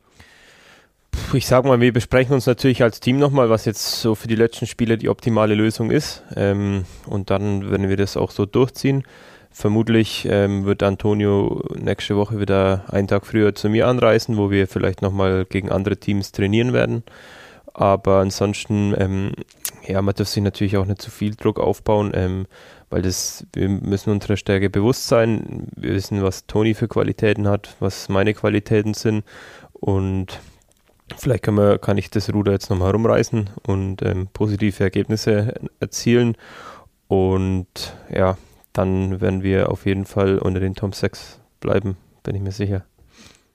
Ich 1.34 1.46
sag 1.46 1.66
mal, 1.66 1.80
wir 1.80 1.92
besprechen 1.92 2.34
uns 2.34 2.46
natürlich 2.46 2.82
als 2.82 3.00
Team 3.00 3.18
nochmal, 3.18 3.50
was 3.50 3.66
jetzt 3.66 4.00
so 4.00 4.14
für 4.14 4.28
die 4.28 4.36
letzten 4.36 4.66
Spiele 4.66 4.96
die 4.96 5.10
optimale 5.10 5.54
Lösung 5.54 5.90
ist. 5.90 6.22
Ähm, 6.34 6.86
und 7.06 7.28
dann 7.28 7.70
werden 7.70 7.90
wir 7.90 7.98
das 7.98 8.16
auch 8.16 8.30
so 8.30 8.46
durchziehen. 8.46 9.04
Vermutlich 9.52 10.26
ähm, 10.30 10.64
wird 10.64 10.82
Antonio 10.82 11.62
nächste 11.74 12.16
Woche 12.16 12.40
wieder 12.40 12.84
einen 12.88 13.06
Tag 13.06 13.26
früher 13.26 13.54
zu 13.54 13.68
mir 13.68 13.86
anreisen, 13.86 14.36
wo 14.38 14.50
wir 14.50 14.66
vielleicht 14.66 15.02
nochmal 15.02 15.44
gegen 15.44 15.70
andere 15.70 15.98
Teams 15.98 16.32
trainieren 16.32 16.72
werden. 16.72 17.02
Aber 17.74 18.18
ansonsten, 18.18 18.94
ähm, 18.98 19.32
ja, 19.86 20.00
man 20.02 20.14
darf 20.14 20.28
sich 20.28 20.42
natürlich 20.42 20.76
auch 20.76 20.86
nicht 20.86 21.02
zu 21.02 21.10
viel 21.10 21.34
Druck 21.34 21.60
aufbauen, 21.60 22.12
ähm, 22.14 22.46
weil 22.90 23.02
das, 23.02 23.46
wir 23.54 23.68
müssen 23.68 24.10
unserer 24.10 24.36
Stärke 24.36 24.68
bewusst 24.70 25.08
sein. 25.08 25.68
Wir 25.76 25.94
wissen, 25.94 26.22
was 26.22 26.46
Toni 26.46 26.74
für 26.74 26.88
Qualitäten 26.88 27.48
hat, 27.48 27.76
was 27.80 28.08
meine 28.08 28.34
Qualitäten 28.34 28.94
sind 28.94 29.24
und 29.72 30.40
vielleicht 31.16 31.42
kann, 31.42 31.54
man, 31.54 31.80
kann 31.80 31.98
ich 31.98 32.10
das 32.10 32.32
Ruder 32.32 32.52
jetzt 32.52 32.70
nochmal 32.70 32.92
rumreißen 32.92 33.50
und 33.66 34.02
ähm, 34.02 34.28
positive 34.32 34.82
Ergebnisse 34.82 35.54
erzielen. 35.80 36.36
Und 37.08 37.94
ja, 38.10 38.36
dann 38.72 39.20
werden 39.20 39.42
wir 39.42 39.70
auf 39.70 39.86
jeden 39.86 40.06
Fall 40.06 40.38
unter 40.38 40.60
den 40.60 40.74
Top 40.74 40.94
6 40.94 41.40
bleiben, 41.60 41.96
bin 42.22 42.34
ich 42.34 42.42
mir 42.42 42.52
sicher. 42.52 42.84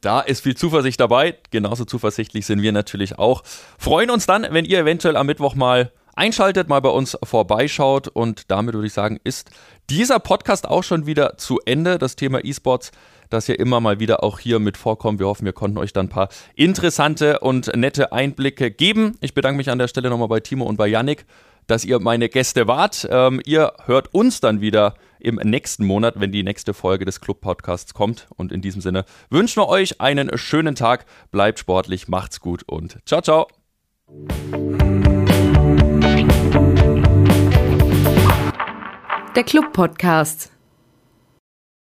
Da 0.01 0.21
ist 0.21 0.41
viel 0.41 0.56
Zuversicht 0.56 0.99
dabei. 0.99 1.36
Genauso 1.49 1.84
zuversichtlich 1.84 2.45
sind 2.45 2.62
wir 2.62 2.71
natürlich 2.71 3.17
auch. 3.17 3.43
Freuen 3.80 4.12
uns 4.12 4.25
dann, 4.25 4.45
wenn 4.51 4.65
ihr 4.65 4.80
eventuell 4.80 5.17
am 5.17 5.25
Mittwoch 5.25 5.56
mal 5.56 5.91
einschaltet, 6.15 6.69
mal 6.69 6.82
bei 6.82 6.89
uns 6.89 7.17
vorbeischaut. 7.23 8.08
Und 8.08 8.51
damit 8.51 8.75
würde 8.75 8.88
ich 8.88 8.93
sagen, 8.93 9.19
ist 9.23 9.49
dieser 9.89 10.19
Podcast 10.19 10.67
auch 10.67 10.84
schon 10.84 11.06
wieder 11.06 11.38
zu 11.38 11.60
Ende. 11.65 11.97
Das 11.97 12.15
Thema 12.15 12.43
E-Sports, 12.43 12.91
das 13.30 13.47
ja 13.47 13.56
immer 13.56 13.80
mal 13.80 13.99
wieder 13.99 14.23
auch 14.23 14.39
hier 14.39 14.60
mit 14.60 14.77
vorkommt. 14.77 15.19
Wir 15.19 15.27
hoffen, 15.27 15.45
wir 15.45 15.53
konnten 15.53 15.77
euch 15.80 15.93
dann 15.93 16.08
ein 16.08 16.10
paar 16.10 16.30
interessante 16.56 17.39
und 17.39 17.75
nette 17.75 18.12
Einblicke 18.12 18.69
geben. 18.69 19.17
Ich 19.21 19.34
bedanke 19.34 19.58
mich 19.58 19.69
an 19.69 19.80
der 19.80 19.88
Stelle 19.88 20.10
nochmal 20.10 20.27
bei 20.27 20.39
Timo 20.39 20.65
und 20.65 20.77
bei 20.77 20.88
Yannick, 20.88 21.25
dass 21.65 21.86
ihr 21.86 21.99
meine 21.99 22.30
Gäste 22.30 22.67
wart. 22.67 23.08
Ähm, 23.10 23.41
ihr 23.45 23.73
hört 23.86 24.13
uns 24.13 24.41
dann 24.41 24.62
wieder 24.62 24.95
im 25.19 25.36
nächsten 25.36 25.86
Monat, 25.86 26.19
wenn 26.19 26.32
die 26.32 26.43
nächste 26.43 26.73
Folge 26.73 27.06
des 27.06 27.21
Club-Podcasts 27.21 27.93
kommt. 27.93 28.27
Und 28.36 28.51
in 28.51 28.62
diesem 28.62 28.82
Sinne 28.82 29.06
wünschen 29.30 29.62
wir 29.62 29.69
euch 29.69 30.01
einen 30.01 30.38
schönen 30.38 30.75
Tag, 30.75 31.06
bleibt 31.32 31.60
sportlich, 31.60 32.08
macht's 32.08 32.39
gut 32.39 32.63
und 32.63 32.97
ciao, 33.06 33.21
ciao. 33.21 33.47
Der 39.36 39.43
Club-Podcast. 39.43 40.56